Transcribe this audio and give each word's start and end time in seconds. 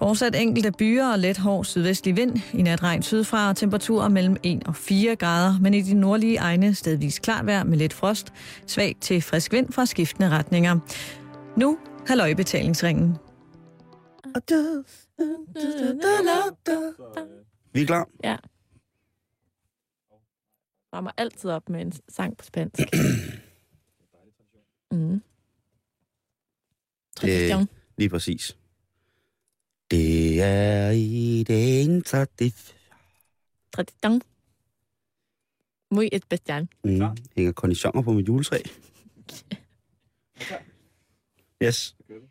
Fortsat 0.00 0.34
enkelte 0.34 0.72
byer 0.72 1.12
og 1.12 1.18
let 1.18 1.38
hård 1.38 1.64
sydvestlig 1.64 2.16
vind. 2.16 2.38
I 2.52 2.62
nat 2.62 2.82
regn 2.82 3.02
sydfra 3.02 3.48
og 3.48 3.56
temperaturer 3.56 4.08
mellem 4.08 4.36
1 4.42 4.62
og 4.66 4.76
4 4.76 5.16
grader, 5.16 5.58
men 5.60 5.74
i 5.74 5.82
de 5.82 5.94
nordlige 5.94 6.36
egne 6.36 6.74
stedvis 6.74 7.18
klart 7.18 7.46
vejr 7.46 7.64
med 7.64 7.78
lidt 7.78 7.92
frost. 7.92 8.32
Svag 8.66 8.96
til 9.00 9.22
frisk 9.22 9.52
vind 9.52 9.72
fra 9.72 9.86
skiftende 9.86 10.28
retninger. 10.28 10.78
Nu 11.56 11.78
halvøjbetalingsringen. 12.06 13.16
Vi 17.72 17.82
er 17.82 17.86
klar. 17.86 18.08
Ja. 18.24 18.36
Rammer 20.94 21.10
altid 21.16 21.50
op 21.50 21.68
med 21.68 21.80
en 21.80 21.92
sang 22.08 22.36
på 22.36 22.44
spansk. 22.44 22.78
mm. 24.92 25.22
Tradition. 27.16 27.68
Lige 27.98 28.08
præcis. 28.08 28.56
Det 29.90 30.42
er 30.42 30.90
i 30.90 31.44
den 31.48 32.02
tradif. 32.02 32.72
Tradition. 33.72 34.22
Muy 35.90 36.08
especial. 36.12 36.68
Mm. 36.84 37.00
Hænger 37.36 37.52
konditioner 37.52 38.02
på 38.02 38.12
mit 38.12 38.28
juletræ. 38.28 38.58
Yes. 41.62 41.96
Glædelig 42.08 42.28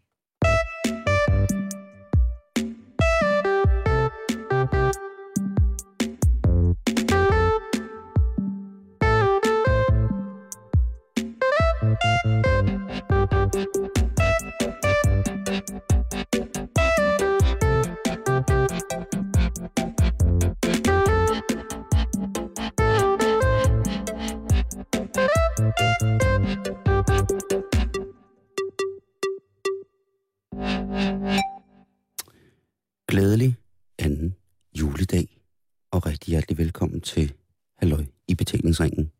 i 38.80 38.89
betalingsringen. 38.89 39.11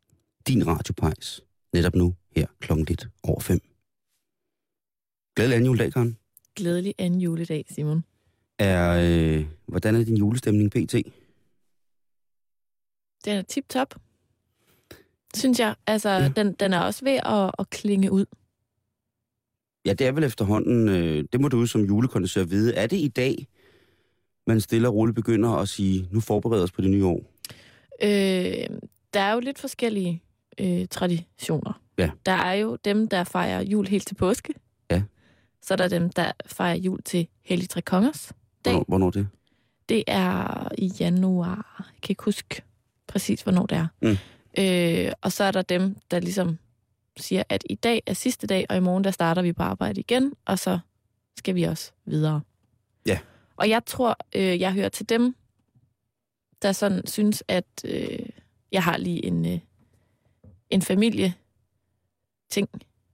Din 0.48 0.66
radiopejs, 0.66 1.44
netop 1.72 1.94
nu 1.94 2.14
her 2.36 2.46
klokken 2.60 2.86
lidt 2.86 3.08
over 3.22 3.40
fem. 3.40 3.60
Glædelig 5.36 5.56
anden 5.56 5.66
juledag, 5.66 5.92
Karen. 5.92 6.16
Glædelig 6.56 6.94
anden 6.98 7.20
juledag, 7.20 7.64
Simon. 7.70 8.04
Er, 8.58 9.00
øh, 9.02 9.46
hvordan 9.66 9.94
er 9.94 10.04
din 10.04 10.16
julestemning 10.16 10.70
pt? 10.70 10.92
Den 13.24 13.36
er 13.36 13.42
tip-top. 13.42 13.94
Synes 15.34 15.60
jeg. 15.60 15.74
Altså, 15.86 16.10
ja. 16.10 16.28
den, 16.36 16.52
den 16.52 16.72
er 16.72 16.80
også 16.80 17.04
ved 17.04 17.20
at, 17.24 17.50
at 17.58 17.70
klinge 17.70 18.12
ud. 18.12 18.26
Ja, 19.84 19.92
det 19.92 20.06
er 20.06 20.12
vel 20.12 20.24
efterhånden, 20.24 20.88
øh, 20.88 21.24
det 21.32 21.40
må 21.40 21.48
du 21.48 21.66
som 21.66 21.84
julekondensør 21.84 22.44
vide. 22.44 22.74
Er 22.74 22.86
det 22.86 22.96
i 22.96 23.08
dag, 23.08 23.46
man 24.46 24.60
stille 24.60 24.88
og 24.88 24.94
roligt 24.94 25.14
begynder 25.14 25.50
at 25.50 25.68
sige, 25.68 26.08
nu 26.10 26.20
forbereder 26.20 26.64
os 26.64 26.72
på 26.72 26.82
det 26.82 26.90
nye 26.90 27.06
år? 27.06 27.22
Øh, 28.02 28.78
der 29.14 29.20
er 29.20 29.32
jo 29.32 29.40
lidt 29.40 29.58
forskellige 29.58 30.22
øh, 30.60 30.86
traditioner. 30.88 31.82
Ja. 31.98 32.10
Der 32.26 32.32
er 32.32 32.52
jo 32.52 32.76
dem, 32.84 33.08
der 33.08 33.24
fejrer 33.24 33.60
jul 33.60 33.86
helt 33.86 34.06
til 34.06 34.14
påske. 34.14 34.54
Ja. 34.90 35.02
Så 35.62 35.74
er 35.74 35.76
der 35.76 35.88
dem, 35.88 36.10
der 36.10 36.32
fejrer 36.46 36.76
jul 36.76 37.02
til 37.02 37.28
Hellig 37.44 37.68
Tre 37.70 37.82
Kongers 37.82 38.32
dag. 38.64 38.72
Hvornår, 38.72 38.84
hvornår 38.88 39.10
det? 39.10 39.28
Det 39.88 40.04
er 40.06 40.68
i 40.78 40.92
januar. 41.00 41.76
Jeg 41.78 42.02
kan 42.02 42.12
ikke 42.12 42.24
huske 42.24 42.62
præcis, 43.06 43.42
hvornår 43.42 43.66
det 43.66 43.78
er. 43.78 43.86
Mm. 44.02 44.16
Øh, 44.58 45.12
og 45.20 45.32
så 45.32 45.44
er 45.44 45.50
der 45.50 45.62
dem, 45.62 45.96
der 46.10 46.20
ligesom 46.20 46.58
siger, 47.16 47.42
at 47.48 47.64
i 47.70 47.74
dag 47.74 48.02
er 48.06 48.14
sidste 48.14 48.46
dag, 48.46 48.66
og 48.68 48.76
i 48.76 48.80
morgen 48.80 49.04
der 49.04 49.10
starter 49.10 49.42
vi 49.42 49.52
på 49.52 49.62
arbejde 49.62 50.00
igen, 50.00 50.32
og 50.44 50.58
så 50.58 50.78
skal 51.36 51.54
vi 51.54 51.62
også 51.62 51.92
videre. 52.04 52.40
Ja. 53.06 53.18
Og 53.56 53.68
jeg 53.68 53.84
tror, 53.86 54.16
øh, 54.34 54.60
jeg 54.60 54.72
hører 54.72 54.88
til 54.88 55.08
dem, 55.08 55.36
der 56.62 56.72
sådan 56.72 57.06
synes, 57.06 57.44
at 57.48 57.66
øh, 57.84 58.18
jeg 58.72 58.82
har 58.84 58.96
lige 58.96 59.24
en, 59.24 59.46
øh, 59.46 59.58
en 60.70 60.82
familie 60.82 61.34
ting 62.50 62.68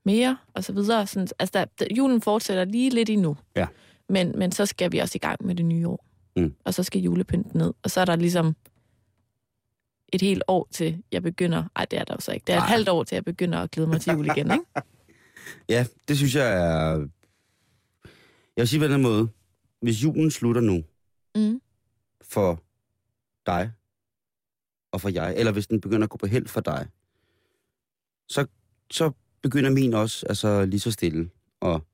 mere, 0.05 0.37
og 0.55 0.65
så 0.65 0.73
videre. 0.73 1.07
Sådan, 1.07 1.29
altså, 1.39 1.67
der, 1.79 1.87
julen 1.97 2.21
fortsætter 2.21 2.65
lige 2.65 2.91
lidt 2.91 3.11
endnu. 3.11 3.37
Ja. 3.57 3.67
Men, 4.09 4.39
men 4.39 4.53
så 4.53 4.67
skal 4.67 4.93
vi 4.93 4.99
også 4.99 5.17
i 5.17 5.19
gang 5.19 5.47
med 5.47 5.55
det 5.55 5.65
nye 5.65 5.89
år. 5.89 6.05
Mm. 6.37 6.55
Og 6.65 6.75
så 6.75 6.83
skal 6.83 7.01
julepynten 7.01 7.59
ned. 7.61 7.75
Og 7.83 7.91
så 7.91 8.01
er 8.01 8.05
der 8.05 8.17
ligesom 8.17 8.57
et 10.13 10.21
helt 10.21 10.43
år 10.49 10.69
til, 10.71 11.03
jeg 11.13 11.23
begynder... 11.23 11.65
Ej, 11.77 11.85
det 11.85 11.99
er 11.99 12.05
der 12.05 12.15
jo 12.15 12.21
så 12.21 12.33
ikke. 12.33 12.45
Det 12.47 12.53
er 12.53 12.57
et 12.59 12.63
Ej. 12.63 12.67
halvt 12.69 12.89
år 12.89 13.05
til, 13.05 13.17
jeg 13.17 13.25
begynder 13.25 13.59
at 13.59 13.71
glæde 13.71 13.89
mig 13.89 14.01
til 14.01 14.13
jul 14.13 14.27
igen, 14.27 14.51
ikke? 14.51 14.65
Ja, 15.69 15.87
det 16.09 16.17
synes 16.17 16.35
jeg 16.35 16.53
er... 16.53 16.97
Jeg 18.57 18.63
vil 18.63 18.69
sige 18.69 18.81
på 18.81 18.87
den 18.89 19.03
måde. 19.03 19.29
Hvis 19.83 20.03
julen 20.03 20.31
slutter 20.31 20.61
nu 20.61 20.83
Mm. 21.37 21.61
for 22.23 22.63
dig 23.47 23.73
og 24.93 25.01
for 25.01 25.09
jeg, 25.09 25.35
eller 25.37 25.53
hvis 25.53 25.67
den 25.67 25.81
begynder 25.81 26.05
at 26.05 26.11
gå 26.11 26.17
på 26.17 26.27
held 26.27 26.47
for 26.47 26.61
dig, 26.61 26.87
så, 28.29 28.47
så 28.91 29.11
begynder 29.43 29.71
min 29.71 29.95
også 29.95 30.27
altså, 30.27 30.65
lige 30.67 30.81
så 30.81 30.91
stille. 30.91 31.31
Og... 31.61 31.87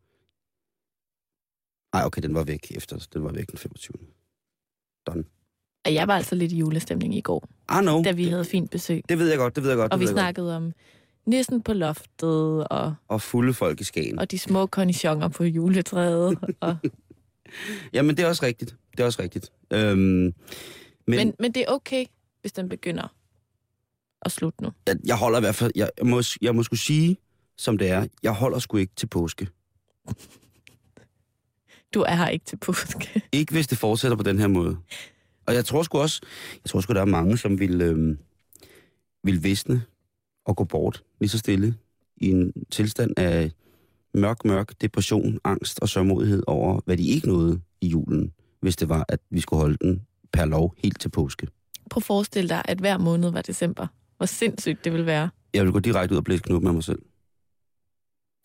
Ej, 1.92 2.02
okay, 2.04 2.22
den 2.22 2.34
var 2.34 2.44
væk 2.44 2.66
efter. 2.70 3.06
Den 3.12 3.24
var 3.24 3.32
væk 3.32 3.50
den 3.50 3.58
25. 3.58 3.94
Done. 5.06 5.24
Og 5.84 5.94
jeg 5.94 6.08
var 6.08 6.16
altså 6.16 6.34
lidt 6.34 6.52
i 6.52 6.56
julestemning 6.56 7.14
i 7.14 7.20
går, 7.20 7.48
I 7.70 7.82
know. 7.82 8.02
da 8.02 8.12
vi 8.12 8.28
havde 8.28 8.44
fint 8.44 8.70
besøg. 8.70 9.02
Det 9.08 9.18
ved 9.18 9.28
jeg 9.28 9.38
godt, 9.38 9.56
det 9.56 9.62
ved 9.62 9.70
jeg 9.70 9.76
godt. 9.76 9.92
Og 9.92 10.00
vi 10.00 10.04
jeg 10.04 10.08
godt. 10.08 10.20
snakkede 10.20 10.56
om 10.56 10.72
nissen 11.26 11.62
på 11.62 11.72
loftet, 11.72 12.68
og, 12.68 12.94
Og 13.08 13.22
fulde 13.22 13.54
folk 13.54 13.80
i 13.80 13.84
Skagen. 13.84 14.18
og 14.18 14.30
de 14.30 14.38
små 14.38 14.66
cornichoner 14.66 15.28
på 15.28 15.44
juletræet. 15.44 16.38
Og, 16.60 16.76
Jamen, 17.92 18.16
det 18.16 18.24
er 18.24 18.28
også 18.28 18.46
rigtigt. 18.46 18.76
Det 18.92 19.00
er 19.00 19.04
også 19.04 19.22
rigtigt. 19.22 19.52
Øhm, 19.72 19.98
men, 19.98 20.34
men, 21.06 21.34
men 21.38 21.52
det 21.52 21.60
er 21.62 21.66
okay, 21.68 22.04
hvis 22.42 22.52
den 22.52 22.68
begynder 22.68 23.14
at 24.22 24.32
slutte 24.32 24.62
nu. 24.62 24.70
jeg, 24.86 24.96
jeg 25.04 25.16
holder 25.16 25.38
i 25.38 25.40
hvert 25.40 25.54
fald... 25.54 25.72
Jeg, 25.74 25.90
jeg, 25.98 26.06
må, 26.06 26.22
jeg 26.42 26.54
må 26.54 26.62
skulle 26.62 26.80
sige, 26.80 27.16
som 27.56 27.78
det 27.78 27.90
er, 27.90 28.06
jeg 28.22 28.32
holder 28.32 28.58
sgu 28.58 28.76
ikke 28.76 28.92
til 28.96 29.06
påske. 29.06 29.48
Du 31.94 32.00
er 32.00 32.14
her 32.14 32.28
ikke 32.28 32.44
til 32.44 32.56
påske. 32.56 33.22
Ikke 33.32 33.52
hvis 33.52 33.66
det 33.66 33.78
fortsætter 33.78 34.16
på 34.16 34.22
den 34.22 34.38
her 34.38 34.46
måde. 34.46 34.76
Og 35.46 35.54
jeg 35.54 35.64
tror 35.64 35.82
sgu 35.82 35.98
også, 35.98 36.20
jeg 36.54 36.70
tror 36.70 36.80
sgu, 36.80 36.92
der 36.92 37.00
er 37.00 37.04
mange, 37.04 37.38
som 37.38 37.58
vil, 37.58 37.80
øhm, 37.80 38.18
vil 39.24 39.44
visne 39.44 39.82
og 40.44 40.56
gå 40.56 40.64
bort 40.64 41.04
lige 41.20 41.28
så 41.28 41.38
stille 41.38 41.74
i 42.16 42.30
en 42.30 42.52
tilstand 42.70 43.12
af 43.16 43.50
mørk, 44.14 44.44
mørk 44.44 44.80
depression, 44.80 45.38
angst 45.44 45.80
og 45.80 45.88
sørmodighed 45.88 46.42
over, 46.46 46.80
hvad 46.84 46.96
de 46.96 47.06
ikke 47.06 47.28
nåede 47.28 47.60
i 47.80 47.86
julen, 47.86 48.32
hvis 48.60 48.76
det 48.76 48.88
var, 48.88 49.04
at 49.08 49.20
vi 49.30 49.40
skulle 49.40 49.60
holde 49.60 49.76
den 49.80 50.02
per 50.32 50.44
lov 50.44 50.74
helt 50.78 51.00
til 51.00 51.08
påske. 51.08 51.48
Prøv 51.92 51.98
at 51.98 52.04
forestille 52.04 52.48
dig, 52.48 52.62
at 52.64 52.78
hver 52.78 52.98
måned 52.98 53.30
var 53.30 53.42
december. 53.42 53.86
Hvor 54.16 54.26
sindssygt 54.26 54.84
det 54.84 54.92
vil 54.92 55.06
være. 55.06 55.30
Jeg 55.54 55.64
vil 55.64 55.72
gå 55.72 55.78
direkte 55.78 56.12
ud 56.12 56.18
og 56.18 56.24
blæse 56.24 56.42
knop 56.42 56.62
med 56.62 56.72
mig 56.72 56.84
selv. 56.84 56.98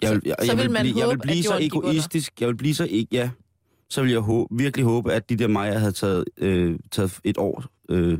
Jeg 0.01 0.11
vil, 0.11 0.21
jeg, 0.25 0.35
så 0.41 0.45
jeg 0.51 0.57
vil 0.57 0.71
man 0.71 0.81
blive, 0.81 0.97
jeg 0.97 1.07
vil 1.07 1.15
håbe, 1.15 1.21
blive 1.21 1.37
at 1.37 1.45
så 1.45 1.57
egoistisk. 1.61 2.41
Jeg 2.41 2.47
vil 2.47 2.55
blive 2.55 2.75
så 2.75 2.85
ikke, 2.85 3.15
ja. 3.15 3.29
Så 3.89 4.01
vil 4.01 4.11
jeg 4.11 4.19
håbe, 4.19 4.57
virkelig 4.57 4.85
håbe, 4.85 5.13
at 5.13 5.29
de 5.29 5.35
der 5.35 5.47
Maja 5.47 5.77
havde 5.77 5.91
taget, 5.91 6.25
øh, 6.37 6.79
taget 6.91 7.19
et 7.23 7.37
år. 7.37 7.63
Øh, 7.89 8.17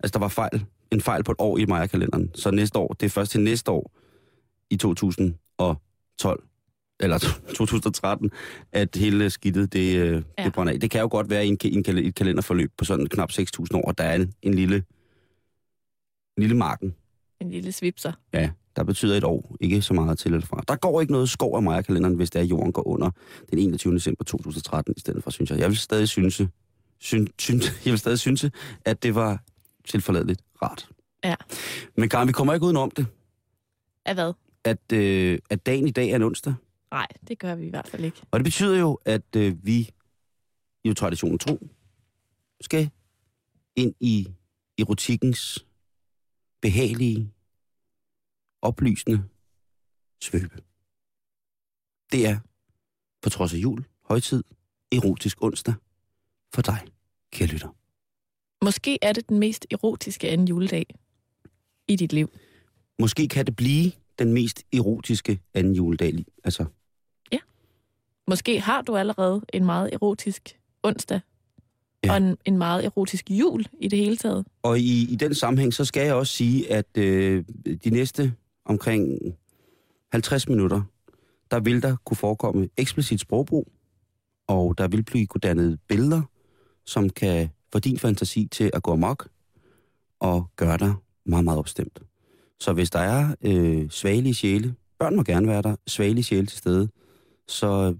altså, 0.00 0.12
der 0.12 0.18
var 0.18 0.28
fejl. 0.28 0.64
En 0.92 1.00
fejl 1.00 1.24
på 1.24 1.32
et 1.32 1.36
år 1.38 1.58
i 1.58 1.66
Maja-kalenderen. 1.66 2.30
Så 2.34 2.50
næste 2.50 2.78
år, 2.78 2.92
det 2.92 3.06
er 3.06 3.10
først 3.10 3.30
til 3.30 3.40
næste 3.40 3.70
år, 3.70 3.92
i 4.70 4.76
2012, 4.76 6.42
eller 7.00 7.18
2013, 7.54 8.30
at 8.72 8.96
hele 8.96 9.30
skidtet, 9.30 9.72
det, 9.72 9.96
øh, 9.96 10.22
ja. 10.38 10.44
Det 10.44 10.52
brænder 10.52 10.72
af. 10.72 10.80
Det 10.80 10.90
kan 10.90 11.00
jo 11.00 11.08
godt 11.10 11.30
være 11.30 11.46
i 11.46 11.48
en, 11.48 11.58
en, 11.64 11.98
et 11.98 12.14
kalenderforløb 12.14 12.72
på 12.78 12.84
sådan 12.84 13.06
knap 13.06 13.30
6.000 13.32 13.66
år, 13.74 13.82
og 13.82 13.98
der 13.98 14.04
er 14.04 14.14
en, 14.14 14.32
en 14.42 14.54
lille, 14.54 14.76
en 16.36 16.42
lille 16.42 16.56
marken. 16.56 16.94
En 17.40 17.50
lille 17.50 17.72
svipser. 17.72 18.12
Ja, 18.32 18.50
der 18.76 18.84
betyder 18.84 19.16
et 19.16 19.24
år, 19.24 19.56
ikke 19.60 19.82
så 19.82 19.94
meget 19.94 20.18
til 20.18 20.32
eller 20.32 20.46
fra. 20.46 20.62
Der 20.68 20.76
går 20.76 21.00
ikke 21.00 21.12
noget 21.12 21.30
skov 21.30 21.56
af 21.56 21.62
Maja-kalenderen, 21.62 22.14
hvis 22.14 22.30
det 22.30 22.38
er, 22.38 22.42
at 22.42 22.50
jorden 22.50 22.72
går 22.72 22.88
under 22.88 23.10
den 23.50 23.58
21. 23.58 23.94
december 23.94 24.24
2013 24.24 24.94
i 24.96 25.00
stedet 25.00 25.22
for, 25.24 25.30
synes 25.30 25.50
jeg. 25.50 25.58
Jeg 25.58 25.68
vil 25.68 25.76
stadig 25.76 26.08
synes, 26.08 26.42
syn, 27.00 27.26
synes, 27.38 27.72
jeg 27.84 27.90
vil 27.90 27.98
stadig 27.98 28.18
synes, 28.18 28.44
at 28.84 29.02
det 29.02 29.14
var 29.14 29.42
tilforladeligt 29.88 30.40
rart. 30.62 30.88
Ja. 31.24 31.34
Men 31.96 32.08
Karen, 32.08 32.28
vi 32.28 32.32
kommer 32.32 32.54
ikke 32.54 32.66
udenom 32.66 32.90
det, 32.90 33.06
Af 34.04 34.14
hvad? 34.14 34.32
at, 34.64 34.92
øh, 34.92 35.38
at 35.50 35.66
dagen 35.66 35.88
i 35.88 35.90
dag 35.90 36.10
er 36.10 36.16
en 36.16 36.22
onsdag. 36.22 36.54
Nej, 36.90 37.06
det 37.28 37.38
gør 37.38 37.54
vi 37.54 37.66
i 37.66 37.70
hvert 37.70 37.88
fald 37.88 38.04
ikke. 38.04 38.22
Og 38.30 38.38
det 38.38 38.44
betyder 38.44 38.78
jo, 38.78 38.98
at 39.04 39.36
øh, 39.36 39.66
vi 39.66 39.90
jo 40.84 40.94
traditionen 40.94 41.38
tro 41.38 41.68
skal 42.60 42.90
ind 43.76 43.94
i 44.00 44.28
erotikkens 44.78 45.66
behagelige, 46.60 47.32
oplysende 48.62 49.24
svøbe. 50.22 50.62
Det 52.12 52.26
er, 52.26 52.38
på 53.22 53.30
trods 53.30 53.54
af 53.54 53.58
jul, 53.58 53.84
højtid, 54.02 54.44
erotisk 54.92 55.42
onsdag 55.42 55.74
for 56.54 56.62
dig, 56.62 56.80
kære 57.32 57.48
lytter. 57.48 57.68
Måske 58.64 58.98
er 59.02 59.12
det 59.12 59.28
den 59.28 59.38
mest 59.38 59.66
erotiske 59.70 60.28
anden 60.28 60.48
juledag 60.48 60.86
i 61.88 61.96
dit 61.96 62.12
liv. 62.12 62.30
Måske 62.98 63.28
kan 63.28 63.46
det 63.46 63.56
blive 63.56 63.92
den 64.18 64.32
mest 64.32 64.62
erotiske 64.72 65.40
anden 65.54 65.74
juledag. 65.74 66.24
Altså, 66.44 66.64
Måske 68.28 68.60
har 68.60 68.82
du 68.82 68.96
allerede 68.96 69.40
en 69.52 69.64
meget 69.64 69.90
erotisk 69.92 70.58
onsdag. 70.82 71.20
Ja. 72.04 72.08
Ja. 72.08 72.12
Og 72.12 72.16
en, 72.16 72.36
en 72.44 72.58
meget 72.58 72.84
erotisk 72.84 73.30
jul 73.30 73.64
i 73.80 73.88
det 73.88 73.98
hele 73.98 74.16
taget. 74.16 74.46
og 74.62 74.78
i, 74.78 75.12
i 75.12 75.16
den 75.16 75.34
sammenhæng, 75.34 75.74
så 75.74 75.84
skal 75.84 76.04
jeg 76.06 76.14
også 76.14 76.32
sige, 76.32 76.72
at 76.72 76.98
øh, 76.98 77.44
de 77.84 77.90
næste 77.90 78.34
omkring 78.64 79.18
50 80.12 80.48
minutter, 80.48 80.82
der 81.50 81.60
vil 81.60 81.82
der 81.82 81.96
kunne 82.04 82.16
forekomme 82.16 82.68
eksplicit 82.76 83.20
sprogbrug, 83.20 83.72
og 84.46 84.78
der 84.78 84.88
vil 84.88 85.02
blive 85.02 85.26
kunne 85.26 85.40
dannet 85.40 85.78
billeder, 85.88 86.22
som 86.86 87.10
kan 87.10 87.48
få 87.72 87.78
din 87.78 87.98
fantasi 87.98 88.46
til 88.46 88.70
at 88.74 88.82
gå 88.82 88.92
amok 88.92 89.28
og 90.20 90.50
gøre 90.56 90.78
dig 90.78 90.94
meget, 91.24 91.44
meget 91.44 91.58
opstemt. 91.58 91.98
Så 92.60 92.72
hvis 92.72 92.90
der 92.90 92.98
er 92.98 93.34
øh, 93.42 93.90
svagelige 93.90 94.34
sjæle, 94.34 94.74
børn 94.98 95.16
må 95.16 95.22
gerne 95.22 95.48
være 95.48 95.62
der, 95.62 95.76
svagelige 95.86 96.24
sjæle 96.24 96.46
til 96.46 96.58
stede, 96.58 96.88
så 97.48 97.94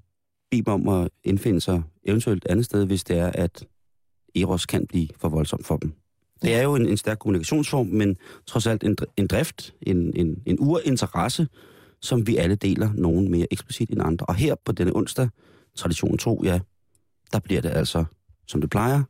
bed 0.51 0.63
dem 0.63 0.73
om 0.73 0.89
at 0.89 1.11
indfinde 1.25 1.61
sig 1.61 1.83
eventuelt 2.05 2.45
et 2.45 2.51
andet 2.51 2.65
sted, 2.65 2.87
hvis 2.87 3.05
det 3.05 3.19
er, 3.19 3.31
at 3.35 3.67
Eros 4.37 4.67
kan 4.67 4.87
blive 4.87 5.09
for 5.17 5.29
voldsom 5.29 5.63
for 5.65 5.77
dem. 5.77 5.93
Det 6.43 6.55
er 6.55 6.63
jo 6.63 6.75
en, 6.75 6.87
en 6.87 6.97
stærk 6.97 7.19
kommunikationsform, 7.19 7.87
men 7.87 8.17
trods 8.47 8.67
alt 8.67 8.85
en, 8.85 8.97
en 9.17 9.27
drift, 9.27 9.75
en, 9.83 10.17
en, 10.17 10.43
en 10.47 10.57
urinteresse, 10.61 11.49
som 12.01 12.27
vi 12.27 12.37
alle 12.37 12.55
deler, 12.55 12.93
nogen 12.95 13.31
mere 13.31 13.47
eksplicit 13.51 13.91
end 13.91 14.03
andre. 14.03 14.27
Og 14.27 14.35
her 14.35 14.55
på 14.65 14.73
denne 14.73 14.97
onsdag, 14.97 15.29
tradition 15.75 16.19
tro, 16.19 16.41
ja, 16.45 16.61
der 17.33 17.39
bliver 17.39 17.61
det 17.61 17.69
altså, 17.69 18.05
som 18.47 18.61
det 18.61 18.71
plejer, 18.71 19.03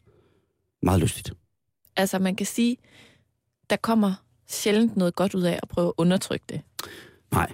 meget 0.83 1.01
lystigt. 1.01 1.33
Altså 1.97 2.19
man 2.19 2.37
kan 2.37 2.47
sige, 2.47 2.77
der 3.71 3.77
kommer 3.77 4.15
sjældent 4.49 4.97
noget 4.97 5.15
godt 5.15 5.35
ud 5.35 5.43
af 5.43 5.59
at 5.63 5.69
prøve 5.69 5.89
at 5.89 5.93
undertrykke 5.97 6.45
det. 6.49 6.61
Nej. 7.33 7.53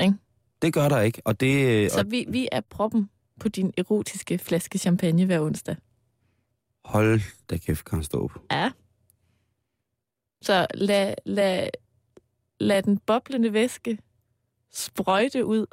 Ikke? 0.00 0.14
Det 0.62 0.72
gør 0.72 0.88
der 0.88 1.00
ikke, 1.00 1.22
og 1.24 1.40
det... 1.40 1.92
Så 1.92 1.98
Og 2.00 2.10
vi, 2.10 2.24
vi 2.28 2.48
er 2.52 2.60
proppen 2.60 3.10
på 3.40 3.48
din 3.48 3.72
erotiske 3.78 4.38
flaske 4.38 4.78
champagne 4.78 5.24
hver 5.26 5.40
onsdag. 5.40 5.76
hold 6.84 7.20
da 7.50 7.56
kæft, 7.56 7.84
Karen 7.84 8.04
Ståb. 8.04 8.32
Ja. 8.50 8.70
Så 10.42 10.66
lad, 10.74 11.14
lad, 11.26 11.68
lad 12.60 12.82
den 12.82 12.98
boblende 12.98 13.52
væske 13.52 13.98
sprøjte 14.72 15.44
ud 15.44 15.66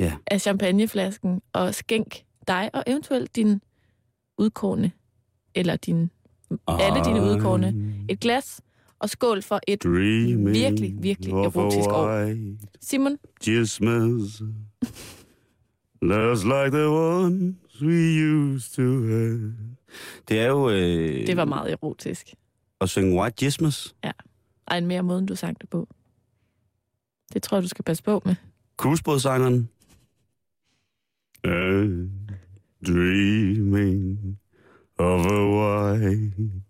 Ja. 0.00 0.16
af 0.26 0.40
champagneflasken 0.40 1.42
og 1.52 1.74
skænk 1.74 2.24
dig 2.48 2.70
og 2.74 2.84
eventuelt 2.86 3.36
din 3.36 3.62
udkårne, 4.38 4.92
eller 5.54 5.76
din, 5.76 6.10
alle 6.68 7.04
dine 7.04 7.22
udkårne, 7.22 7.94
et 8.08 8.20
glas 8.20 8.60
og 9.00 9.10
skål 9.10 9.42
for 9.42 9.60
et 9.68 9.82
Dreaming 9.82 10.48
virkelig, 10.48 10.94
virkelig 11.02 11.32
erotisk 11.32 11.88
år. 11.88 12.34
Simon, 12.80 13.18
Christmas 13.42 14.42
Just 16.02 16.44
like 16.44 16.70
the 16.70 16.88
ones 16.88 17.56
we 17.82 18.22
used 18.22 18.74
to 18.74 18.82
have. 18.82 19.54
Det 20.28 20.40
er 20.40 20.46
jo 20.46 20.70
øh, 20.70 21.26
det 21.26 21.36
var 21.36 21.44
meget 21.44 21.72
erotisk. 21.72 22.34
at 22.80 22.88
synge 22.88 23.20
White 23.20 23.36
Christmas. 23.38 23.94
Ej, 24.68 24.78
en 24.78 24.86
mere 24.86 25.02
måde, 25.02 25.18
end 25.18 25.28
du 25.28 25.34
sang 25.36 25.60
det 25.60 25.68
på. 25.70 25.88
Det 27.32 27.42
tror 27.42 27.56
jeg, 27.56 27.62
du 27.62 27.68
skal 27.68 27.82
passe 27.84 28.02
på 28.02 28.22
med. 28.24 28.34
Cruisebådsangeren. 28.76 29.68
Dreaming 32.86 34.38
of 34.98 35.26
a 35.26 35.40
white 35.56 36.62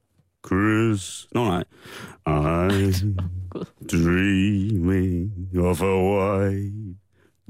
Chris... 0.49 1.29
Nå 1.35 1.45
nej. 1.45 1.65
I'm 2.29 3.17
Gud. 3.51 3.65
dreaming 3.93 5.33
of 5.59 5.83
a 5.83 5.97
white 5.97 6.97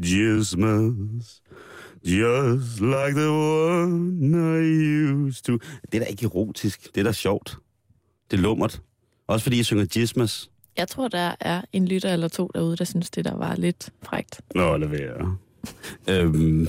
Christmas 0.03 1.43
Just 2.05 2.81
like 2.81 3.15
the 3.15 3.31
one 3.31 4.35
I 4.35 4.63
used 5.13 5.45
to... 5.45 5.53
Det 5.93 5.95
er 5.95 5.99
da 5.99 6.05
ikke 6.05 6.25
erotisk. 6.25 6.95
Det 6.95 7.01
er 7.01 7.05
da 7.05 7.13
sjovt. 7.13 7.59
Det 8.31 8.37
er 8.37 8.41
lummert. 8.43 8.83
Også 9.27 9.43
fordi 9.43 9.57
jeg 9.57 9.65
synger 9.65 9.85
Christmas. 9.87 10.51
Jeg 10.77 10.89
tror, 10.89 11.09
der 11.09 11.35
er 11.41 11.63
en 11.73 11.89
lytter 11.89 12.13
eller 12.13 12.29
to 12.29 12.51
derude, 12.55 12.77
der 12.77 12.85
synes, 12.85 13.11
det 13.11 13.25
der 13.25 13.37
var 13.37 13.55
lidt 13.57 13.91
frægt. 14.03 14.41
Nå, 14.55 14.77
lad 14.77 14.89
være. 14.89 15.37
øhm. 16.09 16.69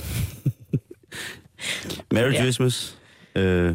Merry 2.12 2.32
Ja. 2.32 2.40
Christmas. 2.40 2.98
Øh, 3.36 3.74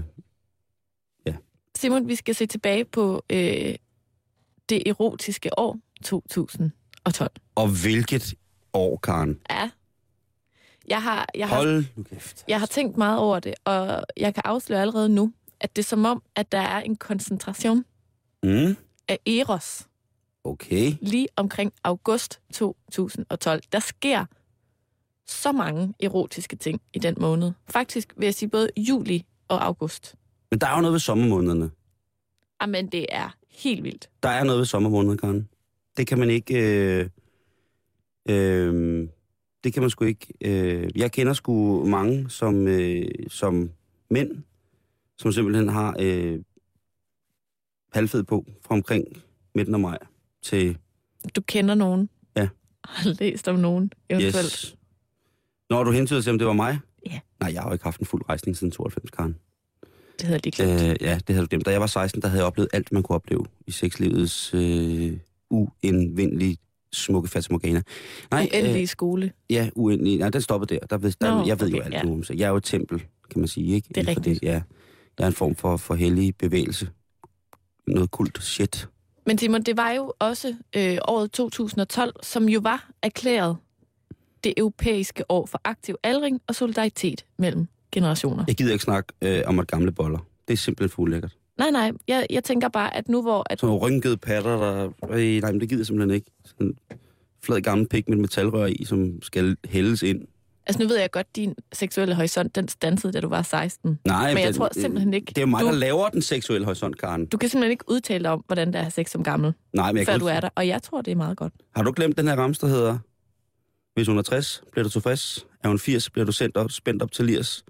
Simon, 1.76 2.08
vi 2.08 2.16
skal 2.16 2.36
se 2.36 2.46
tilbage 2.46 2.86
på 2.86 3.24
øh, 3.30 3.76
det 4.70 4.84
erotiske 4.88 5.60
år 5.60 5.78
2012. 6.04 7.32
og 7.56 7.82
hvilket 7.82 8.34
år, 8.74 8.98
Karen. 8.98 9.40
Ja. 9.50 9.70
Jeg 10.88 11.04
har, 11.04 11.30
jeg, 11.36 11.50
har, 11.50 11.56
Hold 11.56 11.86
nu 11.96 12.04
kæft. 12.04 12.44
jeg 12.48 12.60
har 12.60 12.66
tænkt 12.68 12.98
meget 12.98 13.20
over 13.20 13.40
det, 13.40 13.54
og 13.66 14.04
jeg 14.18 14.34
kan 14.34 14.44
afsløre 14.46 14.82
allerede 14.82 15.10
nu, 15.10 15.34
at 15.60 15.76
det 15.76 15.82
er 15.82 15.86
som 15.88 16.06
om, 16.06 16.24
at 16.36 16.52
der 16.52 16.60
er 16.60 16.82
en 16.82 16.96
koncentration 16.96 17.86
Mm, 18.44 18.76
af 19.08 19.20
Eros 19.28 19.88
okay. 20.44 20.94
lige 21.02 21.28
omkring 21.36 21.74
august 21.84 22.40
2012. 22.54 23.62
Der 23.72 23.80
sker 23.80 24.26
så 25.28 25.52
mange 25.52 25.94
erotiske 26.00 26.56
ting 26.56 26.82
i 26.94 27.00
den 27.00 27.16
måned. 27.20 27.52
Faktisk 27.70 28.14
vil 28.18 28.26
jeg 28.26 28.36
sige 28.36 28.50
både 28.50 28.70
juli 28.78 29.26
og 29.48 29.66
august. 29.66 30.16
Men 30.52 30.62
der 30.62 30.68
er 30.68 30.76
jo 30.76 30.82
noget 30.82 30.94
ved 30.94 31.00
sommermånederne. 31.00 31.72
Jamen, 32.62 32.88
det 32.88 33.06
er 33.10 33.36
helt 33.50 33.84
vildt. 33.84 34.10
Der 34.24 34.30
er 34.30 34.44
noget 34.44 34.60
ved 34.60 34.66
sommermånederne, 34.66 35.18
Karen. 35.18 35.50
Det 35.98 36.08
kan 36.08 36.20
man 36.20 36.30
ikke... 36.30 36.56
Øh, 37.00 37.10
øh, 38.30 39.08
det 39.64 39.74
kan 39.74 39.82
man 39.84 39.90
sgu 39.90 40.06
ikke... 40.06 40.28
Øh, 40.42 40.90
jeg 40.96 41.12
kender 41.12 41.34
sgu 41.34 41.86
mange 41.86 42.30
som, 42.30 42.68
øh, 42.68 43.06
som 43.28 43.72
mænd, 44.10 44.44
som 45.18 45.32
simpelthen 45.32 45.70
har 45.70 45.96
øh, 46.00 46.40
halvfed 47.94 48.24
på 48.24 48.46
fra 48.66 48.76
omkring 48.76 49.06
midten 49.56 49.74
af 49.74 49.80
maj 49.80 49.98
til... 50.44 50.78
Du 51.36 51.42
kender 51.42 51.76
nogen. 51.76 52.10
Ja. 52.38 52.48
Har 52.84 53.10
læst 53.20 53.48
om 53.48 53.56
nogen, 53.56 53.92
eventuelt. 54.10 54.36
Yes. 54.36 54.78
Når 55.70 55.84
du 55.84 55.92
hentyder 55.92 56.22
til, 56.22 56.32
om 56.32 56.38
det 56.38 56.48
var 56.48 56.54
mig? 56.54 56.80
Ja. 57.06 57.20
Nej, 57.40 57.54
jeg 57.54 57.62
har 57.62 57.70
jo 57.70 57.74
ikke 57.74 57.84
haft 57.84 58.00
en 58.00 58.06
fuld 58.06 58.30
rejsning 58.30 58.58
siden 58.58 58.72
92, 58.72 59.12
Karen. 59.12 59.36
Det 60.20 60.28
havde 60.28 60.34
jeg 60.34 60.46
lige 60.46 60.76
glemt. 60.76 60.92
Øh, 60.92 61.08
ja, 61.08 61.20
det 61.28 61.36
havde 61.36 61.42
du 61.46 61.50
glemt. 61.50 61.66
Da 61.66 61.72
jeg 61.72 61.82
var 61.82 61.88
16, 61.88 62.22
der 62.22 62.28
havde 62.28 62.40
jeg 62.40 62.48
oplevet 62.48 62.70
alt, 62.74 62.92
man 62.92 63.04
kunne 63.04 63.16
opleve 63.16 63.46
i 63.68 63.72
sexlivets 63.72 64.54
øh, 64.54 65.18
uindvindelige 65.50 66.58
smukke 66.94 67.30
fatamorgana. 67.30 67.82
Nej, 68.32 68.50
Uendelig 68.54 68.82
øh, 68.82 68.88
skole. 68.88 69.32
ja, 69.50 69.70
uendelig. 69.76 70.20
Nej, 70.20 70.30
den 70.30 70.42
stoppede 70.42 70.76
der. 70.76 70.86
der, 70.86 70.98
ved, 70.98 71.12
der 71.22 71.36
Nå, 71.36 71.46
jeg 71.46 71.60
ved 71.60 71.70
jo 71.70 71.76
okay, 71.76 71.86
alt 71.86 71.94
ja. 71.94 72.04
nu 72.04 72.14
om 72.14 72.24
sex. 72.24 72.38
Jeg 72.38 72.46
er 72.46 72.50
jo 72.50 72.58
et 72.58 72.64
tempel, 72.64 73.00
kan 73.32 73.40
man 73.40 73.48
sige. 73.48 73.76
Ikke? 73.76 73.88
Det 73.88 73.98
er 73.98 74.02
Inden 74.02 74.18
rigtigt. 74.18 74.42
Det, 74.42 74.48
ja. 74.48 74.62
Jeg 75.20 75.24
er 75.24 75.28
en 75.28 75.34
form 75.34 75.56
for, 75.56 75.78
for 75.78 75.96
hellig 75.96 76.36
bevægelse. 76.36 76.90
Noget 77.88 78.12
kult 78.12 78.44
shit. 78.44 78.88
Men 79.26 79.38
Simon, 79.38 79.64
det 79.64 79.78
var 79.78 79.92
jo 79.92 80.14
også 80.20 80.56
øh, 80.76 80.98
året 81.08 81.32
2012, 81.32 82.14
som 82.24 82.50
jo 82.50 82.60
var 82.60 82.90
erklæret 83.02 83.58
det 84.44 84.54
europæiske 84.58 85.32
år 85.32 85.46
for 85.46 85.62
aktiv 85.64 85.96
aldring 86.04 86.42
og 86.48 86.56
solidaritet 86.56 87.26
mellem 87.38 87.68
generationer. 87.96 88.44
Jeg 88.48 88.56
gider 88.56 88.72
ikke 88.74 88.84
snakke 88.84 89.14
øh, 89.22 89.42
om 89.46 89.60
at 89.60 89.68
gamle 89.68 89.92
boller. 89.92 90.20
Det 90.48 90.54
er 90.54 90.58
simpelthen 90.58 90.90
for 90.96 91.02
ulækkert. 91.02 91.38
Nej, 91.58 91.72
nej, 91.72 91.92
jeg, 92.08 92.28
jeg 92.30 92.44
tænker 92.44 92.68
bare, 92.70 92.96
at 92.98 93.10
nu 93.10 93.22
hvor... 93.22 93.46
At, 93.50 93.60
Sådan 93.60 93.76
rynkede 93.76 94.18
patter, 94.18 94.58
der... 94.58 94.90
Øh, 95.10 95.42
nej, 95.42 95.52
men 95.52 95.62
det 95.62 95.70
gider 95.70 95.80
jeg 95.80 95.86
simpelthen 95.86 96.16
ikke. 96.16 96.32
Sådan 96.46 96.68
en 96.68 96.78
flad 97.44 97.62
gammel 97.62 97.88
pik 97.88 98.10
med 98.10 98.18
et 98.18 98.22
metalrør 98.22 98.66
i, 98.66 98.86
som 98.86 99.22
skal 99.22 99.58
hældes 99.66 100.04
ind. 100.04 100.22
altså 100.68 100.82
nu 100.82 100.88
ved 100.88 101.00
jeg 101.00 101.12
godt, 101.12 101.36
din 101.36 101.56
seksuelle 101.74 102.16
horisont, 102.16 102.56
den 102.56 102.68
stansede, 102.68 103.14
da 103.14 103.20
du 103.20 103.28
var 103.30 103.42
16. 103.42 104.00
Nej, 104.06 104.34
Men 104.34 104.38
jeg 104.38 104.48
den- 104.48 104.54
tror 104.58 104.70
simpelthen 104.74 105.14
ikke, 105.14 105.26
Det 105.28 105.38
er 105.38 105.42
jo 105.42 105.48
mig, 105.48 105.62
du- 105.62 105.66
der 105.68 105.74
laver 105.74 106.10
den 106.10 106.22
seksuelle 106.22 106.66
horisont, 106.66 106.98
Karen. 106.98 107.26
Du 107.26 107.38
kan 107.38 107.50
simpelthen 107.50 107.72
ikke 107.72 107.84
udtale 107.92 108.24
dig 108.24 108.32
om, 108.32 108.44
hvordan 108.48 108.68
det 108.68 108.76
er 108.76 108.80
at 108.80 108.86
have 108.86 108.92
sex 108.92 109.12
som 109.12 109.24
gammel, 109.24 109.54
Nej, 109.74 109.92
men 109.92 109.98
jeg 109.98 110.06
før 110.06 110.14
kan 110.14 110.20
du 110.20 110.26
er 110.26 110.40
der. 110.40 110.50
Og 110.56 110.68
jeg 110.68 110.84
tror, 110.84 111.02
det 111.02 111.12
er 111.12 111.16
meget 111.16 111.38
godt. 111.38 111.54
Har 111.76 111.84
du 111.84 111.94
glemt 111.96 112.18
den 112.18 112.28
her 112.28 112.36
ramse, 112.36 112.62
der 112.62 112.68
hedder, 112.68 112.98
hvis 113.96 114.08
hun 114.08 114.18
er 114.18 114.22
60, 114.22 114.64
bliver 114.72 114.84
du 114.84 114.90
tilfreds. 114.90 115.46
Er 115.64 115.68
hun 115.68 115.80
80, 115.80 116.10
bliver 116.10 116.26
du 116.26 116.32
sendt 116.32 116.58
op, 116.58 116.72
spændt 116.72 117.02
op 117.04 117.12
til 117.12 117.26
lirs. 117.26 117.66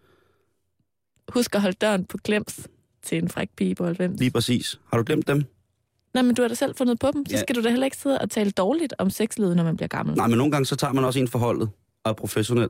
Husk 1.34 1.56
at 1.56 1.62
holde 1.62 1.76
døren 1.82 2.06
på 2.06 2.18
klems 2.18 2.68
til 3.04 3.18
en 3.18 3.30
fræk 3.30 3.50
pige 3.58 3.76
på 3.76 3.86
90. 3.86 4.20
Lige 4.20 4.32
præcis. 4.32 4.80
Har 4.92 4.98
du 4.98 5.04
glemt 5.08 5.28
dem? 5.28 5.44
Nej, 6.14 6.24
men 6.24 6.36
du 6.36 6.42
har 6.42 6.50
da 6.50 6.56
selv 6.56 6.76
fundet 6.76 7.00
på 7.00 7.12
dem. 7.14 7.26
Så 7.26 7.36
Ja. 7.36 7.42
skal 7.42 7.56
du 7.56 7.62
da 7.64 7.70
heller 7.70 7.86
ikke 7.86 7.98
sidde 7.98 8.20
og 8.20 8.30
tale 8.30 8.52
dårligt 8.52 8.94
om 8.98 9.10
sexlivet, 9.10 9.56
når 9.56 9.64
man 9.64 9.76
bliver 9.78 9.88
gammel. 9.88 10.16
Nej, 10.16 10.28
men 10.28 10.38
nogle 10.38 10.52
gange 10.52 10.66
så 10.66 10.76
tager 10.76 10.94
man 10.94 11.04
også 11.06 11.20
en 11.20 11.28
forholdet 11.28 11.70
og 12.04 12.10
er 12.10 12.14
professionel. 12.14 12.70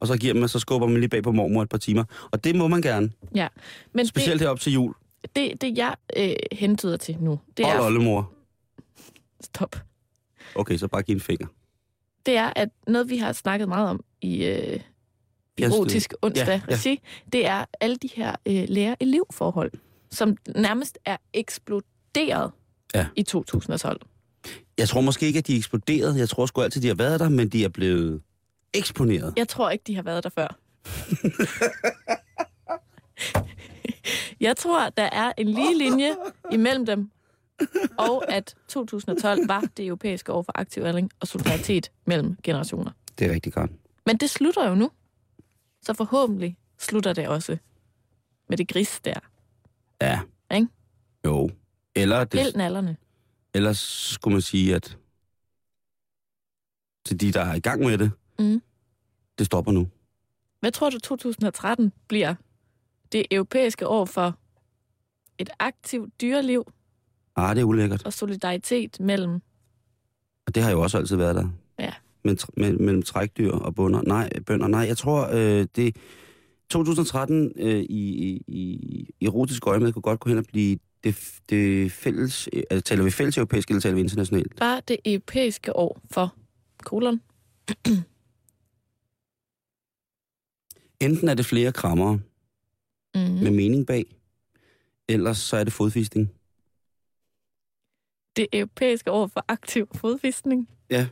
Og 0.00 0.06
så 0.06 0.16
giver 0.18 0.34
man, 0.34 0.48
så 0.48 0.58
skubber 0.58 0.86
man 0.86 0.96
lige 1.00 1.08
bag 1.08 1.22
på 1.22 1.32
mormor 1.32 1.62
et 1.62 1.68
par 1.68 1.78
timer. 1.78 2.04
Og 2.30 2.44
det 2.44 2.56
må 2.56 2.68
man 2.68 2.82
gerne. 2.82 3.10
Ja. 3.34 3.48
Men 3.92 4.06
Specielt 4.06 4.40
herop 4.40 4.60
til 4.60 4.72
jul. 4.72 4.94
det, 5.22 5.36
det, 5.36 5.60
det 5.60 5.78
jeg 5.78 5.94
øh, 6.16 6.32
hentyder 6.52 6.96
til 6.96 7.16
nu, 7.20 7.40
det 7.56 7.64
Og 7.64 7.70
er... 7.70 7.80
oldemor. 7.80 8.32
Stop. 9.40 9.76
Okay, 10.54 10.76
så 10.76 10.88
bare 10.88 11.02
giv 11.02 11.14
en 11.14 11.20
finger. 11.20 11.46
Det 12.26 12.36
er, 12.36 12.52
at 12.56 12.68
noget, 12.86 13.10
vi 13.10 13.16
har 13.16 13.32
snakket 13.32 13.68
meget 13.68 13.88
om 13.88 14.04
i 14.20 14.44
øh, 14.44 14.80
erotisk 15.62 16.14
onsdag 16.22 16.60
ja, 16.70 16.76
ja. 16.86 16.96
det 17.32 17.46
er 17.46 17.64
alle 17.80 17.96
de 17.96 18.08
her 18.14 18.34
øh, 18.46 18.64
lærer-elev-forhold, 18.68 19.70
som 20.10 20.36
nærmest 20.56 20.98
er 21.04 21.16
eksploderet 21.34 22.50
Ja. 22.94 23.06
i 23.16 23.22
2012. 23.22 24.00
Jeg 24.78 24.88
tror 24.88 25.00
måske 25.00 25.26
ikke, 25.26 25.38
at 25.38 25.46
de 25.46 25.52
er 25.52 25.56
eksploderet. 25.56 26.18
Jeg 26.18 26.28
tror 26.28 26.46
sgu 26.46 26.62
altid, 26.62 26.82
de 26.82 26.86
har 26.86 26.94
været 26.94 27.20
der, 27.20 27.28
men 27.28 27.48
de 27.48 27.64
er 27.64 27.68
blevet 27.68 28.22
eksponeret. 28.74 29.34
Jeg 29.36 29.48
tror 29.48 29.70
ikke, 29.70 29.84
de 29.86 29.94
har 29.94 30.02
været 30.02 30.24
der 30.24 30.30
før. 30.30 30.58
Jeg 34.40 34.56
tror, 34.56 34.88
der 34.88 35.02
er 35.02 35.32
en 35.38 35.48
lige 35.48 35.78
linje 35.78 36.14
imellem 36.52 36.86
dem, 36.86 37.10
og 37.98 38.32
at 38.32 38.54
2012 38.68 39.48
var 39.48 39.64
det 39.76 39.86
europæiske 39.86 40.32
år 40.32 40.42
for 40.42 40.52
aktiv 40.54 40.82
aldring 40.82 41.10
og 41.20 41.28
solidaritet 41.28 41.90
mellem 42.06 42.36
generationer. 42.42 42.90
Det 43.18 43.26
er 43.26 43.30
rigtig 43.34 43.52
godt. 43.52 43.70
Men 44.06 44.16
det 44.16 44.30
slutter 44.30 44.68
jo 44.68 44.74
nu. 44.74 44.90
Så 45.88 45.94
forhåbentlig 45.94 46.56
slutter 46.78 47.12
det 47.12 47.28
også 47.28 47.56
med 48.48 48.56
det 48.58 48.68
gris 48.68 49.00
der. 49.04 49.20
Ja. 50.02 50.20
Ikke? 50.54 50.68
Jo. 51.24 51.50
Eller, 51.94 52.24
det, 52.24 52.40
Helt 52.40 52.56
nallerne. 52.56 52.96
ellers 53.54 53.78
skulle 54.12 54.32
man 54.34 54.42
sige, 54.42 54.74
at 54.74 54.98
til 57.04 57.20
de, 57.20 57.32
der 57.32 57.40
er 57.40 57.54
i 57.54 57.60
gang 57.60 57.80
med 57.80 57.98
det, 57.98 58.10
Mm. 58.38 58.62
det 59.38 59.46
stopper 59.46 59.72
nu. 59.72 59.88
Hvad 60.60 60.72
tror 60.72 60.90
du 60.90 60.98
2013 60.98 61.92
bliver 62.08 62.34
det 63.12 63.26
europæiske 63.30 63.86
år 63.88 64.04
for 64.04 64.38
et 65.38 65.50
aktivt 65.58 66.20
dyreliv 66.20 66.72
Ah, 67.36 67.54
det 67.56 67.60
er 67.60 67.64
ulækkert. 67.64 68.06
og 68.06 68.12
solidaritet 68.12 69.00
mellem... 69.00 69.40
Og 70.46 70.54
det 70.54 70.62
har 70.62 70.70
jo 70.70 70.82
også 70.82 70.98
altid 70.98 71.16
været 71.16 71.34
der. 71.34 71.48
Mellem, 72.56 72.80
mellem 72.82 73.02
trækdyr 73.02 73.50
og 73.52 73.74
bunder. 73.74 74.02
Nej, 74.02 74.30
bønder. 74.46 74.66
Nej, 74.66 74.80
jeg 74.80 74.96
tror, 74.96 75.28
øh, 75.32 75.66
det... 75.76 75.96
2013 76.70 77.52
øh, 77.56 77.80
i, 77.80 77.84
i, 77.88 78.42
i 78.46 79.26
erotisk 79.26 79.66
øjemed 79.66 79.92
kunne 79.92 80.02
godt 80.02 80.20
gå 80.20 80.28
hen 80.28 80.38
og 80.38 80.44
blive 80.52 80.78
det, 81.04 81.40
det 81.50 81.92
fælles... 81.92 82.48
Øh, 82.52 82.62
altså, 82.70 82.82
taler 82.82 83.04
vi 83.04 83.10
fælles 83.10 83.36
europæisk, 83.36 83.68
eller 83.68 83.80
taler 83.80 83.94
vi 83.94 84.00
internationalt? 84.00 84.56
Bare 84.56 84.80
det 84.88 84.96
europæiske 85.04 85.76
år 85.76 86.00
for 86.10 86.34
kolon. 86.84 87.20
Enten 91.00 91.28
er 91.28 91.34
det 91.34 91.46
flere 91.46 91.72
krammer 91.72 92.18
Mm. 93.14 93.20
med 93.20 93.50
mening 93.50 93.86
bag, 93.86 94.04
ellers 95.08 95.38
så 95.38 95.56
er 95.56 95.64
det 95.64 95.72
fodfisting. 95.72 96.30
Det 98.36 98.46
europæiske 98.52 99.10
år 99.10 99.26
for 99.26 99.44
aktiv 99.48 99.88
fodfiskning. 99.94 100.68
Ja. 100.90 101.06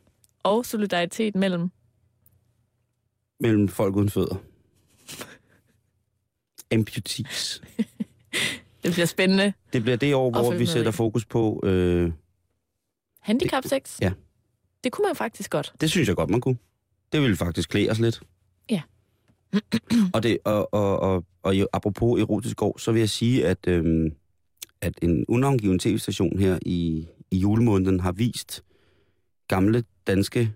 Og 0.46 0.66
solidaritet 0.66 1.34
mellem... 1.34 1.70
mellem 3.40 3.68
folk 3.68 3.96
uden 3.96 4.10
fødder. 4.10 4.36
Amputees. 6.72 7.62
Det 8.84 8.92
bliver 8.92 9.06
spændende. 9.06 9.52
Det 9.72 9.82
bliver 9.82 9.96
det 9.96 10.14
år, 10.14 10.30
hvor 10.30 10.54
vi 10.54 10.66
sætter 10.66 10.90
i. 10.90 10.92
fokus 10.92 11.24
på... 11.24 11.60
Øh, 11.64 12.12
Handicap 13.20 13.64
sex. 13.64 14.00
Ja. 14.00 14.12
Det 14.84 14.92
kunne 14.92 15.08
man 15.08 15.16
faktisk 15.16 15.50
godt. 15.50 15.72
det 15.80 15.90
synes 15.90 16.08
jeg 16.08 16.16
godt, 16.16 16.30
man 16.30 16.40
kunne. 16.40 16.56
Det 17.12 17.22
ville 17.22 17.36
faktisk 17.36 17.68
klæde 17.68 17.90
os 17.90 17.98
lidt. 17.98 18.20
Ja. 18.70 18.82
og, 20.14 20.22
det, 20.22 20.38
og, 20.44 20.74
og, 20.74 21.00
og, 21.00 21.24
og 21.42 21.54
apropos 21.72 22.20
erotisk 22.20 22.62
år, 22.62 22.78
så 22.78 22.92
vil 22.92 22.98
jeg 22.98 23.10
sige, 23.10 23.46
at, 23.46 23.58
øhm, 23.66 24.12
at 24.80 24.94
en 25.02 25.24
unavngiven 25.28 25.78
tv-station 25.78 26.38
her 26.38 26.58
i, 26.62 27.06
i 27.30 27.38
julemåneden 27.38 28.00
har 28.00 28.12
vist 28.12 28.64
gamle 29.48 29.84
danske 30.06 30.52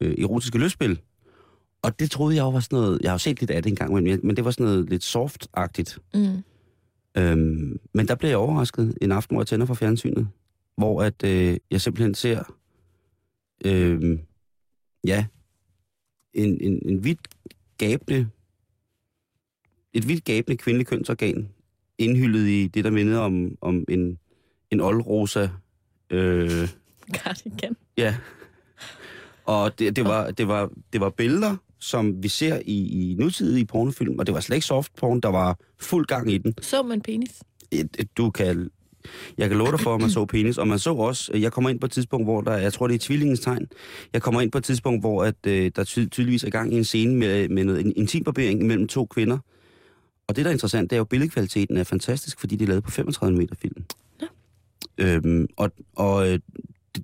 øh, 0.00 0.14
erotiske 0.18 0.58
løsspil. 0.58 1.00
Og 1.82 1.98
det 1.98 2.10
troede 2.10 2.36
jeg 2.36 2.42
jo 2.42 2.50
var 2.50 2.60
sådan 2.60 2.76
noget... 2.78 3.00
Jeg 3.02 3.10
har 3.10 3.14
jo 3.14 3.18
set 3.18 3.40
lidt 3.40 3.50
af 3.50 3.62
det 3.62 3.70
engang, 3.70 3.92
men, 3.92 4.20
men 4.22 4.36
det 4.36 4.44
var 4.44 4.50
sådan 4.50 4.66
noget 4.66 4.90
lidt 4.90 5.04
soft-agtigt. 5.04 5.98
Mm. 6.14 6.42
Øhm, 7.16 7.80
men 7.94 8.08
der 8.08 8.14
blev 8.14 8.28
jeg 8.28 8.38
overrasket 8.38 8.98
en 9.02 9.12
aften, 9.12 9.34
hvor 9.34 9.42
jeg 9.42 9.46
tænder 9.46 9.66
for 9.66 9.74
fjernsynet, 9.74 10.28
hvor 10.76 11.02
at 11.02 11.24
øh, 11.24 11.56
jeg 11.70 11.80
simpelthen 11.80 12.14
ser, 12.14 12.56
øh, 13.64 14.18
ja, 15.04 15.26
en, 16.34 16.60
en, 16.60 16.82
en 16.88 17.04
vidt 17.04 17.20
gabende, 17.78 18.28
et 19.92 20.08
vidt 20.08 20.24
gabende 20.24 20.56
kvindeligt 20.56 20.88
kønsorgan, 20.88 21.48
indhyllet 21.98 22.48
i 22.48 22.66
det, 22.66 22.84
der 22.84 22.90
minder 22.90 23.18
om, 23.18 23.58
om 23.60 23.84
en, 23.88 24.18
en 24.70 24.80
oldrosa, 24.80 25.48
øh, 26.10 26.68
Cardigan. 27.12 27.76
ja. 27.96 28.16
Og 29.46 29.78
det, 29.78 29.96
det, 29.96 30.04
var, 30.04 30.30
det, 30.30 30.48
var, 30.48 30.70
det 30.92 31.00
var 31.00 31.10
billeder, 31.10 31.56
som 31.78 32.22
vi 32.22 32.28
ser 32.28 32.60
i, 32.66 33.10
i 33.12 33.14
nutidige 33.14 33.66
pornofilm, 33.66 34.18
og 34.18 34.26
det 34.26 34.34
var 34.34 34.40
slet 34.40 34.56
ikke 34.56 34.66
soft 34.66 34.94
porn, 34.96 35.20
der 35.20 35.28
var 35.28 35.58
fuld 35.78 36.06
gang 36.06 36.32
i 36.32 36.38
den. 36.38 36.54
Så 36.62 36.82
man 36.82 37.00
penis. 37.00 37.42
Du 38.16 38.30
kan, 38.30 38.70
jeg 39.38 39.48
kan 39.48 39.58
love 39.58 39.70
dig 39.70 39.80
for, 39.80 39.94
at 39.94 40.00
man 40.00 40.10
så 40.10 40.24
penis, 40.24 40.58
og 40.58 40.68
man 40.68 40.78
så 40.78 40.94
også, 40.94 41.32
jeg 41.36 41.52
kommer 41.52 41.70
ind 41.70 41.80
på 41.80 41.86
et 41.86 41.92
tidspunkt, 41.92 42.26
hvor 42.26 42.40
der, 42.40 42.56
jeg 42.56 42.72
tror 42.72 42.86
det 42.86 42.94
er 42.94 42.98
tvillingens 42.98 43.40
tegn, 43.40 43.66
jeg 44.12 44.22
kommer 44.22 44.40
ind 44.40 44.52
på 44.52 44.58
et 44.58 44.64
tidspunkt, 44.64 45.02
hvor 45.02 45.24
at, 45.24 45.34
øh, 45.46 45.70
der 45.76 45.84
ty- 45.84 46.06
tydeligvis 46.10 46.44
er 46.44 46.50
gang 46.50 46.72
i 46.72 46.76
en 46.76 46.84
scene 46.84 47.16
med, 47.16 47.48
med 47.48 47.64
noget, 47.64 47.86
en 47.86 47.92
intimbarbering 47.96 48.66
mellem 48.66 48.88
to 48.88 49.06
kvinder. 49.06 49.38
Og 50.28 50.36
det, 50.36 50.44
der 50.44 50.50
er 50.50 50.52
interessant, 50.52 50.90
det 50.90 50.96
er 50.96 50.98
jo, 50.98 51.04
at 51.04 51.08
billedkvaliteten 51.08 51.76
er 51.76 51.84
fantastisk, 51.84 52.40
fordi 52.40 52.56
det 52.56 52.64
er 52.64 52.68
lavet 52.68 52.84
på 52.84 52.90
35 52.90 53.38
meter 53.38 53.54
film. 53.54 53.84
Ja. 54.20 54.26
Øhm, 54.98 55.46
og 55.56 55.70
og 55.96 56.28
øh, 56.28 56.38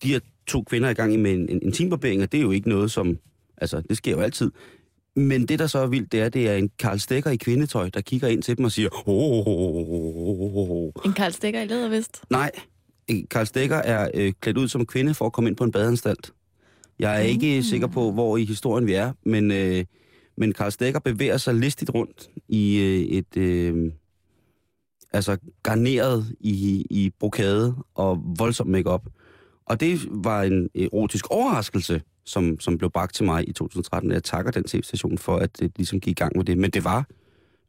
de 0.02 0.08
her 0.08 0.20
to 0.52 0.62
kvinder 0.62 0.88
er 0.88 0.90
i 0.90 0.94
gang 0.94 1.12
i 1.14 1.16
med 1.16 1.32
en, 1.32 1.48
en 1.48 1.62
intimbarbering, 1.62 2.22
og 2.22 2.32
det 2.32 2.38
er 2.38 2.42
jo 2.42 2.50
ikke 2.50 2.68
noget, 2.68 2.90
som, 2.90 3.18
altså 3.56 3.82
det 3.88 3.96
sker 3.96 4.10
jo 4.12 4.20
altid. 4.20 4.50
Men 5.16 5.46
det, 5.48 5.58
der 5.58 5.66
så 5.66 5.78
er 5.78 5.86
vildt, 5.86 6.12
det 6.12 6.20
er, 6.20 6.28
det 6.28 6.48
er 6.48 6.54
en 6.54 6.70
Karl 6.78 6.98
Stikker 6.98 7.30
i 7.30 7.36
kvindetøj, 7.36 7.88
der 7.94 8.00
kigger 8.00 8.28
ind 8.28 8.42
til 8.42 8.56
dem 8.56 8.64
og 8.64 8.72
siger, 8.72 8.88
oh, 9.08 9.46
oh, 9.46 10.86
oh. 10.86 10.90
En 11.06 11.12
Karl 11.12 11.32
Stikker 11.32 11.62
i 11.62 11.66
lædervest. 11.66 12.22
Nej, 12.30 12.50
Karl 13.30 13.46
Stikker 13.46 13.76
er 13.76 14.10
øh, 14.14 14.32
klædt 14.40 14.58
ud 14.58 14.68
som 14.68 14.86
kvinde 14.86 15.14
for 15.14 15.26
at 15.26 15.32
komme 15.32 15.48
ind 15.50 15.56
på 15.56 15.64
en 15.64 15.72
badeanstalt. 15.72 16.32
Jeg 16.98 17.16
er 17.16 17.20
ikke 17.20 17.56
Mm. 17.56 17.62
sikker 17.62 17.86
på, 17.86 18.12
hvor 18.12 18.36
i 18.36 18.44
historien 18.44 18.86
vi 18.86 18.92
er, 18.92 19.12
men, 19.26 19.50
øh, 19.50 19.84
men 20.36 20.52
Karl 20.52 20.70
Stikker 20.70 21.00
bevæger 21.00 21.36
sig 21.36 21.54
listigt 21.54 21.90
rundt 21.94 22.30
i 22.48 22.78
øh, 22.80 23.00
et... 23.00 23.36
Øh, 23.36 23.92
altså 25.12 25.36
garneret 25.62 26.26
i, 26.40 26.86
i 26.90 27.10
brokade 27.20 27.74
og 27.94 28.22
voldsom 28.38 28.66
makeup. 28.66 29.02
Og 29.66 29.80
det 29.80 30.00
var 30.10 30.42
en 30.42 30.68
erotisk 30.74 31.26
overraskelse, 31.30 32.02
som, 32.24 32.60
som 32.60 32.78
blev 32.78 32.90
bragt 32.90 33.14
til 33.14 33.24
mig 33.24 33.48
i 33.48 33.52
2013. 33.52 34.10
Jeg 34.12 34.24
takker 34.24 34.50
den 34.50 34.64
tv-station 34.64 35.18
for, 35.18 35.36
at 35.36 35.58
det 35.58 35.72
ligesom 35.76 36.00
gik 36.00 36.10
i 36.10 36.14
gang 36.14 36.36
med 36.36 36.44
det. 36.44 36.58
Men 36.58 36.70
det 36.70 36.84
var 36.84 37.06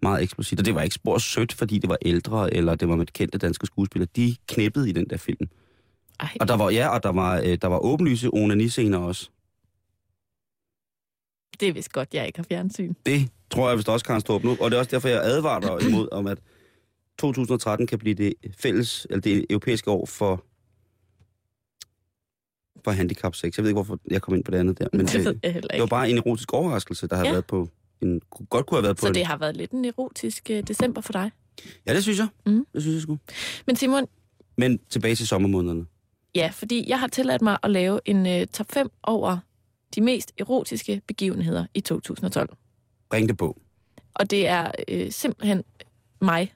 meget 0.01 0.23
eksplosivt, 0.23 0.59
og 0.59 0.65
det 0.65 0.75
var 0.75 0.81
ikke 0.81 0.93
spor 0.95 1.17
sødt, 1.17 1.53
fordi 1.53 1.77
det 1.77 1.89
var 1.89 1.97
ældre, 2.01 2.53
eller 2.53 2.75
det 2.75 2.87
var 2.89 2.95
med 2.95 3.05
kendte 3.05 3.37
danske 3.37 3.65
skuespillere. 3.65 4.09
De 4.15 4.35
knippede 4.47 4.89
i 4.89 4.91
den 4.91 5.09
der 5.09 5.17
film. 5.17 5.47
Ej, 6.19 6.29
Og 6.39 6.47
der 6.47 6.57
var, 6.57 6.69
ja, 6.69 6.87
og 6.87 7.03
der 7.03 7.09
var, 7.11 7.37
øh, 7.45 7.57
der 7.61 7.67
var 7.67 7.79
åbenlyse 7.79 8.29
onaniscener 8.33 8.97
også. 8.97 9.29
det 11.59 11.67
er 11.67 11.73
vist 11.73 11.91
godt, 11.93 12.13
jeg 12.13 12.27
ikke 12.27 12.39
har 12.39 12.45
fjernsyn. 12.49 12.93
Det 13.05 13.29
tror 13.49 13.69
jeg 13.69 13.77
vist 13.77 13.89
også 13.89 14.05
kan 14.05 14.19
stå 14.21 14.33
op 14.33 14.43
nu, 14.43 14.57
og 14.59 14.71
det 14.71 14.75
er 14.75 14.79
også 14.79 14.91
derfor, 14.91 15.07
jeg 15.07 15.21
advarer 15.23 15.59
dig 15.77 15.89
imod, 15.89 16.07
om 16.11 16.27
at 16.27 16.37
2013 17.19 17.87
kan 17.87 17.99
blive 17.99 18.15
det 18.15 18.33
fælles, 18.57 19.07
eller 19.09 19.21
det 19.21 19.45
europæiske 19.49 19.91
år 19.91 20.05
for, 20.05 20.43
for 22.83 22.91
handicap 22.91 23.35
sex. 23.35 23.57
Jeg 23.57 23.63
ved 23.63 23.69
ikke, 23.69 23.75
hvorfor 23.75 23.99
jeg 24.11 24.21
kom 24.21 24.35
ind 24.35 24.43
på 24.43 24.51
det 24.51 24.57
andet 24.57 24.79
der, 24.79 24.87
men 24.93 25.05
det 25.07 25.25
det, 25.43 25.65
det 25.71 25.79
var 25.79 25.85
bare 25.85 26.09
en 26.09 26.17
erotisk 26.17 26.53
overraskelse, 26.53 27.07
der 27.07 27.15
har 27.15 27.25
Ja. 27.25 27.31
været 27.31 27.45
på 27.45 27.69
en, 28.01 28.21
godt 28.49 28.65
kunne 28.65 28.75
have 28.77 28.83
været 28.83 28.97
på 28.97 29.01
Så 29.01 29.07
en- 29.07 29.15
det 29.15 29.25
har 29.25 29.37
været 29.37 29.57
lidt 29.57 29.71
en 29.71 29.85
erotisk 29.85 30.47
uh, 30.53 30.59
december 30.59 31.01
for 31.01 31.13
dig. 31.13 31.31
Ja, 31.87 31.93
det 31.93 32.03
synes 32.03 32.19
jeg. 32.19 32.27
Mhm. 32.45 32.65
Det 32.73 32.81
synes 32.81 32.93
jeg 32.95 33.01
sgu. 33.01 33.17
Men 33.67 33.75
Simon, 33.75 34.05
Men 34.57 34.79
tilbage 34.89 35.15
til 35.15 35.27
sommermånederne. 35.27 35.85
ja, 36.35 36.49
fordi 36.53 36.85
jeg 36.89 36.99
har 36.99 37.07
tilladt 37.07 37.41
mig 37.41 37.57
at 37.63 37.71
lave 37.71 37.99
en 38.05 38.41
uh, 38.41 38.47
top 38.47 38.71
5 38.71 38.89
over 39.03 39.37
de 39.95 40.01
mest 40.01 40.31
erotiske 40.39 41.01
begivenheder 41.07 41.65
i 41.73 41.81
2012. 41.81 42.49
Bring 43.09 43.29
det 43.29 43.37
på. 43.37 43.61
Og 44.13 44.29
det 44.31 44.47
er 44.47 44.71
øh, 44.87 45.11
simpelthen 45.11 45.63
mig, 46.21 46.53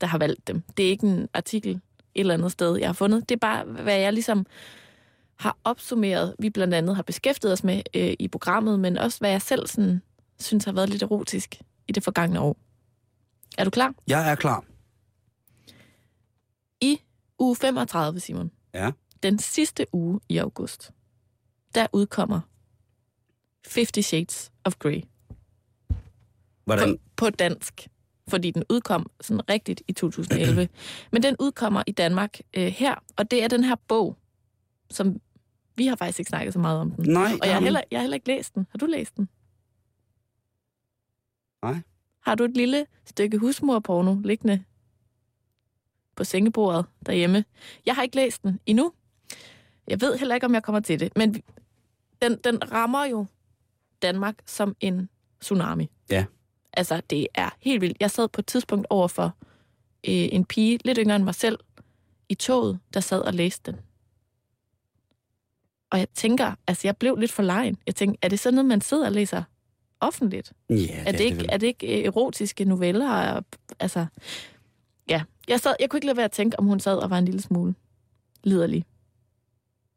der 0.00 0.06
har 0.06 0.18
valgt 0.18 0.48
dem. 0.48 0.62
Det 0.76 0.84
er 0.86 0.90
ikke 0.90 1.06
en 1.06 1.28
artikel 1.34 1.70
et 1.70 1.80
eller 2.20 2.34
andet 2.34 2.52
sted, 2.52 2.76
jeg 2.76 2.88
har 2.88 2.92
fundet. 2.92 3.28
Det 3.28 3.34
er 3.34 3.38
bare, 3.38 3.64
hvad 3.64 3.96
jeg 3.98 4.12
ligesom 4.12 4.46
har 5.38 5.58
opsummeret, 5.64 6.34
vi 6.38 6.50
blandt 6.50 6.74
andet 6.74 6.96
har 6.96 7.02
beskæftiget 7.02 7.52
os 7.52 7.64
med 7.64 7.82
øh, 7.94 8.14
i 8.18 8.28
programmet, 8.28 8.80
men 8.80 8.98
også 8.98 9.18
hvad 9.18 9.30
jeg 9.30 9.42
selv 9.42 9.66
sådan, 9.66 10.02
synes 10.40 10.64
har 10.64 10.72
været 10.72 10.88
lidt 10.88 11.02
erotisk 11.02 11.60
i 11.88 11.92
det 11.92 12.04
forgangne 12.04 12.40
år. 12.40 12.56
Er 13.58 13.64
du 13.64 13.70
klar? 13.70 13.94
Jeg 14.06 14.30
er 14.30 14.34
klar. 14.34 14.64
I 16.80 17.00
uge 17.38 17.56
35, 17.56 18.20
Simon, 18.20 18.50
Ja. 18.74 18.90
den 19.22 19.38
sidste 19.38 19.86
uge 19.92 20.20
i 20.28 20.38
august, 20.38 20.90
der 21.74 21.86
udkommer 21.92 22.40
50 23.74 24.06
Shades 24.06 24.52
of 24.64 24.74
Grey. 24.78 25.02
Hvordan? 26.64 26.98
på, 26.98 27.02
på 27.16 27.30
dansk, 27.30 27.88
fordi 28.28 28.50
den 28.50 28.64
udkom 28.70 29.10
sådan 29.20 29.48
rigtigt 29.48 29.82
i 29.88 29.92
2011. 29.92 30.68
Men 31.12 31.22
den 31.22 31.36
udkommer 31.40 31.82
i 31.86 31.92
Danmark 31.92 32.38
øh, 32.56 32.66
her, 32.66 32.94
og 33.16 33.30
det 33.30 33.42
er 33.44 33.48
den 33.48 33.64
her 33.64 33.76
bog, 33.88 34.16
som 34.90 35.20
vi 35.76 35.86
har 35.86 35.96
faktisk 35.96 36.18
ikke 36.18 36.28
snakket 36.28 36.52
så 36.52 36.58
meget 36.58 36.80
om 36.80 36.90
den. 36.90 37.12
Nej, 37.12 37.32
Og 37.42 37.46
jeg 37.46 37.54
har, 37.54 37.60
heller, 37.62 37.80
jeg 37.90 37.98
har 37.98 38.02
heller 38.02 38.14
ikke 38.14 38.26
læst 38.28 38.54
den. 38.54 38.66
Har 38.70 38.78
du 38.78 38.86
læst 38.86 39.16
den? 39.16 39.28
Nej. 41.62 41.80
Har 42.20 42.34
du 42.34 42.44
et 42.44 42.56
lille 42.56 42.86
stykke 43.04 43.38
husmorporno 43.38 44.14
liggende 44.24 44.64
på 46.16 46.24
sengebordet 46.24 46.86
derhjemme? 47.06 47.44
Jeg 47.86 47.94
har 47.94 48.02
ikke 48.02 48.16
læst 48.16 48.42
den 48.42 48.60
endnu. 48.66 48.92
Jeg 49.88 50.00
ved 50.00 50.18
heller 50.18 50.34
ikke, 50.34 50.46
om 50.46 50.54
jeg 50.54 50.62
kommer 50.62 50.80
til 50.80 51.00
det. 51.00 51.16
Men 51.16 51.42
den, 52.22 52.38
den 52.44 52.72
rammer 52.72 53.04
jo 53.04 53.26
Danmark 54.02 54.34
som 54.46 54.76
en 54.80 55.08
tsunami. 55.40 55.90
Ja. 56.10 56.24
Altså, 56.72 57.02
det 57.10 57.26
er 57.34 57.50
helt 57.60 57.80
vildt. 57.80 57.96
Jeg 58.00 58.10
sad 58.10 58.28
på 58.28 58.40
et 58.40 58.46
tidspunkt 58.46 58.86
over 58.90 59.08
for 59.08 59.24
øh, 60.08 60.28
en 60.32 60.44
pige, 60.44 60.78
lidt 60.84 60.98
yngre 61.02 61.16
end 61.16 61.24
mig 61.24 61.34
selv, 61.34 61.58
i 62.28 62.34
toget, 62.34 62.78
der 62.94 63.00
sad 63.00 63.20
og 63.20 63.34
læste 63.34 63.72
den. 63.72 63.80
Og 65.94 66.00
jeg 66.00 66.08
tænker, 66.14 66.54
altså 66.66 66.88
jeg 66.88 66.96
blev 66.96 67.16
lidt 67.16 67.32
for 67.32 67.42
lejen. 67.42 67.76
Jeg 67.86 67.94
tænkte, 67.94 68.18
er 68.22 68.28
det 68.28 68.40
sådan 68.40 68.54
noget, 68.54 68.68
man 68.68 68.80
sidder 68.80 69.06
og 69.06 69.12
læser 69.12 69.42
offentligt? 70.00 70.52
Ja, 70.70 71.04
er, 71.06 71.12
det 71.12 71.20
ikke, 71.20 71.36
vel. 71.36 71.48
er 71.52 71.56
det 71.56 71.66
ikke 71.66 72.04
erotiske 72.04 72.64
noveller? 72.64 73.40
Altså, 73.80 74.06
ja. 75.08 75.22
Jeg, 75.48 75.60
sad, 75.60 75.74
jeg 75.80 75.90
kunne 75.90 75.98
ikke 75.98 76.06
lade 76.06 76.16
være 76.16 76.24
at 76.24 76.32
tænke, 76.32 76.58
om 76.58 76.64
hun 76.66 76.80
sad 76.80 76.96
og 76.96 77.10
var 77.10 77.18
en 77.18 77.24
lille 77.24 77.42
smule 77.42 77.74
liderlig 78.44 78.84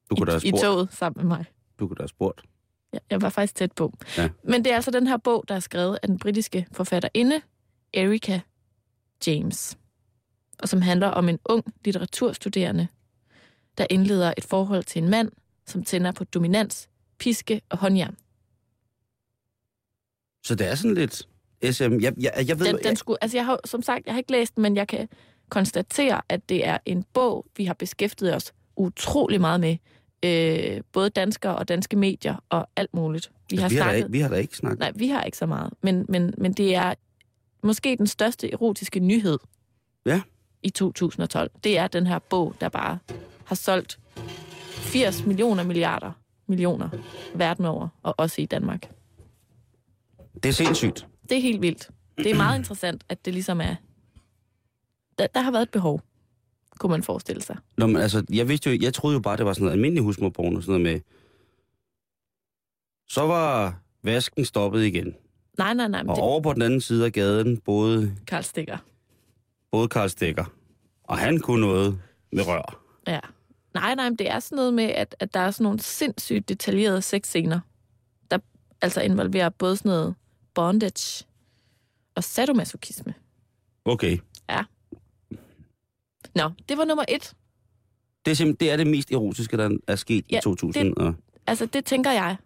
Du 0.10 0.16
kunne 0.16 0.26
da 0.26 0.32
have 0.32 0.42
i, 0.44 0.48
i 0.48 0.50
spurgt. 0.50 0.64
toget 0.64 0.90
sammen 0.92 1.28
med 1.28 1.38
mig. 1.38 1.46
Du 1.80 1.88
kunne 1.88 1.96
da 1.96 2.02
have 2.04 2.08
spurgt. 2.10 2.42
Ja, 2.94 2.98
jeg 3.10 3.22
var 3.22 3.30
faktisk 3.30 3.56
tæt 3.56 3.72
på. 3.72 3.94
Ja. 4.18 4.30
Men 4.44 4.64
det 4.64 4.72
er 4.72 4.76
altså 4.76 4.92
den 4.92 5.08
her 5.08 5.18
bog, 5.18 5.46
der 5.48 5.56
er 5.56 5.60
skrevet 5.60 6.00
af 6.04 6.08
den 6.08 6.20
britiske 6.20 6.68
forfatterinde 6.72 7.42
Erika 7.94 8.40
James, 9.28 9.78
og 10.60 10.70
som 10.70 10.82
handler 10.82 11.08
om 11.08 11.30
en 11.30 11.40
ung 11.46 11.66
litteraturstuderende, 11.86 12.88
der 13.78 13.88
indleder 13.90 14.34
et 14.38 14.44
forhold 14.44 14.84
til 14.84 15.04
en 15.04 15.10
mand, 15.10 15.32
som 15.68 15.84
tænder 15.84 16.12
på 16.12 16.24
dominans, 16.24 16.90
piske 17.20 17.62
og 17.70 17.78
håndjern. 17.78 18.16
Så 20.44 20.56
det 20.56 20.68
er 20.68 20.76
sådan 20.76 20.94
lidt 20.94 21.28
SM. 21.72 21.84
Jeg, 22.02 22.14
jeg, 22.20 22.46
jeg 22.48 22.60
ved, 22.60 22.66
Den, 22.68 22.80
den 22.84 22.96
skulle, 22.96 23.18
altså 23.24 23.38
jeg 23.38 23.46
har, 23.46 23.60
som 23.66 23.82
sagt, 23.82 24.06
jeg 24.06 24.14
har 24.14 24.20
ikke 24.20 24.32
læst 24.32 24.56
den, 24.56 24.62
men 24.62 24.76
jeg 24.76 24.88
kan 24.88 25.10
konstatere, 25.50 26.22
at 26.30 26.50
det 26.50 26.68
er 26.68 26.78
en 26.86 27.04
bog, 27.14 27.46
vi 27.58 27.66
har 27.66 27.74
beskæftiget 27.74 28.36
os 28.36 28.54
utrolig 28.76 29.42
meget 29.42 29.60
med. 29.60 29.78
Øh, 30.26 30.82
både 30.92 31.10
danskere 31.10 31.56
og 31.56 31.68
danske 31.68 31.96
medier 31.98 32.36
og 32.50 32.68
alt 32.76 32.94
muligt. 32.94 33.32
Vi 33.50 33.58
har 33.58 33.64
Altså, 33.64 33.76
vi, 33.76 33.80
har 33.80 33.86
da 33.86 33.90
snakket... 33.92 33.98
ikke, 34.06 34.12
vi 34.12 34.20
har 34.20 34.30
da 34.30 34.36
ikke 34.36 34.58
snakket. 34.58 34.80
Nej, 34.80 34.92
vi 34.96 35.08
har 35.08 35.24
ikke 35.24 35.38
så 35.38 35.46
meget. 35.46 35.74
Men, 35.82 36.06
men, 36.10 36.34
men 36.38 36.54
det 36.54 36.76
er 36.76 36.94
måske 37.64 37.96
den 37.98 38.08
største 38.08 38.52
erotiske 38.54 39.00
nyhed 39.00 39.38
Ja. 40.06 40.22
i 40.64 40.70
2012. 40.70 41.52
Det 41.64 41.78
er 41.78 41.88
den 41.88 42.08
her 42.08 42.20
bog, 42.20 42.56
der 42.62 42.70
bare 42.70 43.00
har 43.46 43.56
solgt 43.56 44.00
80 44.88 45.26
millioner 45.26 45.64
milliarder 45.64 46.12
millioner 46.48 46.90
verden 47.36 47.66
over, 47.66 47.88
og 48.04 48.16
også 48.18 48.42
i 48.42 48.46
Danmark. 48.46 48.92
Det 50.44 50.46
er 50.50 50.54
sindssygt. 50.54 51.08
Det 51.30 51.38
er 51.38 51.42
helt 51.42 51.62
vildt. 51.62 51.90
Det 52.18 52.32
er 52.32 52.36
meget 52.36 52.58
interessant, 52.58 53.04
at 53.10 53.26
det 53.26 53.34
ligesom 53.34 53.62
er... 53.62 53.76
Der, 55.18 55.28
der 55.28 55.42
har 55.42 55.52
været 55.52 55.62
et 55.64 55.70
behov, 55.72 56.02
kunne 56.80 56.90
man 56.92 57.04
forestille 57.04 57.42
sig. 57.42 57.58
Nå, 57.78 57.88
men 57.88 57.96
altså, 57.98 58.26
jeg 58.34 58.48
vidste 58.50 58.70
jo, 58.70 58.78
jeg 58.82 58.94
troede 58.94 59.14
jo 59.14 59.20
bare, 59.22 59.38
det 59.38 59.46
var 59.46 59.54
sådan 59.54 59.64
noget 59.64 59.74
almindelig 59.74 60.04
husmorporno, 60.04 60.62
sådan 60.62 60.82
noget 60.82 60.94
med... 60.94 61.02
Så 63.08 63.22
var 63.22 63.80
vasken 64.04 64.46
stoppet 64.46 64.84
igen. 64.84 65.16
Nej, 65.58 65.74
nej, 65.74 65.88
nej, 65.88 66.04
men 66.04 66.10
Og 66.10 66.16
det 66.16 66.24
over 66.24 66.42
på 66.42 66.54
den 66.54 66.62
anden 66.62 66.82
side 66.82 67.06
af 67.06 67.14
gaden 67.14 67.58
boede, 67.58 68.16
Karl 68.28 68.44
Stikker. 68.44 68.78
boede 69.72 69.88
Karl 69.88 70.10
Stikker. 70.10 70.46
Og 71.04 71.18
han 71.18 71.40
kunne 71.40 71.62
noget 71.62 72.00
med 72.32 72.48
rør. 72.48 72.82
Ja. 73.08 73.20
Nej, 73.80 73.96
nej, 73.96 74.10
men 74.10 74.18
det 74.20 74.30
er 74.30 74.40
sådan 74.40 74.56
noget 74.56 74.74
med, 74.74 74.84
at, 74.84 75.16
at 75.20 75.34
der 75.34 75.40
er 75.40 75.52
sådan 75.52 75.64
nogle 75.64 75.80
sindssygt 75.80 76.50
detaljerede 76.50 77.02
sexscener, 77.02 77.60
der 78.32 78.38
altså 78.82 79.02
involverer 79.02 79.50
både 79.50 79.78
sådan 79.78 79.90
noget 79.90 80.16
bondage 80.54 81.26
og 82.16 82.24
sadomasochisme. 82.24 83.14
Okay. 83.86 84.18
Nå, 86.36 86.52
det 86.70 86.78
var 86.78 86.86
nummer 86.86 87.06
et. 87.10 87.34
Det 88.26 88.32
er, 88.32 88.36
simpelthen, 88.36 88.60
det 88.68 88.72
er 88.74 88.78
det 88.78 88.88
mest 88.88 89.12
erotiske, 89.12 89.58
der 89.58 89.78
er 89.88 89.96
sket 89.96 90.26
Ja, 90.32 90.38
i 90.38 90.42
2000. 90.42 90.98
Og, 90.98 91.16
Altså, 91.48 91.66
det 91.66 91.86
tænker 91.86 92.12
jeg 92.12 92.38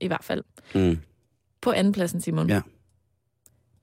i 0.00 0.06
hvert 0.06 0.24
fald. 0.24 0.44
mm, 0.74 0.98
På 1.60 1.70
andenpladsen, 1.72 2.20
Simon. 2.20 2.48
Ja. 2.48 2.60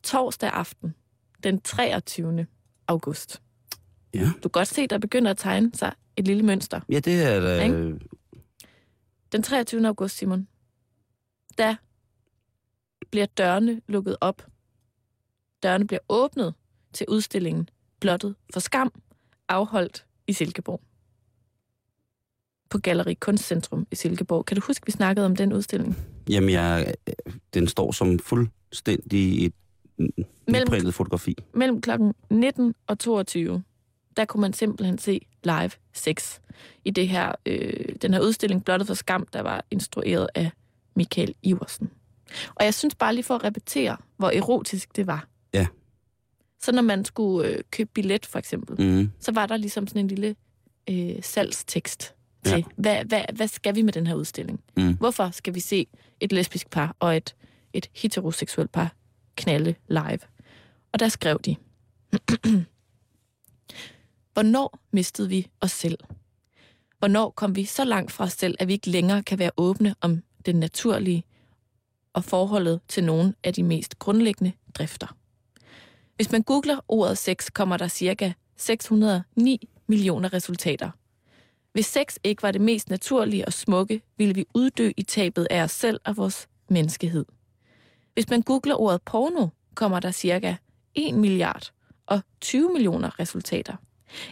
Torsdag 0.04 0.50
aften, 0.50 0.96
den 1.44 1.62
23. 1.62 2.48
august. 2.88 3.42
Ja. 4.14 4.26
Du 4.44 4.50
kan 4.50 4.52
godt 4.52 4.68
se, 4.68 4.88
der 4.88 4.98
begynder 4.98 5.32
at 5.32 5.38
tegne 5.38 5.72
sig 5.74 5.94
et 6.18 6.28
lille 6.28 6.44
mønster. 6.44 6.80
ja, 6.90 7.00
det 7.00 7.24
er 7.24 7.40
da... 7.40 7.64
Ikke? 7.64 8.00
Den 9.32 9.44
23. 9.44 9.88
august, 9.88 10.18
Simon, 10.18 10.48
der 11.58 11.76
bliver 13.12 13.26
dørene 13.26 13.82
lukket 13.88 14.18
op. 14.22 14.48
Dørene 15.64 15.88
bliver 15.88 16.00
åbnet 16.10 16.54
til 16.94 17.06
udstillingen 17.10 17.70
Blottet 18.00 18.36
for 18.54 18.60
skam, 18.60 18.92
afholdt 19.50 20.06
i 20.28 20.34
Silkeborg. 20.34 20.82
På 22.70 22.78
Galeri 22.78 23.14
Kunstcentrum 23.14 23.88
i 23.92 23.96
Silkeborg. 23.96 24.46
Kan 24.46 24.58
du 24.58 24.62
huske, 24.68 24.86
vi 24.86 24.92
snakkede 24.92 25.26
om 25.26 25.36
den 25.36 25.54
udstilling? 25.54 25.98
Jamen, 26.30 26.50
jeg, 26.50 26.96
den 27.54 27.68
står 27.68 27.92
som 27.92 28.20
fuldstændig 28.20 29.46
et 29.46 29.54
printet 30.68 30.94
fotografi. 30.94 31.36
Mellem 31.54 31.82
klokken 31.82 32.14
19 32.30 32.74
og 32.88 33.00
22, 33.00 33.64
der 34.18 34.26
kunne 34.26 34.42
man 34.42 34.54
simpelthen 34.54 34.98
se 34.98 35.22
live 35.44 35.72
sex 35.94 36.40
i 36.86 36.92
det 36.92 37.08
her, 37.08 37.32
øh, 37.46 37.96
den 38.02 38.14
her 38.14 38.22
udstilling 38.22 38.66
Blottet 38.66 38.88
for 38.88 38.94
skam, 38.94 39.28
der 39.34 39.42
var 39.42 39.66
instrueret 39.72 40.28
af 40.36 40.52
Michael 40.96 41.36
Iversen. 41.44 41.90
Og 42.56 42.66
jeg 42.66 42.74
synes 42.74 42.96
bare 42.96 43.14
lige 43.16 43.24
for 43.24 43.36
at 43.36 43.44
repetere, 43.44 43.98
hvor 44.18 44.30
erotisk 44.30 44.96
det 44.96 45.08
var. 45.08 45.28
Ja. 45.54 45.68
Så 46.64 46.72
når 46.72 46.82
man 46.82 47.06
skulle 47.06 47.50
øh, 47.50 47.64
købe 47.72 47.90
billet, 47.94 48.26
for 48.26 48.40
eksempel, 48.40 48.86
Mm. 48.86 49.12
så 49.20 49.32
var 49.32 49.46
der 49.46 49.58
ligesom 49.58 49.88
sådan 49.88 50.02
en 50.02 50.08
lille 50.08 50.36
øh, 50.90 51.16
salgstekst 51.22 52.16
til, 52.46 52.58
Ja. 52.58 52.64
hvad, 52.78 53.06
hvad, 53.06 53.22
hvad 53.36 53.48
skal 53.48 53.76
vi 53.76 53.82
med 53.82 53.94
den 53.94 54.08
her 54.08 54.16
udstilling? 54.16 54.60
Mm. 54.78 54.94
Hvorfor 54.98 55.30
skal 55.32 55.56
vi 55.56 55.60
se 55.60 55.88
et 56.20 56.32
lesbisk 56.34 56.70
par 56.70 56.96
og 57.00 57.18
et, 57.18 57.36
et 57.74 57.90
heteroseksuelt 57.96 58.72
par 58.72 58.94
knalde 59.36 59.76
live? 59.88 60.20
Og 60.94 61.00
der 61.00 61.08
skrev 61.10 61.40
de, 61.46 61.56
Hvornår 64.34 64.80
mistede 64.92 65.30
vi 65.30 65.48
os 65.62 65.72
selv? 65.72 65.98
Hvornår 67.00 67.30
kom 67.30 67.56
vi 67.56 67.66
så 67.66 67.84
langt 67.84 68.12
fra 68.12 68.24
os 68.24 68.34
selv, 68.34 68.56
at 68.60 68.68
vi 68.68 68.74
ikke 68.74 68.90
længere 68.90 69.24
kan 69.24 69.40
være 69.40 69.52
åbne 69.58 69.96
om 70.02 70.24
den 70.46 70.56
naturlige 70.56 71.24
og 72.14 72.24
forholdet 72.24 72.82
til 72.88 73.04
nogle 73.04 73.34
af 73.44 73.54
de 73.54 73.64
mest 73.64 74.00
grundlæggende 74.00 74.52
drifter? 74.74 75.16
Hvis 76.16 76.32
man 76.32 76.44
googler 76.44 76.80
ordet 76.88 77.18
sex, 77.18 77.52
kommer 77.54 77.78
der 77.78 77.88
cirka 77.88 78.34
609 78.58 79.70
millioner 79.88 80.34
resultater. 80.34 80.92
Hvis 81.74 81.86
sex 81.86 82.16
ikke 82.24 82.44
var 82.44 82.52
det 82.52 82.62
mest 82.62 82.90
naturlige 82.90 83.46
og 83.46 83.54
smukke, 83.54 84.02
ville 84.18 84.36
vi 84.36 84.46
uddø 84.54 84.92
i 84.98 85.04
tabet 85.04 85.48
af 85.50 85.64
os 85.64 85.72
selv 85.72 86.00
og 86.06 86.18
vores 86.18 86.48
menneskehed. 86.70 87.26
Hvis 88.14 88.30
man 88.30 88.42
googler 88.42 88.76
ordet 88.76 89.02
porno, 89.02 89.48
kommer 89.76 90.00
der 90.00 90.12
cirka 90.12 90.56
1 90.96 91.16
milliard 91.16 91.72
og 92.06 92.22
20 92.42 92.74
millioner 92.74 93.20
resultater. 93.20 93.76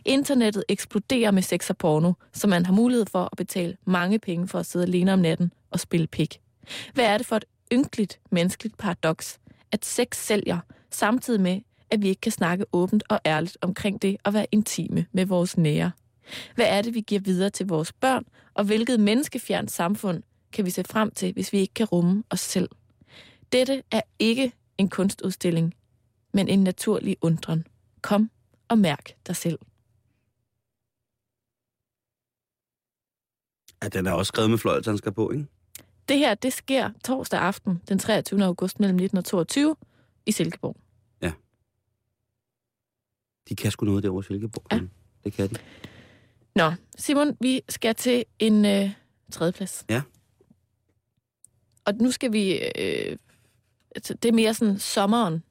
Internettet 0.06 0.64
eksploderer 0.70 1.32
med 1.32 1.42
sex 1.42 1.70
og 1.70 1.78
porno, 1.78 2.14
så 2.34 2.48
man 2.48 2.66
har 2.66 2.74
mulighed 2.74 3.06
for 3.06 3.24
at 3.32 3.38
betale 3.38 3.78
mange 3.86 4.20
penge 4.20 4.48
for 4.48 4.60
at 4.60 4.66
sidde 4.66 4.86
alene 4.86 5.14
om 5.14 5.20
natten 5.20 5.54
og 5.72 5.80
spille 5.80 6.08
pik. 6.08 6.42
Hvad 6.94 7.06
er 7.06 7.18
det 7.18 7.28
for 7.28 7.36
et 7.36 7.46
ynkeligt 7.74 8.20
menneskeligt 8.32 8.78
paradoks, 8.78 9.40
at 9.72 9.86
sex 9.86 10.18
sælger, 10.18 10.60
samtidig 10.92 11.42
med, 11.42 11.62
at 11.90 12.02
vi 12.02 12.08
ikke 12.08 12.22
kan 12.22 12.32
snakke 12.32 12.66
åbent 12.74 13.04
og 13.10 13.20
ærligt 13.26 13.58
omkring 13.62 14.02
det 14.02 14.18
og 14.24 14.34
være 14.34 14.46
intime 14.52 15.06
med 15.12 15.26
vores 15.26 15.58
nære? 15.58 15.92
Hvad 16.56 16.66
er 16.70 16.82
det, 16.82 16.94
vi 16.94 17.02
giver 17.02 17.22
videre 17.22 17.50
til 17.50 17.68
vores 17.68 17.94
børn, 17.94 18.26
og 18.54 18.64
hvilket 18.64 19.00
menneskefjernt 19.00 19.72
samfund 19.72 20.24
kan 20.52 20.66
vi 20.66 20.70
se 20.70 20.84
frem 20.84 21.12
til, 21.12 21.34
hvis 21.34 21.54
vi 21.54 21.60
ikke 21.60 21.74
kan 21.74 21.86
rumme 21.86 22.24
os 22.30 22.40
selv? 22.40 22.70
Dette 23.52 23.84
er 23.92 24.02
ikke 24.20 24.52
en 24.78 24.90
kunstudstilling, 24.90 25.74
men 26.34 26.48
en 26.48 26.64
naturlig 26.64 27.18
undren. 27.22 27.68
Kom 28.02 28.30
og 28.68 28.78
mærk 28.78 29.12
dig 29.28 29.36
selv. 29.36 29.60
Ja, 33.84 33.88
den 33.88 34.08
er 34.08 34.12
også 34.12 34.30
skrevet 34.30 34.50
med 34.50 34.58
fløjlshandsker 34.58 35.12
på, 35.12 35.32
ikke? 35.32 35.46
Det 36.10 36.18
her, 36.18 36.36
det 36.36 36.54
sker 36.54 36.90
torsdag 37.06 37.40
aften, 37.40 37.82
den 37.90 38.00
23. 38.00 38.44
august 38.46 38.80
mellem 38.80 38.96
19 38.98 39.18
og 39.18 39.26
22 39.26 39.76
i 40.26 40.32
Silkeborg. 40.32 40.76
De 43.50 43.56
kan 43.56 43.72
sgu 43.72 43.86
noget 43.86 44.04
derovre 44.04 44.20
i 44.20 44.24
Silkeborg. 44.24 44.64
Ja. 44.72 44.80
Det 45.24 45.34
kan 45.34 45.50
de. 45.50 45.56
Nå, 46.56 46.72
Simon, 46.98 47.38
vi 47.42 47.62
skal 47.70 47.96
til 47.96 48.26
en 48.40 48.66
øh, 48.66 48.90
tredjeplads. 49.32 49.86
Ja. 49.90 50.02
Og 51.86 51.94
nu 51.96 52.12
skal 52.12 52.34
vi... 52.34 52.54
Øh, 52.80 53.18
altså, 53.96 54.14
det 54.14 54.30
er 54.30 54.34
mere 54.34 54.54
sådan 54.54 54.80
sommeren 54.80 55.44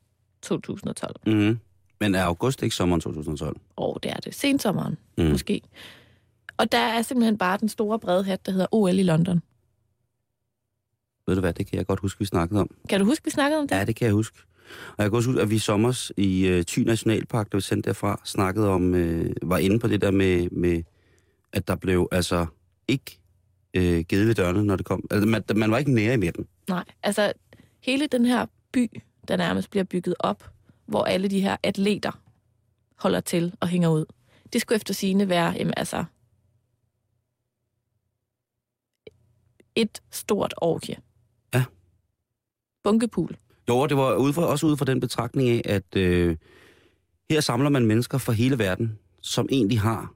2012. 0.43 1.17
Mm-hmm. 1.27 1.59
Men 2.01 2.15
er 2.15 2.25
august 2.25 2.63
ikke 2.63 2.77
sommeren 2.77 3.01
2012? 3.01 3.57
Åh, 3.77 3.97
det 4.03 4.11
er 4.11 4.17
det. 4.17 4.35
Sensommeren, 4.35 4.99
Mm. 5.19 5.25
mm. 5.25 5.31
måske. 5.31 5.61
Og 6.59 6.73
der 6.73 6.79
er 6.79 7.03
simpelthen 7.03 7.39
bare 7.39 7.59
den 7.59 7.69
store 7.69 7.99
brede 7.99 8.25
hat, 8.25 8.47
der 8.47 8.53
hedder 8.53 8.67
OL 8.73 8.99
i 8.99 9.03
London. 9.03 9.43
Ved 11.27 11.35
du 11.35 11.41
hvad, 11.41 11.53
det 11.53 11.67
kan 11.67 11.79
jeg 11.79 11.87
godt 11.87 12.01
huske, 12.01 12.19
vi 12.19 12.25
snakkede 12.25 12.61
om. 12.61 12.71
Kan 12.89 13.01
du 13.01 13.07
huske, 13.07 13.25
vi 13.25 13.31
snakkede 13.31 13.61
om 13.61 13.69
det? 13.69 13.77
Ja, 13.77 13.85
det 13.85 13.97
kan 13.97 14.05
jeg 14.05 14.15
huske. 14.15 14.39
Og 14.97 15.03
jeg 15.03 15.11
kan 15.11 15.17
også 15.17 15.29
huske, 15.29 15.43
at 15.43 15.51
vi 15.51 15.55
i 15.55 15.59
sommer 15.59 16.11
i 16.17 16.47
øh, 16.47 16.65
Thy 16.65 16.79
Nationalpark, 16.79 17.53
der 17.53 17.59
vi 17.59 17.63
sendte 17.63 17.89
derfra, 17.89 18.21
snakkede 18.25 18.69
om, 18.69 18.95
øh, 18.95 19.35
var 19.43 19.59
inde 19.59 19.79
på 19.79 19.89
det 19.89 20.01
der 20.01 20.11
med, 20.11 20.51
med 20.51 20.83
at 21.53 21.69
der 21.69 21.77
blev 21.77 22.09
altså 22.13 22.47
ikke 22.89 23.19
øh, 23.75 24.01
givet 24.01 24.27
ved 24.27 24.35
dørene, 24.35 24.65
når 24.65 24.77
det 24.77 24.87
kom. 24.87 25.07
Altså, 25.11 25.29
man, 25.29 25.43
man 25.55 25.71
var 25.71 25.79
ikke 25.79 25.93
nære 25.95 26.15
i 26.15 26.17
midten. 26.17 26.47
Nej, 26.69 26.85
altså 27.03 27.33
hele 27.81 28.07
den 28.07 28.27
her 28.27 28.47
by, 28.73 29.03
der 29.29 29.37
nærmest 29.37 29.71
bliver 29.71 29.85
bygget 29.85 30.15
op, 30.19 30.51
hvor 30.87 31.05
alle 31.05 31.29
de 31.29 31.41
her 31.41 31.57
atleter 31.63 32.21
holder 32.97 33.21
til 33.21 33.55
og 33.61 33.69
hænger 33.69 33.89
ud. 33.89 34.05
Det 34.53 34.61
skulle 34.61 34.77
efter 34.77 34.95
sigende 34.95 35.29
være, 35.29 35.51
jamen, 35.51 35.75
altså, 35.77 36.05
et 39.81 40.03
stort 40.11 40.55
orgie. 40.57 40.97
Ja. 41.55 41.65
Bunkepool. 42.85 43.37
Jo, 43.69 43.87
det 43.87 43.97
var 43.97 44.15
ude 44.17 44.33
for, 44.33 44.43
også 44.43 44.67
ud 44.67 44.77
fra 44.77 44.85
den 44.85 45.01
betragtning 45.01 45.49
af, 45.49 45.63
at 45.65 45.97
øh, 45.97 46.37
her 47.31 47.41
samler 47.41 47.69
man 47.69 47.87
mennesker 47.87 48.19
fra 48.19 48.33
hele 48.33 48.59
verden, 48.59 48.99
som 49.23 49.49
egentlig 49.51 49.81
har 49.81 50.15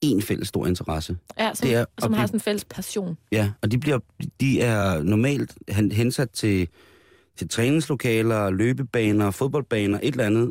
en 0.00 0.22
fælles 0.22 0.48
stor 0.48 0.66
interesse. 0.66 1.16
Ja, 1.38 1.54
som, 1.54 1.68
Det 1.68 1.76
er 1.76 1.84
som 1.98 2.12
har 2.12 2.26
sådan 2.26 2.36
en 2.36 2.40
fælles 2.40 2.64
passion. 2.64 3.18
Ja, 3.32 3.52
og 3.62 3.70
de, 3.70 3.78
bliver, 3.78 3.98
de 4.40 4.60
er 4.60 5.02
normalt 5.02 5.54
hen- 5.68 5.92
hensat 5.92 6.30
til, 6.30 6.68
til 7.36 7.48
træningslokaler, 7.48 8.50
løbebaner, 8.50 9.30
fodboldbaner, 9.30 10.00
et 10.02 10.12
eller 10.12 10.24
andet, 10.26 10.50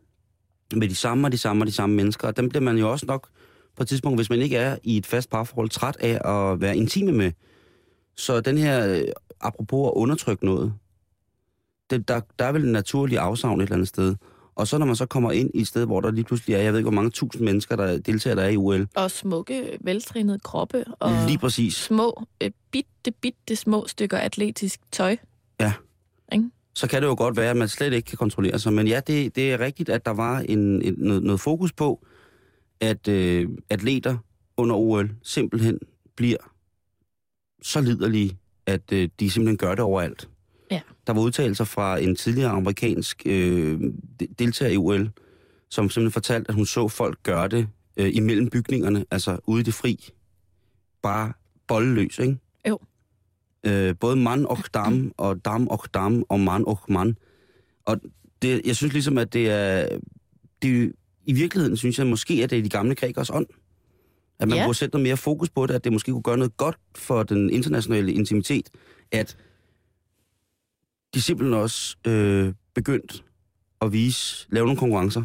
med 0.80 0.88
de 0.88 0.94
samme 0.94 1.26
og 1.26 1.32
de 1.32 1.38
samme 1.38 1.62
og 1.62 1.66
de 1.66 1.72
samme 1.72 1.96
mennesker. 1.96 2.28
Og 2.28 2.36
dem 2.36 2.48
bliver 2.48 2.62
man 2.62 2.78
jo 2.78 2.90
også 2.90 3.06
nok 3.06 3.28
på 3.76 3.82
et 3.82 3.88
tidspunkt, 3.88 4.18
hvis 4.18 4.30
man 4.30 4.38
ikke 4.38 4.56
er 4.56 4.76
i 4.82 4.96
et 4.96 5.06
fast 5.06 5.30
parforhold, 5.30 5.68
træt 5.68 5.96
af 6.00 6.30
at 6.32 6.60
være 6.60 6.76
intime 6.76 7.12
med. 7.12 7.32
Så 8.16 8.40
den 8.40 8.58
her, 8.58 8.94
øh, 8.94 9.02
apropos 9.40 9.86
at 9.86 9.92
undertrykke 9.94 10.44
noget, 10.44 10.74
det, 11.90 12.08
der, 12.08 12.20
der 12.38 12.44
er 12.44 12.52
vel 12.52 12.64
en 12.64 12.72
naturlig 12.72 13.18
afsavn 13.18 13.60
et 13.60 13.62
eller 13.62 13.74
andet 13.74 13.88
sted. 13.88 14.14
Og 14.54 14.68
så 14.68 14.78
når 14.78 14.86
man 14.86 14.96
så 14.96 15.06
kommer 15.06 15.32
ind 15.32 15.50
i 15.54 15.60
et 15.60 15.66
sted, 15.66 15.86
hvor 15.86 16.00
der 16.00 16.10
lige 16.10 16.24
pludselig 16.24 16.54
er, 16.54 16.60
jeg 16.60 16.72
ved 16.72 16.78
ikke, 16.78 16.90
hvor 16.90 16.94
mange 16.94 17.10
tusind 17.10 17.44
mennesker, 17.44 17.76
der 17.76 17.98
deltager 17.98 18.34
der 18.36 18.42
er 18.42 18.48
i 18.48 18.56
OL. 18.56 18.88
Og 18.94 19.10
smukke, 19.10 19.78
veltrænede 19.80 20.38
kroppe. 20.38 20.84
Og 21.00 21.12
Lige 21.26 21.38
præcis. 21.38 21.74
små, 21.74 22.22
øh, 22.42 22.50
bitte, 22.70 23.10
bitte 23.20 23.56
små 23.56 23.86
stykker 23.86 24.18
atletisk 24.18 24.80
tøj. 24.92 25.16
så 26.76 26.88
kan 26.88 27.02
det 27.02 27.08
jo 27.08 27.14
godt 27.18 27.36
være, 27.36 27.50
at 27.50 27.56
man 27.56 27.68
slet 27.68 27.92
ikke 27.92 28.06
kan 28.06 28.18
kontrollere 28.18 28.58
sig. 28.58 28.72
Men 28.72 28.86
ja, 28.86 29.00
det, 29.06 29.36
det 29.36 29.52
er 29.52 29.60
rigtigt, 29.60 29.88
at 29.88 30.06
der 30.06 30.10
var 30.12 30.38
en, 30.38 30.82
en, 30.82 30.94
noget, 30.98 31.22
noget 31.22 31.40
fokus 31.40 31.72
på, 31.72 32.06
at 32.80 33.08
øh, 33.08 33.48
atleter 33.70 34.16
under 34.56 34.76
OL 34.76 35.10
simpelthen 35.22 35.78
bliver 36.16 36.36
så 37.62 37.80
liderlige, 37.80 38.38
at 38.66 38.92
øh, 38.92 39.08
de 39.20 39.30
simpelthen 39.30 39.56
gør 39.56 39.70
det 39.70 39.80
overalt. 39.80 40.28
Ja. 40.70 40.80
Der 41.06 41.12
var 41.12 41.20
udtalelser 41.20 41.64
fra 41.64 41.98
en 41.98 42.16
tidligere 42.16 42.50
amerikansk 42.50 43.22
øh, 43.26 43.80
de- 44.20 44.26
deltager 44.38 44.72
i 44.72 44.76
OL, 44.76 45.10
som 45.70 45.90
simpelthen 45.90 46.12
fortalte, 46.12 46.48
at 46.48 46.54
hun 46.54 46.66
så 46.66 46.88
folk 46.88 47.18
gøre 47.22 47.48
det 47.48 47.68
øh, 47.96 48.14
imellem 48.14 48.50
bygningerne, 48.50 49.04
altså 49.10 49.38
ude 49.46 49.60
i 49.60 49.64
det 49.64 49.74
fri. 49.74 50.08
Bare 51.02 51.32
bolleløs, 51.66 52.18
ikke? 52.18 52.38
Jo. 52.68 52.78
Øh, 53.66 53.94
både 54.00 54.16
mand 54.16 54.46
og 54.46 54.58
dam, 54.74 55.12
og 55.18 55.44
dam 55.44 55.68
og 55.68 55.80
dam, 55.94 56.24
og 56.28 56.40
mand 56.40 56.64
og 56.66 56.80
mand. 56.88 57.14
Og 57.84 58.00
det, 58.42 58.60
jeg 58.64 58.76
synes 58.76 58.92
ligesom, 58.92 59.18
at 59.18 59.32
det 59.32 59.50
er... 59.50 59.88
Det, 60.62 60.92
I 61.26 61.32
virkeligheden 61.32 61.76
synes 61.76 61.98
jeg 61.98 62.06
måske, 62.06 62.34
at 62.44 62.50
det 62.50 62.58
er 62.58 62.62
de 62.62 62.68
gamle 62.68 62.94
grækers 62.94 63.30
ånd. 63.30 63.46
At 64.38 64.48
man 64.48 64.58
Ja. 64.58 64.64
burde 64.66 64.78
sætte 64.78 64.94
noget 64.94 65.02
mere 65.02 65.16
fokus 65.16 65.50
på 65.50 65.66
det, 65.66 65.74
at 65.74 65.84
det 65.84 65.92
måske 65.92 66.12
kunne 66.12 66.22
gøre 66.22 66.36
noget 66.36 66.56
godt 66.56 66.76
for 66.96 67.22
den 67.22 67.50
internationale 67.50 68.12
intimitet, 68.12 68.70
at 69.12 69.36
de 71.14 71.20
simpelthen 71.22 71.54
også 71.54 71.96
øh, 72.06 72.52
begyndt 72.74 73.24
at 73.80 73.92
vise, 73.92 74.46
lave 74.50 74.66
nogle 74.66 74.78
konkurrencer. 74.78 75.22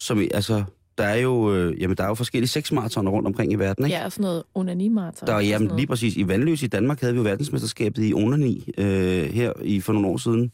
Som, 0.00 0.18
altså, 0.34 0.64
der 0.98 1.04
er 1.04 1.16
jo, 1.16 1.54
øh, 1.54 1.80
jamen, 1.82 1.96
der 1.96 2.04
er 2.04 2.08
jo 2.08 2.14
forskellige 2.14 2.48
sexmaratoner 2.48 3.10
rundt 3.10 3.26
omkring 3.26 3.52
i 3.52 3.54
verden, 3.54 3.84
ikke? 3.84 3.96
Ja, 3.96 4.04
og 4.04 4.12
sådan 4.12 4.22
noget 4.22 4.42
onanimaraton. 4.54 5.26
Der, 5.26 5.38
jamen, 5.40 5.76
lige 5.76 5.86
præcis. 5.86 6.16
I 6.16 6.28
Vandløs 6.28 6.62
i 6.62 6.66
Danmark 6.66 7.00
havde 7.00 7.14
vi 7.14 7.18
jo 7.18 7.24
verdensmesterskabet 7.24 8.04
i 8.08 8.14
onani 8.14 8.68
øh, 8.78 9.24
her 9.24 9.52
i, 9.62 9.80
for 9.80 9.92
nogle 9.92 10.08
år 10.08 10.16
siden, 10.16 10.52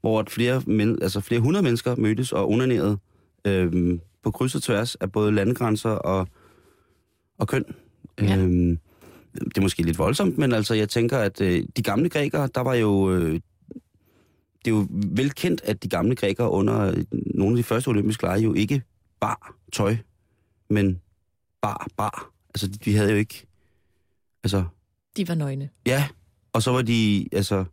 hvor 0.00 0.24
flere, 0.28 0.62
men, 0.66 1.02
altså 1.02 1.20
flere 1.20 1.40
hundrede 1.40 1.62
mennesker 1.62 1.96
mødtes 1.96 2.32
og 2.32 2.50
onanerede 2.50 2.98
øh, 3.48 3.98
på 4.22 4.30
kryds 4.30 4.54
og 4.54 4.62
tværs 4.62 4.94
af 4.94 5.12
både 5.12 5.32
landegrænser 5.32 5.90
og, 5.90 6.28
og 7.38 7.48
køn. 7.48 7.64
Ja. 8.20 8.36
Øhm, 8.36 8.78
det 9.34 9.58
er 9.58 9.60
måske 9.60 9.82
lidt 9.82 9.98
voldsomt, 9.98 10.38
men 10.38 10.52
altså 10.52 10.74
jeg 10.74 10.88
tænker, 10.88 11.18
at 11.18 11.40
øh, 11.40 11.64
de 11.76 11.82
gamle 11.82 12.08
grækere, 12.08 12.48
der 12.54 12.60
var 12.60 12.74
jo... 12.74 13.10
Øh, 13.12 13.40
det 14.64 14.70
er 14.74 14.76
jo 14.76 14.86
velkendt, 14.90 15.60
at 15.64 15.82
de 15.82 15.88
gamle 15.88 16.14
grækere 16.16 16.50
under 16.50 16.80
øh, 16.90 17.04
nogle 17.12 17.52
af 17.52 17.56
de 17.56 17.62
første 17.62 17.88
olympiske 17.88 18.22
lege 18.22 18.40
jo 18.40 18.54
ikke 18.54 18.82
bar 19.20 19.54
tøj, 19.72 19.96
men 20.70 21.00
bar, 21.62 21.88
bar. 21.96 22.32
Altså, 22.54 22.66
de, 22.68 22.72
de 22.72 22.96
havde 22.96 23.10
jo 23.10 23.16
ikke... 23.16 23.46
Altså, 24.44 24.64
De 25.16 25.28
var 25.28 25.34
nøgne. 25.34 25.68
ja, 25.86 26.08
og 26.52 26.62
så 26.62 26.70
var 26.72 26.82
de, 26.82 27.28
altså... 27.32 27.64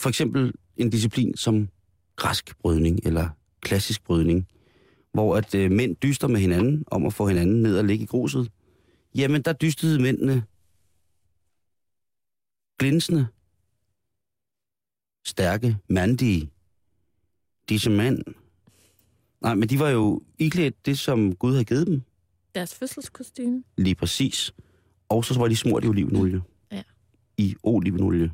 For 0.00 0.08
eksempel 0.08 0.52
en 0.76 0.90
disciplin 0.90 1.36
som 1.36 1.68
græsk 2.16 2.58
brydning, 2.58 3.00
eller 3.04 3.28
klassisk 3.60 4.04
brydning, 4.04 4.48
hvor 5.12 5.36
at 5.36 5.54
øh, 5.54 5.70
mænd 5.70 5.96
dyster 5.96 6.28
med 6.28 6.40
hinanden 6.40 6.84
om 6.86 7.06
at 7.06 7.14
få 7.14 7.28
hinanden 7.28 7.62
ned 7.62 7.78
og 7.78 7.84
ligge 7.84 8.02
i 8.02 8.06
gruset. 8.06 8.50
Jamen, 9.14 9.42
der 9.42 9.52
dystede 9.52 10.02
mændene 10.02 10.44
glinsende, 12.78 13.26
stærke, 15.26 15.76
mandige, 15.88 16.50
disse 17.68 17.90
mænd. 17.90 18.24
Nej, 19.40 19.54
men 19.54 19.68
de 19.68 19.78
var 19.78 19.88
jo 19.88 20.22
iklædt 20.38 20.86
det, 20.86 20.98
som 20.98 21.36
Gud 21.36 21.52
havde 21.52 21.64
givet 21.64 21.86
dem. 21.86 22.02
Deres 22.54 22.74
fødselskostyme. 22.74 23.64
Lige 23.76 23.94
præcis. 23.94 24.54
Og 25.08 25.24
så 25.24 25.38
var 25.38 25.48
de 25.48 25.56
smurt 25.56 25.84
i 25.84 25.86
olivenolie. 25.86 26.42
Ja. 26.72 26.82
I 27.36 27.56
olivenolie 27.62 28.32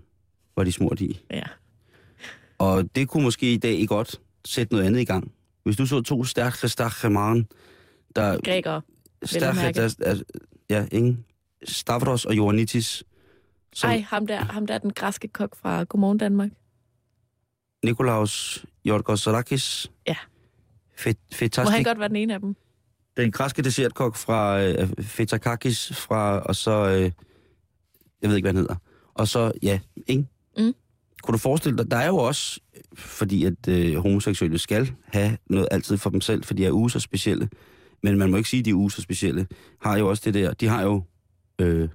var 0.56 0.64
de 0.64 0.72
smurt 0.72 1.00
i. 1.00 1.24
Ja. 1.30 1.42
Og 2.58 2.94
det 2.94 3.08
kunne 3.08 3.22
måske 3.22 3.52
i 3.52 3.56
dag 3.56 3.88
godt 3.88 4.20
sætte 4.46 4.74
noget 4.74 4.86
andet 4.86 5.00
i 5.00 5.04
gang. 5.04 5.32
Hvis 5.64 5.76
du 5.76 5.86
så 5.86 6.00
to 6.00 6.24
stærke, 6.24 6.68
stærke 6.68 7.10
maren, 7.10 7.46
der... 8.16 8.38
Grækere. 8.44 8.82
Stærke, 9.24 9.72
der, 9.72 9.94
der, 9.98 10.22
ja, 10.70 10.86
ingen. 10.92 11.24
Stavros 11.64 12.24
og 12.24 12.34
Ioannidis. 12.34 13.04
Som 13.72 13.90
Ej, 13.90 14.04
ham 14.08 14.26
der, 14.26 14.36
ham 14.36 14.66
der, 14.66 14.78
den 14.78 14.90
græske 14.90 15.28
kok 15.28 15.56
fra 15.56 15.84
Godmorgen 15.84 16.18
Danmark. 16.18 16.50
Nikolaus 17.84 18.64
Yorgos 18.86 19.26
Ja. 20.06 20.16
Fet, 20.96 21.16
Må 21.16 21.26
han 21.30 21.38
Fetastik, 21.38 21.86
godt 21.86 21.98
være 21.98 22.08
den 22.08 22.16
ene 22.16 22.34
af 22.34 22.40
dem? 22.40 22.56
den 23.16 23.32
græske 23.32 23.62
dessertkok 23.62 24.16
fra 24.16 24.62
øh, 24.62 24.88
Fetakakis, 25.00 25.92
fra, 25.96 26.38
og 26.38 26.56
så, 26.56 26.70
øh, 26.70 27.12
jeg 28.22 28.30
ved 28.30 28.36
ikke, 28.36 28.44
hvad 28.44 28.52
han 28.52 28.60
hedder. 28.60 28.76
Og 29.14 29.28
så, 29.28 29.52
ja, 29.62 29.80
ikke? 30.06 30.26
Kunne 31.22 31.32
du 31.32 31.38
forestille 31.38 31.78
dig, 31.78 31.90
der 31.90 31.96
er 31.96 32.06
jo 32.06 32.16
også, 32.16 32.60
fordi 32.94 33.44
at 33.44 33.68
øh, 33.68 33.96
homoseksuelle 33.96 34.58
skal 34.58 34.94
have 35.04 35.38
noget 35.50 35.68
altid 35.70 35.96
for 35.96 36.10
dem 36.10 36.20
selv, 36.20 36.44
for 36.44 36.54
de 36.54 36.66
er 36.66 36.72
uge 36.72 36.90
så 36.90 37.00
specielle, 37.00 37.48
men 38.02 38.18
man 38.18 38.30
må 38.30 38.36
ikke 38.36 38.48
sige, 38.48 38.58
at 38.58 38.64
de 38.64 38.70
er 38.70 38.74
uge 38.74 38.90
så 38.90 39.02
specielle, 39.02 39.46
har 39.82 39.98
jo 39.98 40.08
også 40.08 40.22
det 40.24 40.34
der, 40.34 40.54
de 40.54 40.66
har 40.66 40.82
jo 40.82 41.02
øh, 41.60 41.88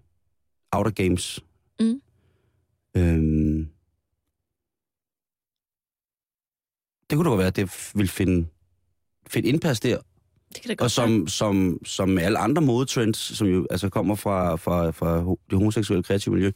Outer 0.71 0.91
Games. 0.91 1.39
Mm. 1.79 2.01
Øhm, 2.97 3.67
det 7.09 7.17
kunne 7.17 7.25
da 7.25 7.29
godt 7.29 7.37
være, 7.37 7.47
at 7.47 7.55
det 7.55 7.91
ville 7.95 8.09
finde, 8.09 8.47
finde 9.27 9.49
indpas 9.49 9.79
der, 9.79 9.97
Det 10.53 10.61
kan 10.61 10.69
da 10.69 10.73
godt 10.73 10.81
og 10.81 10.91
som, 10.91 11.27
som, 11.27 11.79
som 11.85 12.17
alle 12.17 12.37
andre 12.37 12.61
modetrends, 12.61 13.17
som 13.17 13.47
jo 13.47 13.67
altså 13.69 13.89
kommer 13.89 14.15
fra, 14.15 14.55
fra, 14.55 14.91
fra 14.91 15.17
det 15.49 15.57
homoseksuelle 15.57 16.03
kreative 16.03 16.33
miljø, 16.35 16.51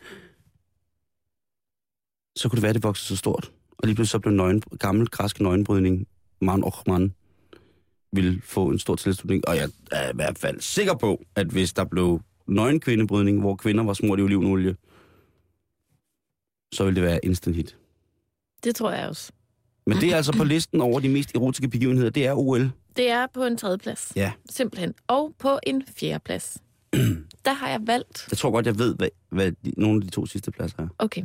så 2.36 2.50
kunne 2.50 2.58
det 2.58 2.62
være, 2.62 2.70
at 2.70 2.76
det 2.76 2.84
voksede 2.84 3.08
så 3.08 3.16
stort. 3.16 3.52
Og 3.78 3.88
lige 3.88 3.96
pludselig 3.96 4.12
så 4.12 4.20
blev 4.20 4.34
nøgen, 4.34 4.62
gammel 4.80 5.08
græsk 5.08 5.40
nøgenbrydning, 5.40 6.08
man 6.42 6.64
og 6.64 6.74
man, 6.88 7.14
ville 8.12 8.42
få 8.44 8.70
en 8.70 8.80
stor 8.80 8.96
tilslutning. 8.96 9.48
Og 9.48 9.56
jeg 9.56 9.70
er 9.92 10.10
i 10.10 10.16
hvert 10.16 10.38
fald 10.38 10.62
sikker 10.62 10.96
på, 10.96 11.24
at 11.36 11.48
hvis 11.48 11.74
der 11.74 11.84
blev 11.84 12.22
nøgen 12.48 12.80
kvindebrydning, 12.80 13.40
hvor 13.40 13.56
kvinder 13.56 13.84
var 13.84 13.94
smurt 13.94 14.20
i 14.20 14.22
olivenolie, 14.22 14.76
så 16.74 16.84
ville 16.84 16.96
det 16.96 17.04
være 17.04 17.20
instant 17.26 17.56
hit. 17.56 17.78
Det 18.64 18.76
tror 18.76 18.92
jeg 18.92 19.08
også. 19.08 19.32
Men 19.88 19.98
det 19.98 20.12
er 20.12 20.16
altså 20.16 20.34
på 20.38 20.44
listen 20.44 20.82
over 20.82 21.00
de 21.00 21.10
mest 21.10 21.36
erotiske 21.36 21.70
begivenheder, 21.70 22.10
det 22.10 22.26
er 22.26 22.34
OL. 22.34 22.72
Det 22.96 23.10
er 23.10 23.28
på 23.34 23.44
en 23.44 23.58
tredje 23.58 23.78
plads. 23.78 24.12
Ja. 24.16 24.32
Simpelthen. 24.50 24.94
Og 25.08 25.34
på 25.40 25.60
en 25.64 25.84
fjerde 25.98 26.20
plads. 26.20 26.58
der 27.46 27.54
har 27.54 27.70
jeg 27.70 27.80
valgt... 27.84 28.28
Jeg 28.32 28.38
tror 28.38 28.52
godt, 28.52 28.66
jeg 28.66 28.80
ved, 28.80 28.96
hvad, 28.96 29.10
hvad 29.30 29.52
de, 29.52 29.74
nogle 29.78 29.98
af 29.98 30.02
de 30.02 30.10
to 30.10 30.26
sidste 30.26 30.52
pladser 30.52 30.78
er. 30.78 30.88
Okay. 31.00 31.24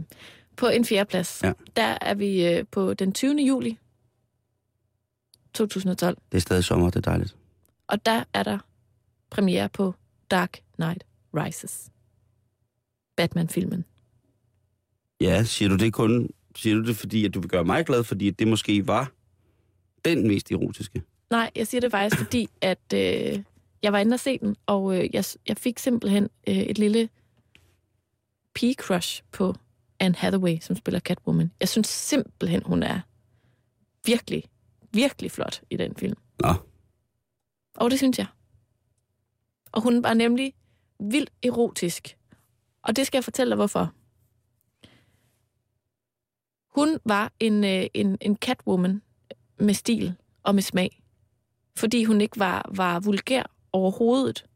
På 0.57 0.67
en 0.67 0.85
fjerde 0.85 1.09
plads. 1.09 1.41
Ja. 1.43 1.53
Der 1.77 1.99
er 2.01 2.15
vi 2.15 2.47
øh, 2.47 2.65
på 2.71 2.95
den 2.95 3.13
20. 3.13 3.35
juli 3.35 3.79
2012. 5.55 6.17
Det 6.33 6.39
er 6.39 6.41
stadig 6.41 6.65
sommer, 6.65 6.91
det 6.91 6.97
er 6.97 7.11
dejligt. 7.11 7.37
Og 7.87 8.07
der 8.07 8.25
er 8.33 8.43
der 8.43 8.59
premiere 9.31 9.69
på 9.69 9.95
Dark 10.31 10.63
Knight 10.75 11.05
Rises. 11.35 11.91
Batman-filmen. 13.17 13.85
Ja, 15.21 15.45
siger 15.45 15.69
du 15.69 15.77
det 15.77 15.93
kun 15.93 16.31
siger 16.57 16.77
du 16.77 16.87
det, 16.87 16.97
fordi 16.97 17.25
at 17.25 17.35
du 17.35 17.41
vil 17.41 17.51
gøre 17.51 17.65
mig 17.65 17.87
glad, 17.87 18.05
fordi 18.05 18.31
det 18.31 18.49
måske 18.49 18.87
var 18.87 19.13
den 20.05 20.29
mest 20.29 20.51
erotiske? 20.51 21.03
Nej, 21.31 21.51
jeg 21.57 21.67
siger 21.67 21.81
det 21.81 21.91
faktisk, 21.91 22.23
fordi 22.23 22.49
at 22.61 22.93
øh, 22.95 23.43
jeg 23.83 23.93
var 23.93 23.99
inde 23.99 24.15
og 24.15 24.21
se 24.21 24.39
den, 24.39 24.57
og 24.67 24.97
øh, 24.97 25.11
jeg, 25.13 25.25
jeg 25.49 25.57
fik 25.57 25.79
simpelthen 25.79 26.29
øh, 26.49 26.57
et 26.57 26.79
lille 26.79 27.09
pige-crush 28.59 29.23
på 29.33 29.55
Anne 30.01 30.15
Hathaway, 30.17 30.59
som 30.61 30.77
spiller 30.77 31.01
Catwoman. 31.01 31.51
Jeg 31.61 31.69
synes 31.69 31.87
simpelthen, 31.87 32.63
hun 32.63 32.83
er 32.83 33.01
virkelig, 34.07 34.45
virkelig 34.93 35.31
flot 35.31 35.63
i 35.71 35.77
den 35.77 35.97
film. 35.97 36.17
Nå, 36.41 36.55
Og 37.77 37.91
det 37.91 37.99
synes 37.99 38.19
jeg. 38.19 38.27
Og 39.73 39.83
hun 39.83 40.03
var 40.03 40.15
nemlig 40.15 40.55
vildt 41.01 41.33
erotisk. 41.43 42.17
Og 42.83 42.97
det 42.97 43.07
skal 43.07 43.19
jeg 43.19 43.25
fortælle 43.25 43.51
dig, 43.51 43.57
hvorfor. 43.57 43.93
Hun 46.75 46.99
var 47.05 47.33
en, 47.41 47.65
øh, 47.65 47.87
en, 47.95 48.19
en 48.21 48.37
catwoman 48.37 49.03
med 49.59 49.75
stil 49.75 50.15
og 50.43 50.55
med 50.55 50.63
smag. 50.63 51.03
Fordi 51.77 52.05
hun 52.05 52.21
ikke 52.21 52.39
var, 52.39 52.71
var 52.75 53.01
vulgær 53.01 53.43
overhovedet, 53.73 54.47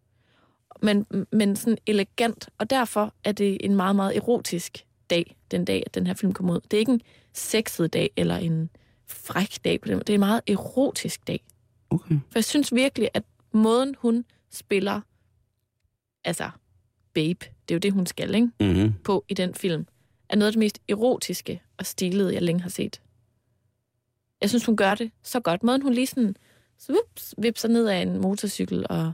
men, 0.83 1.07
men 1.33 1.57
sådan 1.57 1.79
elegant. 1.87 2.49
Og 2.59 2.71
derfor 2.71 3.15
er 3.25 3.33
det 3.33 3.57
en 3.61 3.77
meget, 3.77 3.97
meget 3.97 4.17
erotisk 4.17 4.87
dag, 5.11 5.37
den 5.51 5.65
dag, 5.65 5.83
at 5.87 5.95
den 5.95 6.07
her 6.07 6.15
film 6.15 6.33
kom 6.33 6.51
ud. 6.51 6.61
Det 6.61 6.75
er 6.75 6.79
ikke 6.79 6.93
en 6.93 7.01
sexet 7.33 7.93
dag 7.93 8.11
eller 8.17 8.37
en 8.37 8.71
fræk 9.07 9.65
dag 9.65 9.81
på 9.81 9.89
den 9.89 9.95
måde. 9.95 10.05
Det 10.05 10.13
er 10.13 10.15
en 10.15 10.21
meget 10.21 10.41
erotisk 10.49 11.27
dag. 11.27 11.45
okay. 11.91 12.15
For 12.15 12.39
jeg 12.39 12.45
synes 12.45 12.75
virkelig, 12.75 13.09
at 13.15 13.23
måden, 13.53 13.95
hun 13.99 14.25
spiller, 14.51 15.01
altså 16.25 16.51
babe, 17.15 17.47
det 17.69 17.75
er 17.75 17.75
jo 17.75 17.79
det, 17.79 17.93
hun 17.93 18.07
skal, 18.07 18.35
ikke? 18.35 18.51
Mm-hmm. 18.61 18.95
på 19.05 19.25
i 19.29 19.35
den 19.35 19.55
film, 19.55 19.87
er 20.29 20.37
noget 20.37 20.47
af 20.47 20.53
det 20.53 20.59
mest 20.59 20.79
erotiske 20.89 21.63
og 21.77 21.87
stilede, 21.87 22.35
jeg 22.35 22.43
længe 22.43 22.63
har 22.63 22.71
set. 22.71 23.01
Jeg 24.41 24.49
synes, 24.49 24.65
hun 24.65 24.77
gør 24.77 24.95
det 24.95 25.11
så 25.23 25.41
godt. 25.41 25.63
Måden, 25.63 25.83
hun 25.83 25.93
lige 25.95 26.07
sådan 26.07 26.37
svups, 26.79 27.35
vipser 27.39 27.69
ned 27.69 27.87
af 27.87 27.97
en 27.97 28.19
motorcykel, 28.19 28.87
og 28.91 29.13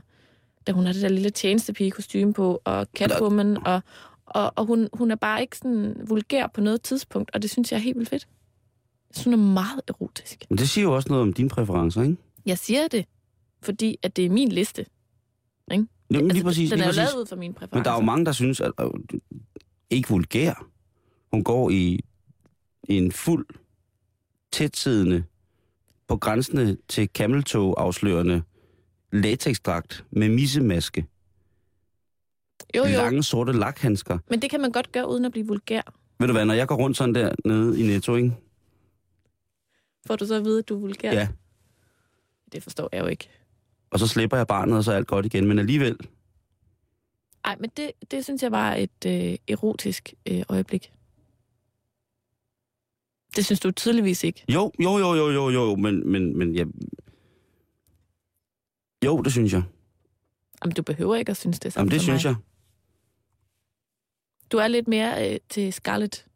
da 0.67 0.71
hun 0.71 0.85
har 0.85 0.93
det 0.93 1.01
der 1.01 1.09
lille 1.09 1.29
tjenestepige 1.29 1.91
kostume 1.91 2.33
på, 2.33 2.61
og 2.63 2.87
Catwoman, 2.97 3.67
og, 3.67 3.81
og, 4.35 4.53
og 4.55 4.65
hun, 4.65 4.89
hun 4.93 5.11
er 5.11 5.15
bare 5.15 5.41
ikke 5.41 5.57
sådan 5.57 5.95
vulgær 6.07 6.47
på 6.47 6.61
noget 6.61 6.81
tidspunkt, 6.81 7.31
og 7.33 7.41
det 7.41 7.49
synes 7.49 7.71
jeg 7.71 7.77
er 7.77 7.81
helt 7.81 7.97
vildt 7.97 8.09
fedt. 8.09 8.27
Jeg 9.09 9.15
synes, 9.15 9.25
hun 9.25 9.33
er 9.33 9.53
meget 9.53 9.81
erotisk. 9.87 10.45
Men 10.49 10.57
det 10.57 10.69
siger 10.69 10.83
jo 10.83 10.95
også 10.95 11.09
noget 11.09 11.21
om 11.21 11.33
dine 11.33 11.49
præferencer, 11.49 12.01
ikke? 12.01 12.17
Jeg 12.45 12.57
siger 12.57 12.87
det, 12.87 13.05
fordi 13.61 13.97
at 14.03 14.15
det 14.15 14.25
er 14.25 14.29
min 14.29 14.49
liste. 14.49 14.85
Jamen, 16.11 16.31
lige 16.31 16.43
præcis. 16.43 16.69
Den 16.69 16.79
lige 16.79 16.87
er 16.89 16.91
jo 16.91 16.95
lavet 16.95 17.15
ud 17.21 17.25
fra 17.25 17.35
mine 17.35 17.53
præferencer. 17.53 17.77
Men 17.77 17.85
der 17.85 17.91
er 17.91 17.95
jo 17.95 18.01
mange, 18.01 18.25
der 18.25 18.31
synes, 18.31 18.61
at 18.61 18.71
øh, 18.81 18.89
ikke 19.89 20.09
vulgær. 20.09 20.67
Hun 21.31 21.43
går 21.43 21.69
i, 21.69 21.99
i 22.83 22.97
en 22.97 23.11
fuld, 23.11 23.45
tætsiddende, 24.51 25.23
på 26.07 26.17
grænsende 26.17 26.77
til 26.87 27.09
kameltog 27.09 27.81
afslørende 27.81 28.41
latexdragt 29.11 30.05
med 30.11 30.29
missemaske, 30.29 31.05
jo, 32.75 32.85
jo. 32.85 32.97
lange 32.97 33.23
sorte 33.23 33.53
lakhandsker. 33.53 34.17
Men 34.29 34.41
det 34.41 34.49
kan 34.49 34.61
man 34.61 34.71
godt 34.71 34.91
gøre, 34.91 35.09
uden 35.09 35.25
at 35.25 35.31
blive 35.31 35.47
vulgær. 35.47 35.81
Ved 36.19 36.27
du 36.27 36.33
hvad, 36.33 36.45
når 36.45 36.53
jeg 36.53 36.67
går 36.67 36.75
rundt 36.75 36.97
sådan 36.97 37.15
der 37.15 37.31
nede 37.45 37.79
i 37.79 37.83
Netto, 37.83 38.15
ikke? 38.15 38.35
Får 40.07 40.15
du 40.15 40.25
så 40.25 40.35
at 40.35 40.45
vide, 40.45 40.59
at 40.59 40.69
du 40.69 40.75
er 40.75 40.79
vulgær? 40.79 41.11
Ja. 41.11 41.27
Det 42.51 42.63
forstår 42.63 42.89
jeg 42.91 43.01
jo 43.01 43.07
ikke. 43.07 43.29
Og 43.91 43.99
så 43.99 44.07
slipper 44.07 44.37
jeg 44.37 44.47
barnet, 44.47 44.77
og 44.77 44.83
så 44.83 44.91
er 44.91 44.95
alt 44.95 45.07
godt 45.07 45.25
igen. 45.25 45.47
Men 45.47 45.59
alligevel, 45.59 45.97
Nej, 47.45 47.55
men 47.59 47.69
det, 47.77 47.91
det 48.11 48.23
synes 48.23 48.43
jeg 48.43 48.51
var 48.51 48.75
et 48.75 49.05
øh, 49.05 49.37
erotisk 49.47 50.13
øh, 50.25 50.43
øjeblik. 50.49 50.91
Det 53.35 53.45
synes 53.45 53.59
du 53.59 53.71
tydeligvis 53.71 54.23
ikke. 54.23 54.45
jo, 54.49 54.71
jo, 54.79 54.97
jo, 54.97 55.15
jo, 55.15 55.29
jo, 55.29 55.49
jo, 55.49 55.75
men, 55.75 56.11
men, 56.11 56.37
men 56.37 56.55
jeg... 56.55 56.67
Jo, 59.05 59.21
det 59.21 59.31
synes 59.31 59.53
jeg. 59.53 59.63
Jamen, 60.63 60.75
du 60.75 60.81
behøver 60.81 61.15
ikke 61.15 61.29
at 61.29 61.37
synes 61.37 61.59
det 61.59 61.73
samme 61.73 61.81
Jamen, 61.81 61.91
det 61.91 62.01
synes 62.01 62.23
mig. 62.23 62.29
jeg. 62.29 62.35
Du 64.51 64.57
er 64.57 64.67
lidt 64.67 64.87
mere 64.87 65.33
øh, 65.33 65.39
til 65.49 65.73
Scarlett 65.73 66.27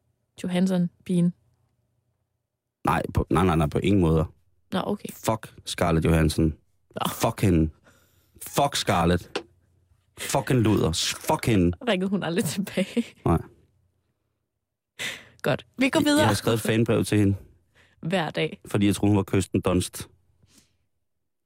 Johansson-pigen. 0.43 1.33
Nej, 2.85 3.03
på, 3.13 3.27
nej, 3.29 3.45
nej, 3.45 3.55
nej, 3.55 3.67
på 3.67 3.77
ingen 3.77 4.01
måde. 4.01 4.25
Nå, 4.71 4.81
okay. 4.85 5.09
Fuck 5.13 5.53
Scarlett 5.65 6.05
Johansson. 6.05 6.45
Nå. 6.89 7.09
Fuck 7.21 7.41
hende. 7.41 7.69
Fuck 8.47 8.75
Scarlett. 8.75 9.43
Fucking 10.19 10.59
luder. 10.59 10.91
Fuck 11.27 11.45
hende. 11.45 11.77
Ringede 11.87 12.09
hun 12.09 12.23
aldrig 12.23 12.45
tilbage. 12.45 13.05
Nej. 13.25 13.41
Godt. 15.41 15.67
Vi 15.77 15.89
går 15.89 15.99
Jeg, 15.99 16.05
videre. 16.05 16.19
jeg 16.21 16.27
har 16.27 16.33
skrevet 16.35 16.57
et 16.57 16.61
fanbrev 16.61 17.03
til 17.03 17.17
hende, 17.17 17.35
Hver 18.01 18.29
dag. 18.29 18.59
fordi 18.65 18.85
jeg 18.85 18.95
troede, 18.95 19.09
hun 19.11 19.17
var 19.17 19.23
Kirsten 19.23 19.61
Dunst. 19.61 20.09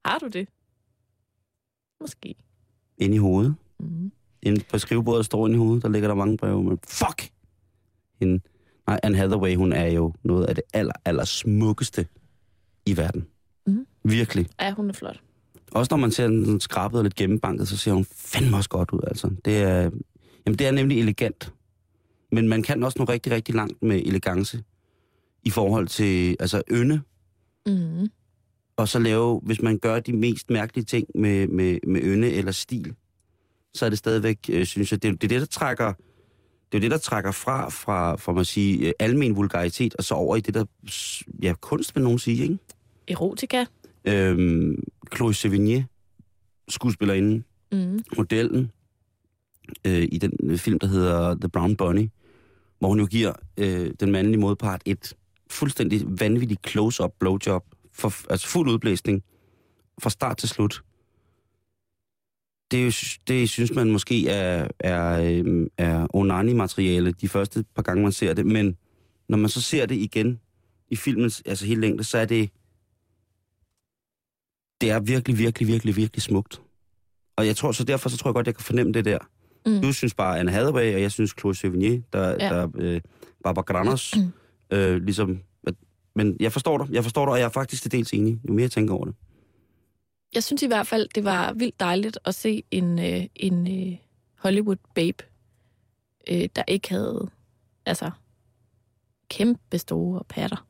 Har 0.06 0.20
du 0.20 0.28
det? 0.28 0.48
Måske. 2.02 2.36
Inde 2.98 3.16
i 3.16 3.20
hovedet. 3.20 3.56
Mm. 3.80 4.12
Inde 4.44 4.64
på 4.72 4.78
skrivebordet 4.78 5.26
står 5.26 5.48
inde 5.48 5.56
i 5.56 5.60
hovedet, 5.60 5.84
der 5.84 5.90
ligger 5.90 6.08
der 6.08 6.16
mange 6.16 6.38
breve. 6.38 6.64
Men 6.64 6.80
fuck 6.88 7.30
hende. 8.20 8.40
Nej, 8.88 9.00
Anne 9.04 9.18
Hathaway, 9.18 9.56
hun 9.56 9.74
er 9.74 9.86
jo 9.88 10.14
noget 10.24 10.46
af 10.46 10.56
det 10.56 10.64
aller, 10.74 10.94
aller 11.06 11.26
smukkeste 11.26 12.08
i 12.86 12.98
verden. 12.98 13.28
Mhm. 13.68 13.86
Virkelig. 14.04 14.48
Ja, 14.62 14.74
hun 14.74 14.90
er 14.90 14.94
flot. 14.94 15.20
Også 15.72 15.88
når 15.92 15.98
man 15.98 16.12
ser 16.12 16.28
den 16.28 16.60
skrabet 16.60 16.98
og 16.98 17.04
lidt 17.04 17.16
gennembanket, 17.16 17.68
så 17.68 17.78
ser 17.78 17.92
hun 17.94 18.06
fandme 18.16 18.58
også 18.58 18.70
godt 18.70 18.92
ud, 18.92 19.00
altså. 19.08 19.32
Det 19.46 19.58
er, 19.58 19.82
jamen, 20.46 20.60
det 20.60 20.62
er 20.68 20.72
nemlig 20.72 21.00
elegant. 21.00 21.54
Men 22.32 22.48
man 22.48 22.64
kan 22.64 22.84
også 22.84 23.00
nå 23.00 23.06
rigtig, 23.06 23.32
rigtig 23.32 23.56
langt 23.56 23.84
med 23.84 24.02
elegance 24.06 24.64
i 25.44 25.50
forhold 25.50 25.88
til, 25.88 26.36
altså, 26.40 26.62
ynde, 26.72 27.02
Mm. 27.66 28.08
og 28.78 28.88
så 28.88 29.00
lave, 29.00 29.40
hvis 29.44 29.62
man 29.62 29.80
gør 29.80 30.00
de 30.00 30.14
mest 30.14 30.50
mærkelige 30.50 30.86
ting 30.86 31.08
med, 31.16 31.48
med, 31.48 31.80
med 31.88 32.02
ynde 32.04 32.32
eller 32.32 32.52
stil, 32.52 32.96
så 33.74 33.86
er 33.86 33.90
det 33.90 33.98
stadigvæk, 33.98 34.38
øh, 34.50 34.66
synes 34.66 34.92
jeg, 34.92 35.04
det, 35.04 35.08
er- 35.10 35.14
det 35.14 35.24
er 35.24 35.28
det, 35.28 35.40
der 35.42 35.46
trækker, 35.48 35.94
det 36.72 36.78
er 36.78 36.80
jo 36.80 36.82
det, 36.82 36.92
der 36.92 36.98
trækker 36.98 37.32
fra, 37.32 37.70
fra, 37.70 38.16
fra 38.16 38.32
man 38.34 38.46
sige, 38.46 38.88
øh, 38.88 38.94
almen 39.00 39.36
vulgaritet, 39.36 39.96
og 39.96 40.04
så 40.04 40.16
over 40.16 40.36
i 40.36 40.40
det, 40.42 40.54
der, 40.54 40.66
ja, 41.42 41.54
kunst 41.62 41.96
vil 41.96 42.04
nogen 42.04 42.20
sige, 42.20 42.44
ikke? 42.44 42.58
Erotika. 43.08 43.66
Øhm, 44.06 44.84
Chloe 45.16 45.34
Sevigny, 45.34 45.82
skuespillerinde, 46.70 47.44
Mm. 47.72 48.00
modellen 48.18 48.72
øh, 49.88 50.08
i 50.12 50.18
den 50.18 50.32
øh, 50.44 50.58
film, 50.58 50.80
der 50.80 50.88
hedder 50.88 51.36
The 51.36 51.50
Brown 51.50 51.76
Bunny, 51.76 52.10
hvor 52.80 52.88
hun 52.88 53.00
jo 53.00 53.06
giver 53.06 53.34
øh, 53.58 53.92
den 54.00 54.12
mandlige 54.12 54.40
modpart 54.40 54.82
et 54.86 55.14
fuldstændig 55.50 56.02
vanvittigt 56.20 56.68
close-up 56.70 57.12
blowjob, 57.20 57.66
for, 57.94 58.14
altså 58.32 58.48
fuld 58.48 58.70
udblæsning, 58.70 59.24
fra 60.02 60.10
start 60.10 60.38
til 60.38 60.50
slut. 60.50 60.82
Det, 62.72 63.18
det 63.28 63.50
synes 63.50 63.74
man 63.76 63.92
måske 63.92 64.28
er, 64.28 64.68
er, 64.80 65.22
øh, 65.22 65.68
er 65.78 66.08
onani-materiale 66.16 67.12
de 67.12 67.28
første 67.30 67.66
par 67.76 67.82
gange, 67.82 68.04
man 68.04 68.12
ser 68.12 68.34
det, 68.34 68.46
men 68.46 68.78
når 69.30 69.38
man 69.38 69.50
så 69.50 69.62
ser 69.62 69.86
det 69.86 69.96
igen 69.96 70.40
i 70.88 70.96
filmens 70.96 71.44
altså 71.46 71.66
hele 71.66 71.82
længde, 71.82 72.04
så 72.04 72.18
er 72.18 72.26
det 72.26 72.50
det 74.82 74.92
er 74.92 75.00
virkelig, 75.00 75.38
virkelig, 75.38 75.68
virkelig, 75.68 75.96
virkelig 75.96 76.22
smukt. 76.22 76.62
Og 77.36 77.48
jeg 77.48 77.56
tror, 77.56 77.72
så 77.72 77.84
derfor 77.84 78.10
så 78.10 78.18
tror 78.18 78.30
jeg 78.30 78.34
godt, 78.34 78.48
jeg 78.48 78.56
kan 78.56 78.64
fornemme 78.64 78.94
det 78.94 79.06
der. 79.06 79.18
Mm. 79.66 79.82
Du 79.82 79.94
synes 79.94 80.14
bare 80.14 80.40
Anne 80.40 80.52
Hathaway, 80.52 80.94
og 80.96 81.02
jeg 81.02 81.12
synes 81.12 81.36
Chloe 81.40 81.56
Sevigny, 81.56 82.02
der, 82.14 82.30
Ja. 82.30 82.36
der 82.50 82.68
øh, 82.76 83.02
Barbara 83.44 83.64
Granos, 83.64 84.16
øh, 84.74 85.04
ligesom... 85.04 85.40
At, 85.68 85.74
men 86.16 86.38
jeg 86.40 86.52
forstår 86.52 86.78
dig, 86.78 86.94
jeg 86.94 87.04
forstår 87.04 87.26
dig, 87.26 87.32
og 87.32 87.40
jeg 87.40 87.46
er 87.46 87.50
faktisk 87.50 87.82
til 87.82 87.92
dels 87.92 88.14
enig, 88.14 88.40
jo 88.48 88.54
mere 88.54 88.62
jeg 88.62 88.72
tænker 88.72 88.94
over 88.94 89.06
det. 89.06 89.16
Jeg 90.36 90.44
synes 90.44 90.64
i 90.64 90.68
hvert 90.68 90.88
fald, 90.88 91.10
det 91.16 91.24
var 91.24 91.54
vildt 91.54 91.80
dejligt 91.80 92.20
at 92.26 92.36
se 92.36 92.64
en, 92.72 93.00
øh, 93.00 93.26
en 93.36 93.88
øh, 93.92 93.98
Hollywood 94.36 94.78
babe, 94.96 95.24
øh, 96.30 96.50
der 96.56 96.64
ikke 96.68 96.90
havde 96.90 97.30
altså 97.86 98.12
kæmpe 99.30 99.78
store 99.78 100.24
patter 100.30 100.68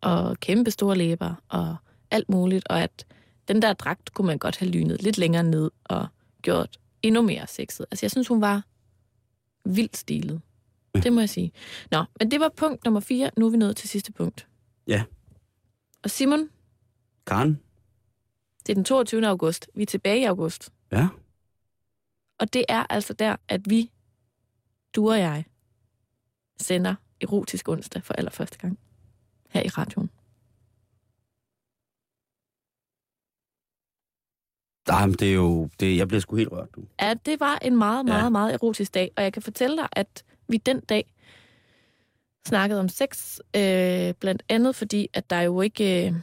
og 0.00 0.40
kæmpe 0.40 0.70
store 0.70 0.96
læber 0.96 1.34
og 1.48 1.76
alt 2.10 2.28
muligt, 2.28 2.68
og 2.68 2.82
at 2.82 3.06
den 3.48 3.62
der 3.62 3.72
dragt 3.72 4.14
kunne 4.14 4.26
man 4.26 4.38
godt 4.38 4.56
have 4.56 4.70
lynet 4.70 5.02
lidt 5.02 5.18
længere 5.18 5.42
ned 5.42 5.70
og 5.84 6.06
gjort 6.42 6.78
endnu 7.02 7.22
mere 7.22 7.46
sexet. 7.46 7.86
Altså 7.90 8.06
jeg 8.06 8.10
synes, 8.10 8.28
hun 8.28 8.40
var 8.40 8.64
vildt 9.64 9.96
stilet. 9.96 10.40
Ja. 10.94 11.00
Det 11.00 11.12
må 11.12 11.20
jeg 11.20 11.28
sige. 11.28 11.52
Nå, 11.90 12.04
men 12.18 12.30
det 12.30 12.40
var 12.40 12.48
punkt 12.48 12.84
nummer 12.84 13.00
fire. 13.00 13.30
Nu 13.36 13.46
er 13.46 13.50
vi 13.50 13.56
nået 13.56 13.76
til 13.76 13.88
sidste 13.88 14.12
punkt. 14.12 14.46
Ja. 14.86 15.04
Og 16.02 16.10
Simon, 16.10 16.48
Karen? 17.26 17.60
Det 18.66 18.72
er 18.72 18.74
den 18.74 18.84
22. 18.84 19.26
august. 19.26 19.70
Vi 19.74 19.82
er 19.82 19.86
tilbage 19.86 20.20
i 20.20 20.24
august. 20.24 20.70
Ja. 20.92 21.08
Og 22.38 22.52
det 22.52 22.64
er 22.68 22.86
altså 22.90 23.12
der, 23.12 23.36
at 23.48 23.60
vi, 23.70 23.90
du 24.96 25.10
og 25.10 25.18
jeg, 25.18 25.44
sender 26.60 26.94
Erotisk 27.20 27.68
onsdag 27.68 28.02
for 28.04 28.14
allerførste 28.14 28.58
gang 28.58 28.78
her 29.50 29.62
i 29.62 29.68
radioen. 29.68 30.10
Nej, 34.88 35.06
men 35.06 35.14
det 35.14 35.28
er 35.30 35.34
jo... 35.34 35.68
Det, 35.80 35.96
jeg 35.96 36.08
bliver 36.08 36.20
sgu 36.20 36.36
helt 36.36 36.52
rørt, 36.52 36.68
du. 36.74 36.84
Ja, 37.00 37.14
det 37.26 37.40
var 37.40 37.58
en 37.62 37.76
meget, 37.76 37.98
Ja. 37.98 38.12
meget, 38.12 38.32
meget 38.32 38.54
erotisk 38.54 38.94
dag, 38.94 39.10
og 39.16 39.22
jeg 39.22 39.32
kan 39.32 39.42
fortælle 39.42 39.76
dig, 39.76 39.88
at 39.92 40.24
vi 40.48 40.56
den 40.56 40.80
dag 40.80 41.14
snakket 42.46 42.78
om 42.80 42.88
sex, 42.88 43.38
øh, 43.56 44.14
blandt 44.20 44.42
andet 44.48 44.76
fordi, 44.76 45.08
at 45.14 45.30
der 45.30 45.40
jo 45.40 45.60
ikke 45.60 46.06
øh, 46.08 46.14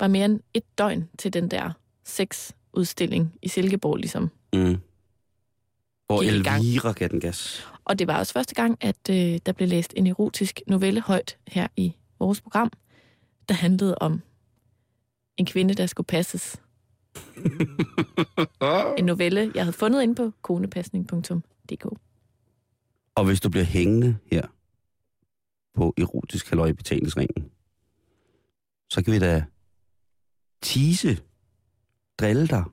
var 0.00 0.08
mere 0.08 0.24
end 0.24 0.40
et 0.54 0.78
døgn 0.78 1.08
til 1.18 1.32
den 1.32 1.50
der 1.50 1.72
sexudstilling 2.04 3.34
i 3.42 3.48
Silkeborg, 3.48 3.96
ligesom. 3.96 4.30
Mm. 4.52 4.76
Hvor. 6.06 6.22
Elvira 6.22 6.92
gav 6.92 7.08
den 7.08 7.20
gas. 7.20 7.66
Og 7.84 7.98
det 7.98 8.06
var 8.06 8.18
også 8.18 8.32
første 8.32 8.54
gang, 8.54 8.78
at 8.80 9.10
øh, 9.10 9.38
der 9.46 9.52
blev 9.52 9.68
læst 9.68 9.92
en 9.96 10.06
erotisk 10.06 10.60
novelle 10.66 11.00
højt 11.00 11.38
her 11.48 11.66
i 11.76 11.96
vores 12.18 12.40
program, 12.40 12.72
der 13.48 13.54
handlede 13.54 13.94
om 13.98 14.20
en 15.36 15.46
kvinde, 15.46 15.74
der 15.74 15.86
skulle 15.86 16.06
passes. 16.06 16.56
En 18.98 19.04
novelle, 19.04 19.52
jeg 19.54 19.64
havde 19.64 19.72
fundet 19.72 20.02
inde 20.02 20.14
på 20.14 20.32
konepasning.dk. 20.42 21.86
Og 23.14 23.24
hvis 23.24 23.40
du 23.40 23.48
bliver 23.48 23.64
hængende 23.64 24.16
her 24.30 24.42
på 25.74 25.94
erotisk 25.98 26.48
halløj 26.48 26.66
i 26.66 26.72
betalingsringen, 26.72 27.50
så 28.90 29.02
kan 29.04 29.12
vi 29.12 29.18
da 29.18 29.44
tease, 30.62 31.22
drille 32.18 32.46
dig, 32.46 32.64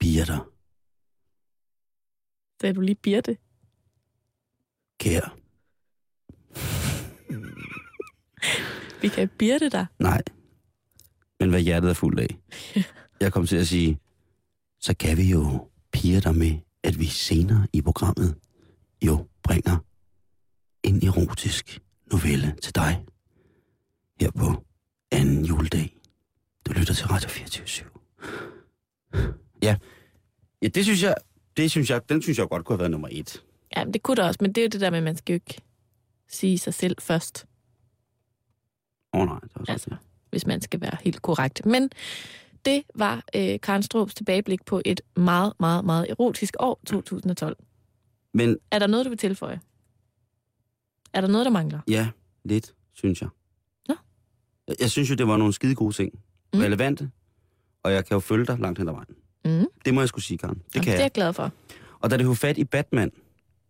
dig, 0.00 0.38
Sagde 2.60 2.74
du 2.74 2.80
lige 2.80 2.94
Birte? 2.94 3.36
kære. 5.00 5.30
Vi 9.02 9.08
kan 9.08 9.28
Birte 9.38 9.68
dig. 9.70 9.86
Nej, 9.98 10.22
men 11.40 11.50
hvad 11.50 11.60
hjertet 11.60 11.90
er 11.90 11.94
fuldt 11.94 12.20
af. 12.20 12.38
Jeg 13.20 13.32
kom 13.32 13.46
til 13.46 13.56
at 13.56 13.68
sige, 13.68 13.98
så 14.80 14.94
kan 14.96 15.16
vi 15.16 15.30
jo 15.30 15.70
pige 15.92 16.20
dig 16.20 16.34
med, 16.36 16.58
at 16.82 16.98
vi 16.98 17.06
senere 17.06 17.66
i 17.72 17.82
programmet 17.82 18.38
jo 19.02 19.28
bringer 19.42 19.78
en 20.82 21.06
erotisk 21.06 21.80
novelle 22.12 22.56
til 22.62 22.74
dig 22.74 23.04
her 24.20 24.30
på 24.30 24.64
anden 25.12 25.44
juledag. 25.44 25.97
Du 26.68 26.72
lytter 26.72 26.94
til 26.94 27.06
Radio 27.06 27.28
24 27.28 27.86
Ja, 29.62 29.76
ja 30.62 30.68
det 30.68 30.84
synes 30.84 31.02
jeg, 31.02 31.14
det 31.56 31.70
synes 31.70 31.90
jeg, 31.90 32.08
den 32.08 32.22
synes 32.22 32.38
jeg 32.38 32.48
godt 32.48 32.64
kunne 32.64 32.74
have 32.74 32.78
været 32.78 32.90
nummer 32.90 33.08
et. 33.10 33.44
Ja, 33.76 33.84
det 33.84 34.02
kunne 34.02 34.16
der 34.16 34.26
også, 34.26 34.38
men 34.40 34.52
det 34.52 34.58
er 34.58 34.64
jo 34.64 34.68
det 34.68 34.80
der 34.80 34.90
med, 34.90 34.98
at 34.98 35.04
man 35.04 35.16
skal 35.16 35.32
jo 35.32 35.34
ikke 35.34 35.60
sige 36.28 36.58
sig 36.58 36.74
selv 36.74 36.96
først, 37.00 37.46
Åh 39.14 39.20
oh, 39.20 39.26
nej, 39.26 39.38
det 39.40 39.50
var 39.56 39.64
så 39.64 39.72
altså, 39.72 39.90
hvis 40.30 40.46
man 40.46 40.60
skal 40.60 40.80
være 40.80 40.96
helt 41.04 41.22
korrekt. 41.22 41.66
Men 41.66 41.90
det 42.64 42.82
var 42.94 43.24
øh, 43.36 43.60
Karen 43.60 43.82
Strobs 43.82 44.14
tilbageblik 44.14 44.64
på 44.64 44.82
et 44.84 45.00
meget, 45.16 45.52
meget, 45.60 45.84
meget 45.84 46.06
erotisk 46.10 46.54
år, 46.58 46.80
2012. 46.86 47.56
Men 48.34 48.56
Er 48.70 48.78
der 48.78 48.86
noget, 48.86 49.04
du 49.06 49.08
vil 49.08 49.18
tilføje? 49.18 49.60
Er 51.12 51.20
der 51.20 51.28
noget, 51.28 51.44
der 51.44 51.50
mangler? 51.50 51.80
Ja, 51.88 52.08
lidt, 52.44 52.74
synes 52.94 53.20
jeg. 53.20 53.28
Nå. 53.88 53.94
Jeg, 54.68 54.76
jeg 54.80 54.90
synes 54.90 55.10
jo, 55.10 55.14
det 55.14 55.28
var 55.28 55.36
nogle 55.36 55.52
skide 55.52 55.74
gode 55.74 55.92
ting. 55.92 56.12
Mm. 56.54 56.60
Relevante. 56.60 57.10
Og 57.82 57.92
jeg 57.92 58.04
kan 58.06 58.14
jo 58.14 58.20
følge 58.20 58.46
dig 58.46 58.58
langt 58.58 58.78
hen 58.78 58.88
ad 58.88 58.92
vejen. 58.92 59.60
Mm. 59.60 59.66
Det 59.84 59.94
må 59.94 60.00
jeg 60.00 60.08
skulle 60.08 60.24
sige, 60.24 60.38
Karen. 60.38 60.54
Det 60.54 60.74
Jamen, 60.74 60.84
kan 60.84 60.92
det 60.92 60.98
er 60.98 61.04
jeg. 61.04 61.12
glad 61.12 61.32
for. 61.32 61.52
Og 62.00 62.10
da 62.10 62.16
det 62.16 62.28
var 62.28 62.34
fat 62.34 62.58
i 62.58 62.64
Batman, 62.64 63.10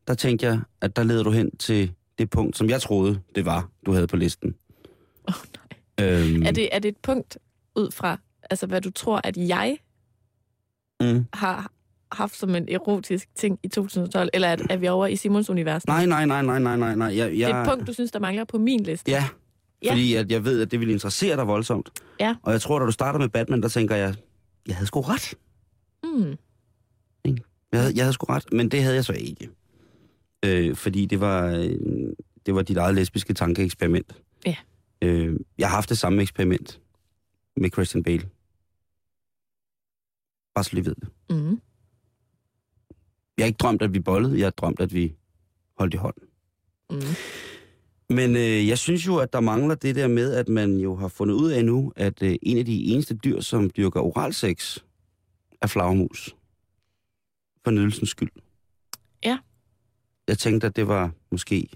der 0.07 0.14
tænkte 0.14 0.47
jeg, 0.47 0.61
at 0.81 0.97
der 0.97 1.03
leder 1.03 1.23
du 1.23 1.31
hen 1.31 1.57
til 1.57 1.93
det 2.19 2.31
punkt, 2.31 2.57
som 2.57 2.69
jeg 2.71 2.81
troede, 2.81 3.21
det 3.35 3.45
var, 3.45 3.69
du 3.87 3.93
havde 3.93 4.07
på 4.07 4.17
listen. 4.17 4.55
Åh, 5.29 5.35
oh, 5.35 5.45
nej. 6.01 6.21
Øhm, 6.21 6.43
Er 6.43 6.51
det, 6.51 6.69
er 6.73 6.79
det 6.79 6.88
et 6.88 6.97
punkt 7.03 7.38
ud 7.77 7.91
fra, 7.91 8.19
altså 8.51 8.67
hvad 8.67 8.81
du 8.81 8.91
tror, 8.91 9.21
at 9.25 9.37
jeg 9.37 9.79
Mm. 11.01 11.25
har 11.35 11.71
haft 12.12 12.37
som 12.37 12.55
en 12.55 12.69
erotisk 12.69 13.29
ting 13.35 13.59
i 13.62 13.69
2012, 13.69 14.29
eller 14.35 14.49
er, 14.49 14.57
er 14.71 14.77
vi 14.77 14.88
over 14.88 15.07
i 15.07 15.17
Simons 15.17 15.51
univers? 15.51 15.87
Nej, 15.87 16.07
nej, 16.07 16.27
nej, 16.27 16.43
nej, 16.43 16.59
nej, 16.59 16.77
nej, 16.77 16.95
nej. 16.95 17.07
Jeg, 17.07 17.19
jeg, 17.38 17.49
Det 17.49 17.55
er 17.57 17.62
et 17.62 17.69
punkt, 17.69 17.87
du 17.87 17.93
synes, 17.93 18.11
der 18.11 18.19
mangler 18.19 18.45
på 18.45 18.59
min 18.59 18.81
liste. 18.83 19.11
Ja, 19.11 19.25
Ja. 19.83 19.91
fordi 19.91 20.14
at 20.14 20.31
jeg 20.33 20.45
ved, 20.45 20.62
at 20.62 20.71
det 20.71 20.81
ville 20.81 20.93
interessere 20.93 21.37
dig 21.37 21.47
voldsomt. 21.47 21.91
Ja. 22.21 22.37
Og 22.43 22.53
jeg 22.53 22.61
tror, 22.61 22.79
da 22.79 22.87
du 22.87 22.91
starter 22.93 23.19
med 23.19 23.29
Batman, 23.29 23.62
der 23.62 23.69
tænker 23.69 23.97
jeg, 23.97 24.14
jeg 24.67 24.77
havde 24.77 24.87
sgu 24.87 25.01
ret. 25.01 25.35
Mm. 26.05 26.37
Jeg 27.73 27.81
havde, 27.81 27.93
jeg 27.97 28.05
havde 28.05 28.12
sgu 28.12 28.27
ret, 28.33 28.53
men 28.53 28.69
det 28.69 28.83
havde 28.83 28.95
jeg 28.95 29.05
så 29.05 29.12
ikke. 29.12 29.51
Øh, 30.45 30.77
fordi 30.77 31.07
det 31.07 31.21
var, 31.21 31.47
øh, 31.47 32.12
det 32.47 32.55
var 32.55 32.62
dit 32.62 32.77
eget 32.77 32.95
lesbiske 32.95 33.35
tankeeksperiment. 33.35 34.12
Ja. 34.47 34.57
Øh, 35.03 35.37
jeg 35.59 35.69
har 35.69 35.75
haft 35.75 35.88
det 35.88 35.99
samme 35.99 36.23
eksperiment 36.23 36.81
med 37.57 37.71
Christian 37.71 38.03
Bale. 38.03 38.29
Bare 40.55 40.64
så 40.64 40.71
lige 40.73 40.85
ved 40.87 40.95
det. 40.95 41.09
Mm. 41.31 41.61
Jeg 43.38 43.45
har 43.45 43.47
ikke 43.47 43.57
drømt, 43.57 43.83
at 43.83 43.95
vi 43.95 44.01
bollede. 44.01 44.38
Jeg 44.38 44.47
har 44.47 44.51
drømt, 44.51 44.81
at 44.81 44.95
vi 44.95 45.14
holdt 45.79 45.95
i 45.95 45.97
hånd. 45.97 46.14
Mm. 46.91 47.01
Men 48.11 48.37
øh, 48.37 48.68
jeg 48.68 48.79
synes 48.79 49.07
jo, 49.07 49.16
at 49.16 49.33
der 49.33 49.40
mangler 49.40 49.75
det 49.75 49.94
der 49.97 50.09
med, 50.09 50.35
at 50.35 50.49
man 50.49 50.77
jo 50.77 50.97
har 50.97 51.09
fundet 51.09 51.35
ud 51.35 51.51
af 51.51 51.64
nu, 51.64 51.92
at 51.97 52.23
øh, 52.23 52.37
en 52.42 52.59
af 52.59 52.64
de 52.64 52.85
eneste 52.85 53.14
dyr, 53.14 53.40
som 53.40 53.71
dyrker 53.71 54.01
oralsex, 54.01 54.79
er 55.62 55.66
flagermus. 55.66 56.37
For 57.64 57.71
nydelsens 57.71 58.09
skyld. 58.09 58.31
Ja. 59.25 59.38
Jeg 60.29 60.38
tænkte, 60.38 60.66
at 60.66 60.77
det 60.77 60.88
var 60.88 61.11
måske... 61.31 61.68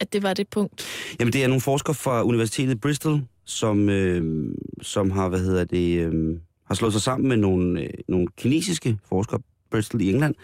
At 0.00 0.12
det 0.12 0.22
var 0.22 0.34
det 0.34 0.48
punkt. 0.48 0.86
Jamen, 1.20 1.32
det 1.32 1.44
er 1.44 1.48
nogle 1.48 1.60
forskere 1.60 1.94
fra 1.94 2.22
Universitetet 2.24 2.72
i 2.72 2.78
Bristol, 2.78 3.20
som, 3.44 3.88
øh, 3.88 4.54
som 4.82 5.10
har, 5.10 5.28
hvad 5.28 5.40
hedder 5.40 5.64
det, 5.64 5.98
øh, 5.98 6.38
har 6.64 6.74
slået 6.74 6.92
sig 6.92 7.02
sammen 7.02 7.28
med 7.28 7.36
nogle, 7.36 7.82
øh, 7.82 7.90
nogle 8.08 8.28
kinesiske 8.36 8.98
forskere, 9.08 9.40
Bristol 9.70 10.00
i 10.00 10.10
England. 10.10 10.34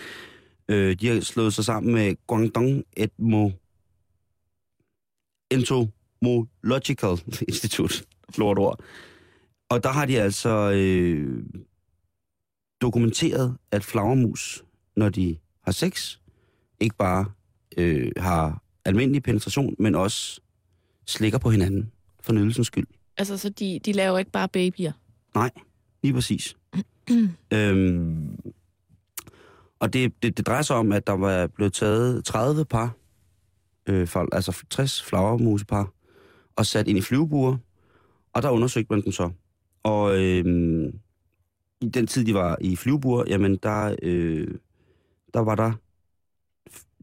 Øh, 0.69 0.97
de 1.01 1.09
har 1.09 1.21
slået 1.21 1.55
sig 1.55 1.65
sammen 1.65 1.95
med 1.95 2.17
Guangdong 2.27 2.85
Etmo 2.97 3.51
Entomological 5.51 7.21
Institute, 7.49 8.05
flot 8.35 8.59
ord. 8.59 8.81
Og 9.69 9.83
der 9.83 9.89
har 9.89 10.07
de 10.07 10.21
altså 10.21 10.73
øh, 10.75 11.45
dokumenteret, 12.81 13.57
at 13.71 13.85
flagermus, 13.85 14.65
når 14.97 15.09
de 15.09 15.37
har 15.65 15.73
sex, 15.73 16.19
ikke 16.81 16.97
bare 16.97 17.25
øh, 17.77 18.13
har 18.17 18.63
almindelig 18.85 19.23
penetration, 19.23 19.75
men 19.79 19.95
også 19.95 20.41
slikker 21.07 21.39
på 21.39 21.51
hinanden 21.51 21.93
for 22.21 22.33
nydelsens 22.33 22.67
skyld. 22.67 22.87
Altså, 23.17 23.37
så 23.37 23.49
de, 23.49 23.81
de 23.85 23.93
laver 23.93 24.19
ikke 24.19 24.31
bare 24.31 24.49
babyer. 24.49 24.93
Lige 26.03 26.15
præcis. 26.15 26.57
øhm, 27.53 28.39
og 29.81 29.93
det, 29.93 30.23
det, 30.23 30.37
det 30.37 30.47
drejer 30.47 30.63
sig 30.63 30.77
om, 30.77 30.93
at 30.93 31.07
der 31.07 31.13
var 31.13 31.47
blevet 31.47 31.73
taget 31.73 32.25
30 32.25 32.65
par, 32.65 32.97
øh, 33.87 34.07
for, 34.07 34.29
altså 34.33 34.65
60 34.71 35.03
flagermusepar, 35.03 35.93
og 36.57 36.67
sat 36.67 36.89
ind 36.89 36.99
i 36.99 37.01
flyvebuer, 37.01 37.57
og 38.33 38.43
der 38.43 38.51
undersøgte 38.51 38.93
man 38.93 39.05
dem 39.05 39.13
så. 39.13 39.31
Og 39.83 40.23
øhm, 40.23 40.99
i 41.81 41.89
den 41.89 42.07
tid, 42.07 42.25
de 42.25 42.35
var 42.35 42.57
i 42.61 42.77
flyvebuer, 42.77 43.25
jamen 43.29 43.57
der, 43.63 43.97
øh, 44.03 44.49
der 45.35 45.41
var 45.41 45.55
der 45.55 45.73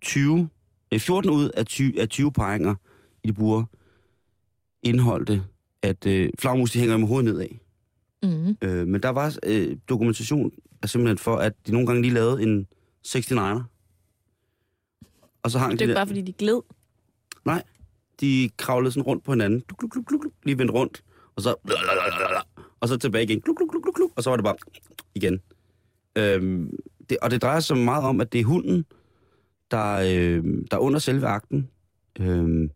20, 0.02 0.50
øh, 0.94 1.00
14 1.00 1.30
ud 1.32 1.50
af 1.50 1.66
20, 1.66 2.02
af 2.02 2.10
20 2.10 2.32
paringer 2.32 2.76
i 3.24 3.28
de 3.28 3.34
buer, 3.34 3.64
indeholdte, 4.84 5.44
at 5.82 6.06
øh, 6.06 6.30
flagermus, 6.40 6.72
de 6.72 6.80
hænger 6.80 6.98
med 6.98 7.08
hovedet 7.08 7.34
nedad. 7.34 7.48
Mm. 8.24 8.58
Øh, 8.62 8.88
men 8.88 9.04
der 9.04 9.10
var 9.10 9.38
øh, 9.46 9.78
dokumentation 9.90 10.52
er 10.84 10.88
simpelthen 10.88 11.18
for, 11.18 11.36
at 11.36 11.54
de 11.68 11.72
nogle 11.72 11.88
gange 11.88 12.02
lige 12.02 12.14
lavede 12.14 12.44
en 12.44 12.68
69'er. 13.08 13.62
Og 15.44 15.52
så 15.52 15.60
hang 15.60 15.72
Det 15.72 15.80
de 15.80 15.84
er 15.84 15.88
ikke 15.88 15.94
der, 15.94 16.00
bare, 16.00 16.08
fordi 16.08 16.22
de 16.22 16.34
gled. 16.34 16.62
de 18.20 18.50
kravlede 18.58 18.92
sådan 18.92 19.04
rundt 19.04 19.24
på 19.24 19.32
hinanden, 19.32 19.64
gluk, 19.68 19.92
gluk, 19.92 20.06
gluk, 20.06 20.22
gluk, 20.22 20.34
lige 20.44 20.58
vendt 20.58 20.72
rundt, 20.74 21.04
og 21.36 21.42
så, 21.42 21.56
og 22.80 22.88
så 22.88 22.98
tilbage 22.98 23.24
igen, 23.24 23.42
gluk, 23.42 23.58
gluk, 23.58 23.70
gluk, 23.70 23.84
gluk, 23.84 23.96
gluk, 23.96 24.12
og 24.16 24.24
så 24.24 24.30
var 24.30 24.38
det 24.38 24.44
bare 24.44 24.56
igen. 25.16 25.40
Øhm, 26.16 26.78
det, 27.10 27.18
og 27.22 27.32
det 27.32 27.42
drejer 27.42 27.60
sig 27.60 27.78
meget 27.78 28.04
om, 28.04 28.22
at 28.22 28.34
det 28.34 28.40
er 28.42 28.46
hunden, 28.46 28.86
der, 29.72 29.94
øh, 29.96 30.44
der 30.72 30.78
under 30.78 31.00
selve 31.00 31.28
akten, 31.28 31.70
øh, 32.20 32.70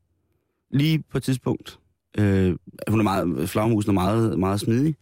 lige 0.71 1.03
på 1.09 1.17
et 1.17 1.23
tidspunkt, 1.23 1.79
øh, 2.17 2.55
hun 2.89 2.99
er 2.99 3.03
meget, 3.03 3.49
flagermusen 3.49 3.89
er 3.89 3.93
meget, 3.93 4.39
meget 4.39 4.59
smidig, 4.59 4.95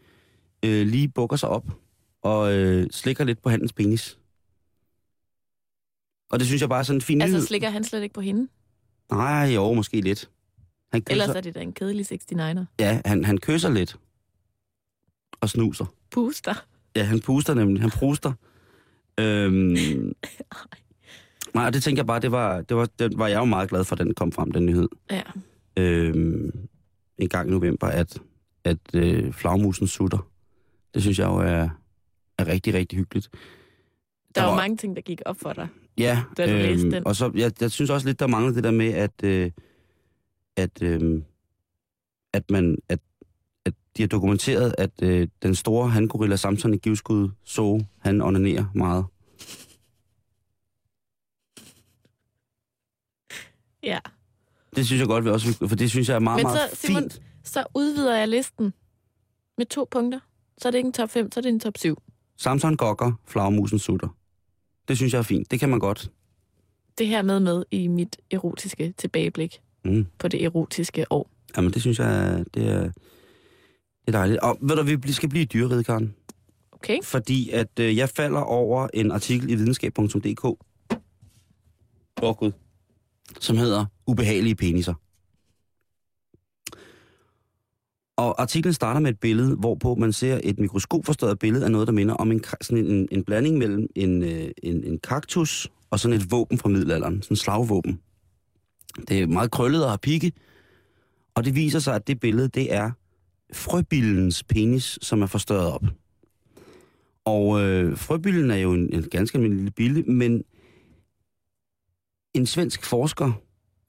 øh, 0.65 0.87
lige 0.87 1.07
bukker 1.07 1.37
sig 1.37 1.49
op 1.49 1.65
og 2.25 2.53
øh, 2.53 2.87
slikker 2.91 3.23
lidt 3.23 3.41
på 3.41 3.49
handens 3.49 3.73
penis. 3.73 4.19
Og 6.29 6.39
det 6.39 6.47
synes 6.47 6.61
jeg 6.61 6.69
bare 6.69 6.79
er 6.79 6.83
sådan 6.83 6.97
en 6.97 7.01
fin 7.01 7.21
Altså, 7.21 7.35
nyhed. 7.37 7.47
slikker 7.47 7.69
han 7.69 7.83
slet 7.83 8.03
ikke 8.03 8.13
på 8.13 8.21
hende? 8.21 8.47
Nej, 9.11 9.51
jo, 9.55 9.73
måske 9.73 10.01
lidt. 10.01 10.29
Han 10.91 11.01
kysser, 11.01 11.11
Ellers 11.21 11.35
er 11.35 11.41
det 11.41 11.55
da 11.55 11.59
en 11.61 11.73
kedelig 11.73 12.05
69'er. 12.11 12.65
Ja, 12.79 13.01
han, 13.05 13.25
han 13.25 13.37
kysser 13.37 13.69
lidt. 13.69 13.97
Og 15.41 15.49
snuser. 15.49 15.85
Puster. 16.11 16.65
Ja, 16.95 17.03
han 17.03 17.19
puster 17.21 17.53
nemlig. 17.53 17.81
Han 17.81 17.91
pruster. 17.91 18.33
Øhm, 19.19 19.75
nej, 21.55 21.69
det 21.69 21.83
tænker 21.83 21.99
jeg 21.99 22.07
bare, 22.07 22.19
det 22.19 22.31
var, 22.31 22.61
det 22.61 22.77
var, 22.77 22.85
det 22.99 23.17
var 23.17 23.27
jeg 23.27 23.37
jo 23.39 23.45
meget 23.45 23.69
glad 23.69 23.83
for, 23.83 23.95
at 23.95 23.99
den 23.99 24.13
kom 24.13 24.31
frem, 24.31 24.51
den 24.51 24.65
nyhed. 24.65 24.87
Ja. 25.11 25.21
Øhm, 25.77 26.67
en 27.17 27.29
gang 27.29 27.47
i 27.49 27.51
november, 27.51 27.87
at, 27.87 28.19
at 28.63 28.77
øh, 28.93 29.33
flagmusen 29.33 29.87
sutter. 29.87 30.29
Det 30.93 31.01
synes 31.01 31.19
jeg 31.19 31.25
jo 31.25 31.35
er, 31.35 31.69
er 32.37 32.47
rigtig, 32.47 32.73
rigtig 32.73 32.97
hyggeligt. 32.99 33.29
Der 33.31 33.37
Der 34.35 34.41
var 34.41 34.49
var- 34.49 34.57
mange 34.57 34.77
ting, 34.77 34.95
der 34.95 35.01
gik 35.01 35.21
op 35.25 35.37
for 35.39 35.53
dig. 35.53 35.67
Ja, 35.97 36.23
da 36.37 36.45
du 36.45 36.51
øhm, 36.51 36.61
læste 36.61 36.91
den. 36.91 37.07
og 37.07 37.15
så, 37.15 37.31
jeg, 37.35 37.51
jeg 37.61 37.71
synes 37.71 37.89
også 37.89 38.07
lidt, 38.07 38.19
der 38.19 38.27
mangler 38.27 38.53
det 38.53 38.63
der 38.63 38.71
med, 38.71 38.93
at, 38.93 39.23
øh, 39.23 39.51
at, 40.55 40.81
øh, 40.81 41.21
at 42.33 42.51
man, 42.51 42.77
at, 42.89 42.99
at 43.65 43.73
de 43.97 44.01
har 44.01 44.07
dokumenteret, 44.07 44.75
at 44.77 44.91
øh, 45.01 45.27
den 45.43 45.55
store 45.55 45.89
hangorilla 45.89 46.35
Samson 46.35 46.73
i 46.73 46.77
givskud 46.77 47.29
så, 47.43 47.85
han 47.99 48.21
onanerer 48.21 48.65
meget. 48.75 49.05
Ja. 53.83 53.99
Det 54.75 54.85
synes 54.85 54.99
jeg 54.99 55.07
godt, 55.07 55.25
vi 55.25 55.29
også, 55.29 55.53
for 55.67 55.75
det 55.75 55.89
synes 55.89 56.09
jeg 56.09 56.15
er 56.15 56.19
meget, 56.19 56.37
Men 56.37 56.43
meget 56.43 56.69
så, 56.71 56.75
Simon, 56.75 57.01
fint. 57.01 57.21
Så 57.43 57.65
udvider 57.73 58.15
jeg 58.17 58.27
listen 58.27 58.73
med 59.57 59.65
to 59.65 59.87
punkter. 59.91 60.19
Så 60.57 60.67
er 60.67 60.71
det 60.71 60.77
ikke 60.77 60.87
en 60.87 60.93
top 60.93 61.09
5, 61.09 61.31
så 61.31 61.39
er 61.39 61.41
det 61.41 61.49
en 61.49 61.59
top 61.59 61.77
7. 61.77 62.01
Samson 62.37 62.75
gokker, 62.77 63.11
flagmusen 63.27 63.79
sutter. 63.79 64.07
Det 64.87 64.97
synes 64.97 65.13
jeg 65.13 65.19
er 65.19 65.23
fint. 65.23 65.51
Det 65.51 65.59
kan 65.59 65.69
man 65.69 65.79
godt. 65.79 66.11
Det 66.97 67.07
her 67.07 67.21
med 67.21 67.39
med 67.39 67.63
i 67.71 67.87
mit 67.87 68.17
erotiske 68.31 68.93
tilbageblik 68.97 69.61
Mm. 69.85 70.05
på 70.19 70.27
det 70.27 70.43
erotiske 70.43 71.11
år. 71.11 71.29
Jamen, 71.57 71.71
det 71.71 71.81
synes 71.81 71.99
jeg, 71.99 72.45
det 72.53 72.67
er, 72.69 72.81
det 72.81 72.91
er 74.07 74.11
dejligt. 74.11 74.39
Og 74.39 74.57
ved 74.61 74.75
du, 74.75 75.07
vi 75.07 75.11
skal 75.11 75.29
blive 75.29 75.45
dyreriget, 75.45 75.85
Karen. 75.85 76.15
Okay? 76.71 76.97
Fordi 77.03 77.49
at 77.49 77.79
øh, 77.79 77.97
jeg 77.97 78.09
falder 78.09 78.39
over 78.41 78.87
en 78.93 79.11
artikel 79.11 79.49
i 79.49 79.55
videnskab.dk. 79.55 80.45
Åh 80.45 80.55
oh, 82.21 82.35
gud. 82.35 82.51
Som 83.39 83.57
hedder 83.57 83.85
Ubehagelige 84.07 84.55
peniser. 84.55 84.93
Og 88.17 88.41
artiklen 88.41 88.73
starter 88.73 88.99
med 88.99 89.11
et 89.11 89.19
billede, 89.19 89.55
hvorpå 89.55 89.95
man 89.95 90.13
ser 90.13 90.39
et 90.43 90.59
mikroskopforstørret 90.59 91.39
billede 91.39 91.65
af 91.65 91.71
noget, 91.71 91.87
der 91.87 91.93
minder 91.93 92.13
om 92.13 92.31
en, 92.31 92.43
sådan 92.61 92.85
en, 92.85 93.07
en 93.11 93.23
blanding 93.23 93.57
mellem 93.57 93.87
en, 93.95 94.23
øh, 94.23 94.51
en, 94.63 94.83
en 94.83 94.99
kaktus 94.99 95.71
og 95.89 95.99
sådan 95.99 96.17
et 96.17 96.31
våben 96.31 96.57
fra 96.57 96.69
middelalderen. 96.69 97.21
Sådan 97.21 97.33
en 97.33 97.37
slagvåben. 97.37 97.99
Det 99.07 99.21
er 99.21 99.27
meget 99.27 99.51
krøllet 99.51 99.83
og 99.83 99.89
har 99.89 99.97
pigge. 99.97 100.31
Og 101.35 101.45
det 101.45 101.55
viser 101.55 101.79
sig, 101.79 101.95
at 101.95 102.07
det 102.07 102.19
billede, 102.19 102.47
det 102.47 102.73
er 102.73 102.91
frøbillens 103.53 104.43
penis, 104.43 104.99
som 105.01 105.21
er 105.21 105.27
forstørret 105.27 105.71
op. 105.71 105.83
Og 107.25 107.61
øh, 107.61 107.97
frøbillen 107.97 108.51
er 108.51 108.55
jo 108.55 108.73
en, 108.73 108.93
en 108.93 109.03
ganske 109.03 109.35
almindelig 109.35 109.59
lille 109.59 109.71
bille, 109.71 110.03
men 110.03 110.43
en 112.33 112.45
svensk 112.45 112.85
forsker 112.85 113.31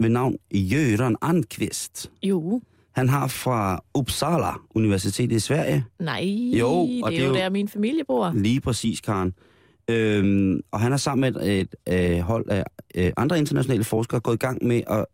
ved 0.01 0.09
navn 0.09 0.37
Göran 0.55 1.15
Anqvist, 1.23 2.11
Jo 2.23 2.61
han 2.97 3.09
har 3.09 3.27
fra 3.27 3.85
Uppsala 3.95 4.53
Universitet 4.75 5.33
i 5.33 5.39
Sverige, 5.39 5.85
Nej, 6.01 6.25
Jo, 6.59 6.69
og 6.69 6.89
det 6.89 7.03
er 7.03 7.09
det 7.11 7.21
er 7.21 7.27
jo 7.27 7.35
der, 7.35 7.51
min 7.51 7.69
familie 7.69 8.05
bor. 8.05 8.33
lige 8.35 8.61
præcis, 8.61 9.01
Karen. 9.01 9.35
Øhm, 9.91 10.61
og 10.71 10.81
han 10.81 10.93
er 10.93 10.97
sammen 10.97 11.21
med 11.35 11.43
et, 11.43 11.61
et, 11.87 11.95
et 12.17 12.23
hold 12.23 12.49
af 12.49 12.65
øh, 12.95 13.13
andre 13.17 13.39
internationale 13.39 13.85
forskere 13.85 14.21
gået 14.21 14.35
i 14.35 14.39
gang 14.39 14.65
med 14.65 14.83
at 14.91 15.05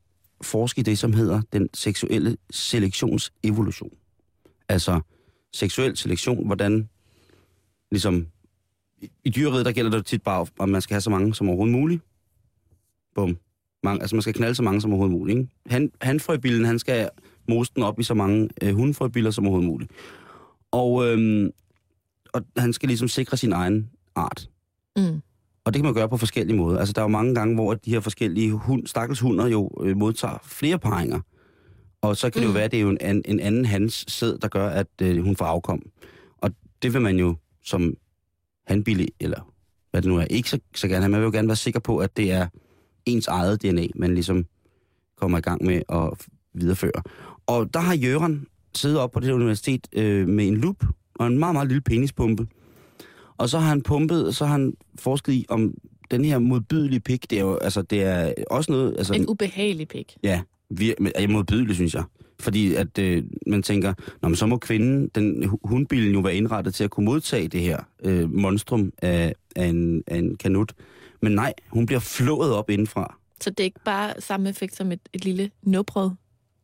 forske 0.42 0.78
i 0.78 0.82
det, 0.82 0.98
som 0.98 1.12
hedder 1.12 1.42
den 1.52 1.68
seksuelle 1.74 2.36
selektionsevolution. 2.50 3.90
Altså 4.68 5.00
seksuel 5.54 5.96
selektion, 5.96 6.46
hvordan 6.46 6.88
ligesom 7.90 8.26
i, 9.02 9.10
i 9.24 9.30
dyreriget, 9.30 9.66
der 9.66 9.72
gælder 9.72 9.90
det 9.90 10.06
tit 10.06 10.22
bare, 10.22 10.46
om 10.58 10.68
man 10.68 10.80
skal 10.82 10.94
have 10.94 11.00
så 11.00 11.10
mange 11.10 11.34
som 11.34 11.48
overhovedet 11.48 11.72
muligt. 11.72 12.02
Bum. 13.14 13.36
Mange, 13.82 14.00
altså 14.02 14.16
man 14.16 14.22
skal 14.22 14.34
knalde 14.34 14.54
så 14.54 14.62
mange 14.62 14.80
som 14.80 14.90
overhovedet 14.90 15.18
muligt. 15.18 15.38
Ikke? 15.38 15.50
Han, 15.66 15.90
hanfrøbillen, 16.00 16.64
han 16.64 16.78
skal 16.78 17.08
mose 17.48 17.72
den 17.74 17.82
op 17.82 18.00
i 18.00 18.02
så 18.02 18.14
mange 18.14 18.48
øh, 18.62 18.74
hundfrøbiller 18.74 19.30
som 19.30 19.44
overhovedet 19.46 19.68
muligt. 19.70 19.90
Og, 20.70 21.06
øhm, 21.08 21.50
og 22.34 22.42
han 22.56 22.72
skal 22.72 22.86
ligesom 22.88 23.08
sikre 23.08 23.36
sin 23.36 23.52
egen 23.52 23.90
art. 24.14 24.50
Mm. 24.96 25.20
Og 25.64 25.74
det 25.74 25.80
kan 25.80 25.84
man 25.84 25.94
gøre 25.94 26.08
på 26.08 26.16
forskellige 26.16 26.56
måder. 26.56 26.78
Altså, 26.78 26.92
der 26.92 27.00
er 27.00 27.04
jo 27.04 27.08
mange 27.08 27.34
gange, 27.34 27.54
hvor 27.54 27.74
de 27.74 27.90
her 27.90 28.00
forskellige 28.00 28.50
hund, 28.52 28.86
stakkels 28.86 29.20
hunder 29.20 29.46
jo 29.46 29.70
øh, 29.82 29.96
modtager 29.96 30.38
flere 30.44 30.78
paringer. 30.78 31.20
Og 32.02 32.16
så 32.16 32.30
kan 32.30 32.40
det 32.40 32.46
jo 32.46 32.50
Mm. 32.50 32.54
være, 32.54 32.64
at 32.64 32.70
det 32.70 32.76
er 32.76 32.82
jo 32.82 32.90
en, 32.90 33.22
en 33.24 33.40
anden 33.40 33.64
hans 33.64 34.04
sæd, 34.08 34.38
der 34.38 34.48
gør, 34.48 34.68
at 34.68 34.86
øh, 35.02 35.24
hun 35.24 35.36
får 35.36 35.44
afkom. 35.44 35.82
Og 36.38 36.50
det 36.82 36.92
vil 36.94 37.00
man 37.00 37.18
jo 37.18 37.36
som 37.64 37.94
hanbillig, 38.66 39.08
eller 39.20 39.52
hvad 39.90 40.02
det 40.02 40.10
nu 40.10 40.16
er, 40.16 40.24
ikke 40.24 40.50
så, 40.50 40.58
så 40.74 40.88
gerne 40.88 41.02
have. 41.02 41.10
Man 41.10 41.20
vil 41.20 41.24
jo 41.26 41.32
gerne 41.32 41.48
være 41.48 41.56
sikker 41.56 41.80
på, 41.80 41.98
at 41.98 42.16
det 42.16 42.32
er 42.32 42.46
ens 43.06 43.26
eget 43.26 43.62
DNA, 43.62 43.86
man 43.96 44.14
ligesom 44.14 44.44
kommer 45.16 45.38
i 45.38 45.40
gang 45.40 45.64
med 45.64 45.82
at 45.88 46.26
videreføre. 46.54 47.02
Og 47.46 47.74
der 47.74 47.80
har 47.80 47.94
Jørgen 47.94 48.46
siddet 48.74 48.98
op 48.98 49.10
på 49.10 49.20
det 49.20 49.32
universitet 49.32 49.86
øh, 49.92 50.28
med 50.28 50.48
en 50.48 50.56
lup 50.56 50.84
og 51.14 51.26
en 51.26 51.38
meget, 51.38 51.54
meget 51.54 51.68
lille 51.68 51.80
penispumpe. 51.80 52.46
Og 53.36 53.48
så 53.48 53.58
har 53.58 53.68
han 53.68 53.82
pumpet, 53.82 54.36
så 54.36 54.44
har 54.44 54.52
han 54.52 54.74
forsket 54.98 55.32
i, 55.32 55.46
om 55.48 55.74
den 56.10 56.24
her 56.24 56.38
modbydelige 56.38 57.00
pik, 57.00 57.30
det 57.30 57.38
er 57.38 57.42
jo, 57.42 57.56
altså, 57.56 57.82
det 57.82 58.02
er 58.02 58.34
også 58.50 58.72
noget, 58.72 58.94
altså, 58.98 59.14
En 59.14 59.28
ubehagelig 59.28 59.88
pik. 59.88 60.16
ja, 60.22 60.42
vir, 60.70 60.94
men 61.00 61.12
modbydelig, 61.32 61.74
synes 61.74 61.94
jeg. 61.94 62.04
Fordi 62.40 62.74
at 62.74 62.98
øh, 62.98 63.24
man 63.46 63.62
tænker, 63.62 63.94
Nå, 64.22 64.28
men 64.28 64.36
så 64.36 64.46
må 64.46 64.56
kvinden, 64.56 65.08
den 65.14 65.44
hu- 65.44 65.58
hundbilen 65.64 66.12
jo 66.14 66.20
være 66.20 66.34
indrettet 66.34 66.74
til 66.74 66.84
at 66.84 66.90
kunne 66.90 67.04
modtage 67.06 67.48
det 67.48 67.60
her 67.60 67.78
øh, 68.04 68.32
monstrum 68.34 68.92
af, 69.02 69.34
af, 69.56 69.66
en, 69.66 70.02
af 70.06 70.16
en 70.18 70.36
kanut. 70.36 70.72
Men 71.22 71.32
nej, 71.32 71.52
hun 71.68 71.86
bliver 71.86 72.00
flået 72.00 72.52
op 72.52 72.70
indenfra. 72.70 73.18
Så 73.40 73.50
det 73.50 73.60
er 73.60 73.64
ikke 73.64 73.80
bare 73.84 74.14
samme 74.18 74.48
effekt 74.48 74.76
som 74.76 74.92
et, 74.92 75.00
et 75.12 75.24
lille 75.24 75.50
nubrød 75.62 76.10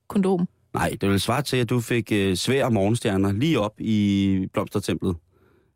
kondom. 0.09 0.49
Nej, 0.79 0.97
det 1.01 1.09
vil 1.09 1.21
svare 1.21 1.43
til, 1.43 1.57
at 1.57 1.71
du 1.71 1.81
fik 1.81 2.13
øh, 2.13 2.37
svære 2.37 2.71
morgenstjerner 2.71 3.33
lige 3.33 3.61
op 3.61 3.81
i 3.81 4.47
blomstertemplet 4.53 5.17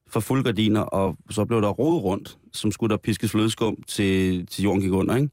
for 0.07 0.21
fuld 0.21 0.45
gardiner, 0.45 0.81
og 0.81 1.17
så 1.31 1.45
blev 1.45 1.63
der 1.63 1.69
rodet 1.69 2.03
rundt, 2.03 2.39
som 2.53 2.73
skulle 2.73 2.91
der 2.91 2.97
piskes 2.97 3.31
flødeskum 3.31 3.83
til, 3.87 4.47
til 4.47 4.65
jorden 4.65 4.83
gik 4.83 4.93
under, 4.93 5.17
ikke? 5.17 5.31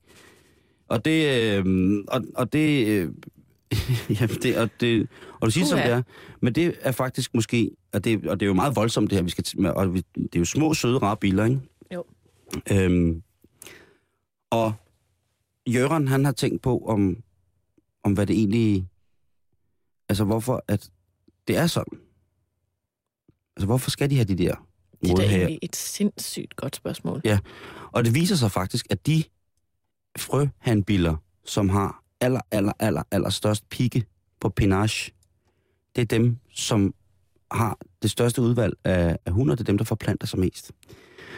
Og 0.88 1.06
det, 1.06 1.42
øh, 1.42 2.04
og, 2.08 2.22
og 2.36 2.54
det, 2.54 2.88
øh, 2.88 3.10
jamen 4.20 4.36
det, 4.44 4.58
og 4.58 4.70
det, 4.80 5.08
og 5.40 5.46
du 5.46 5.52
siger 5.52 5.66
som 5.66 5.78
det 5.78 5.92
er, 5.92 6.02
men 6.42 6.56
det 6.56 6.76
er 6.82 6.92
faktisk 6.92 7.36
måske, 7.36 7.72
og 7.94 8.04
det, 8.04 8.28
og 8.28 8.40
det 8.40 8.46
er 8.46 8.48
jo 8.48 8.54
meget 8.54 8.76
voldsomt 8.76 9.10
det 9.10 9.18
her, 9.18 9.24
vi 9.24 9.30
skal, 9.30 9.68
og 9.68 9.94
vi, 9.94 10.04
det 10.16 10.36
er 10.36 10.40
jo 10.40 10.46
små, 10.46 10.74
søde, 10.74 10.98
rare 10.98 11.18
biler, 11.18 11.46
ikke? 11.46 11.60
Jo. 11.94 12.04
Øhm, 12.72 13.22
og 14.50 14.74
Jørgen, 15.68 16.08
han 16.08 16.26
har 16.26 16.32
tænkt 16.32 16.62
på, 16.62 16.78
om, 16.78 17.18
om 18.04 18.14
hvad 18.14 18.26
det 18.26 18.36
egentlig 18.36 18.88
Altså, 20.10 20.24
hvorfor 20.24 20.64
at 20.68 20.90
det 21.48 21.58
er 21.58 21.68
sådan? 21.68 22.00
Altså, 23.56 23.66
hvorfor 23.66 23.92
skal 23.92 24.10
de 24.10 24.16
have 24.16 24.26
de 24.26 24.36
der 24.38 24.56
Det 25.02 25.12
er 25.12 25.16
da 25.16 25.24
egentlig 25.24 25.60
et 25.62 25.76
sindssygt 25.76 26.56
godt 26.56 26.76
spørgsmål. 26.76 27.22
Ja. 27.24 27.40
Og 27.92 28.06
det 28.06 28.16
viser 28.16 28.36
sig 28.36 28.52
faktisk, 28.52 28.88
at 28.90 29.08
de 29.08 29.24
frøhandbiller, 30.18 31.16
som 31.46 31.70
har 31.70 32.04
aller, 32.22 32.42
aller, 32.52 32.74
aller, 32.80 33.04
aller 33.12 33.30
størst 33.30 33.70
pigge 33.70 34.06
på 34.40 34.50
penage, 34.50 35.12
det 35.96 36.02
er 36.02 36.06
dem, 36.06 36.38
som 36.52 36.94
har 37.52 37.78
det 38.02 38.12
største 38.12 38.42
udvalg 38.42 38.74
af, 38.84 39.18
af 39.26 39.32
hunder, 39.32 39.56
det 39.56 39.62
er 39.62 39.66
dem, 39.66 39.78
der 39.78 39.86
forplanter 39.86 40.28
sig 40.28 40.40
mest. 40.40 40.72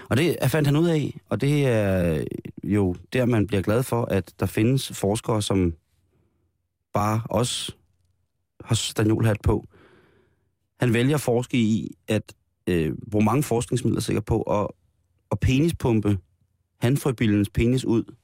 Og 0.10 0.18
det 0.18 0.38
fandt 0.48 0.68
han 0.68 0.76
ud 0.76 0.88
af, 0.88 1.20
og 1.30 1.42
det 1.42 1.68
er 1.68 2.24
jo 2.64 2.96
der, 3.14 3.26
man 3.26 3.48
bliver 3.48 3.62
glad 3.62 3.84
for, 3.84 4.06
at 4.06 4.34
der 4.40 4.46
findes 4.46 4.92
forskere, 4.98 5.42
som 5.42 5.74
bare 6.94 7.22
også 7.30 7.76
har 8.66 8.76
stanjolhat 8.76 9.38
på. 9.44 9.68
Han 10.80 10.94
vælger 10.94 11.16
at 11.16 11.22
forske 11.22 11.58
i, 11.58 11.96
at 12.08 12.34
øh, 12.68 12.94
bruge 13.12 13.26
mange 13.26 13.44
forskningsmidler 13.44 14.02
sikkert 14.02 14.26
på 14.26 14.42
at, 14.42 14.68
at 15.32 15.40
penispumpe 15.40 16.18
handfrøbillens 16.80 17.50
penis 17.50 17.86
ud 17.86 18.16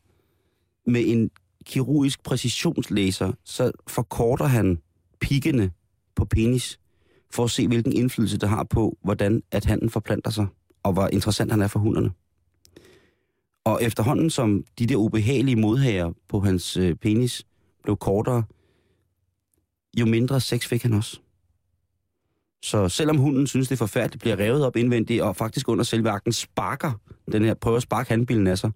med 0.85 1.03
en 1.05 1.29
kirurgisk 1.65 2.23
præcisionslaser, 2.23 3.31
så 3.43 3.71
forkorter 3.87 4.45
han 4.45 4.81
pikkene 5.19 5.71
på 6.15 6.25
penis, 6.25 6.79
for 7.31 7.43
at 7.43 7.51
se, 7.51 7.67
hvilken 7.67 7.93
indflydelse 7.93 8.37
det 8.37 8.49
har 8.49 8.63
på, 8.63 8.97
hvordan 9.03 9.43
at 9.51 9.65
handen 9.65 9.89
forplanter 9.89 10.31
sig, 10.31 10.47
og 10.83 10.93
hvor 10.93 11.07
interessant 11.07 11.51
han 11.51 11.61
er 11.61 11.67
for 11.67 11.79
hunderne. 11.79 12.11
Og 13.63 13.83
efterhånden 13.83 14.29
som 14.29 14.63
de 14.79 14.85
der 14.85 14.95
ubehagelige 14.95 15.55
modhager 15.55 16.11
på 16.27 16.39
hans 16.39 16.77
øh, 16.77 16.95
penis 16.95 17.45
blev 17.83 17.97
kortere, 17.97 18.43
jo 19.99 20.05
mindre 20.05 20.41
sex 20.41 20.67
fik 20.67 20.83
han 20.83 20.93
også. 20.93 21.19
Så 22.63 22.89
selvom 22.89 23.17
hunden 23.17 23.47
synes, 23.47 23.67
det 23.67 23.75
er 23.75 23.77
forfærdeligt, 23.77 24.21
bliver 24.21 24.39
revet 24.39 24.65
op 24.65 24.75
indvendigt, 24.75 25.21
og 25.21 25.35
faktisk 25.35 25.69
under 25.69 25.83
selve 25.83 26.09
akten 26.09 26.33
sparker 26.33 26.91
den 27.31 27.45
her, 27.45 27.53
prøver 27.53 27.77
at 27.77 27.83
sparke 27.83 28.09
handbilen 28.09 28.47
af 28.47 28.57
sig, 28.57 28.71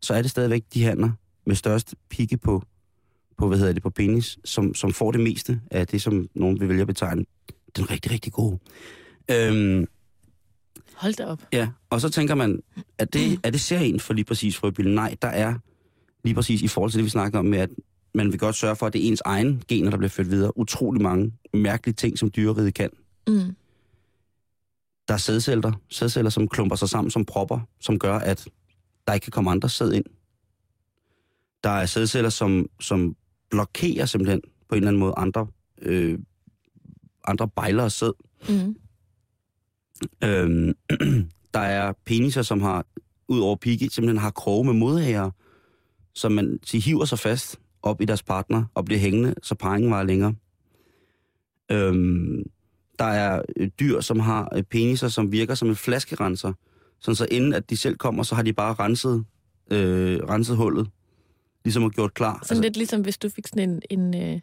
så 0.00 0.14
er 0.14 0.22
det 0.22 0.30
stadigvæk 0.30 0.64
de 0.74 0.84
hanner 0.84 1.10
med 1.46 1.54
størst 1.56 1.94
pigge 2.10 2.36
på, 2.36 2.62
på, 3.38 3.48
hvad 3.48 3.58
hedder 3.58 3.72
det, 3.72 3.82
på 3.82 3.90
penis, 3.90 4.38
som, 4.44 4.74
som 4.74 4.92
får 4.92 5.12
det 5.12 5.20
meste 5.20 5.60
af 5.70 5.86
det, 5.86 6.02
som 6.02 6.28
nogen 6.34 6.60
vil 6.60 6.68
vælge 6.68 6.80
at 6.80 6.86
betegne 6.86 7.24
den 7.76 7.90
rigtig, 7.90 8.12
rigtig 8.12 8.32
gode. 8.32 8.58
Øhm, 9.30 9.86
Hold 10.94 11.14
da 11.14 11.26
op. 11.26 11.42
ja, 11.52 11.68
og 11.90 12.00
så 12.00 12.08
tænker 12.08 12.34
man, 12.34 12.62
er 12.98 13.04
det, 13.04 13.40
er 13.42 13.50
det 13.50 13.60
serien 13.60 14.00
for 14.00 14.14
lige 14.14 14.24
præcis 14.24 14.56
frøbillen? 14.56 14.94
Nej, 14.94 15.16
der 15.22 15.28
er 15.28 15.54
lige 16.24 16.34
præcis 16.34 16.62
i 16.62 16.68
forhold 16.68 16.90
til 16.90 16.98
det, 16.98 17.04
vi 17.04 17.10
snakker 17.10 17.38
om 17.38 17.44
med, 17.44 17.58
at 17.58 17.70
man 18.14 18.32
vil 18.32 18.38
godt 18.38 18.56
sørge 18.56 18.76
for, 18.76 18.86
at 18.86 18.92
det 18.92 19.04
er 19.04 19.08
ens 19.08 19.22
egen 19.24 19.62
gener, 19.68 19.90
der 19.90 19.96
bliver 19.96 20.10
ført 20.10 20.30
videre. 20.30 20.58
Utrolig 20.58 21.02
mange 21.02 21.32
mærkelige 21.54 21.94
ting, 21.94 22.18
som 22.18 22.30
dyreriget 22.30 22.74
kan. 22.74 22.90
Mm. 23.28 23.56
Der 25.08 25.14
er 25.14 25.18
sædceller, 25.18 25.72
sædceller, 25.88 26.30
som 26.30 26.48
klumper 26.48 26.76
sig 26.76 26.88
sammen 26.88 27.10
som 27.10 27.24
propper, 27.24 27.60
som 27.80 27.98
gør, 27.98 28.18
at 28.18 28.48
der 29.06 29.12
ikke 29.12 29.24
kan 29.24 29.30
komme 29.30 29.50
andre 29.50 29.68
sæd 29.68 29.92
ind. 29.92 30.04
Der 31.64 31.70
er 31.70 31.86
sædceller, 31.86 32.30
som, 32.30 32.66
som 32.80 33.16
blokerer 33.50 34.06
simpelthen 34.06 34.40
på 34.68 34.74
en 34.74 34.76
eller 34.76 34.88
anden 34.88 35.00
måde 35.00 35.14
andre, 35.16 35.46
øh, 35.82 36.18
andre 37.24 37.48
bejlere 37.48 37.90
sæd. 37.90 38.12
Mm. 38.48 38.76
Øhm, 40.24 40.74
der 41.54 41.60
er 41.60 41.92
peniser, 42.04 42.42
som 42.42 42.60
har, 42.60 42.86
ud 43.28 43.40
over 43.40 43.56
pigge, 43.56 43.90
simpelthen 43.90 44.18
har 44.18 44.30
kroge 44.30 44.64
med 44.64 44.74
modhager, 44.74 45.30
som 46.14 46.32
man 46.32 46.58
de 46.72 46.80
hiver 46.80 47.04
sig 47.04 47.18
fast 47.18 47.60
op 47.82 48.00
i 48.00 48.04
deres 48.04 48.22
partner 48.22 48.64
og 48.74 48.84
bliver 48.84 48.98
hængende, 48.98 49.34
så 49.42 49.54
parringen 49.54 49.90
var 49.90 50.02
længere. 50.02 50.34
Øhm, 51.72 52.42
der 52.98 53.04
er 53.04 53.42
dyr, 53.80 54.00
som 54.00 54.20
har 54.20 54.48
øh, 54.56 54.62
peniser, 54.62 55.08
som 55.08 55.32
virker 55.32 55.54
som 55.54 55.68
en 55.68 55.76
flaskerenser. 55.76 56.52
Sådan 57.00 57.16
så 57.16 57.26
inden 57.30 57.52
at 57.52 57.70
de 57.70 57.76
selv 57.76 57.96
kommer, 57.96 58.22
så 58.22 58.34
har 58.34 58.42
de 58.42 58.52
bare 58.52 58.74
renset, 58.74 59.24
øh, 59.70 60.18
renset 60.28 60.56
hullet. 60.56 60.88
Ligesom 61.64 61.82
og 61.82 61.90
gjort 61.90 62.14
klar. 62.14 62.42
Sådan 62.44 62.62
lidt 62.62 62.76
ligesom, 62.76 63.00
hvis 63.00 63.18
du 63.18 63.28
fik 63.28 63.46
sådan 63.46 63.70
en, 63.70 63.82
en, 63.90 64.22
øh, 64.22 64.40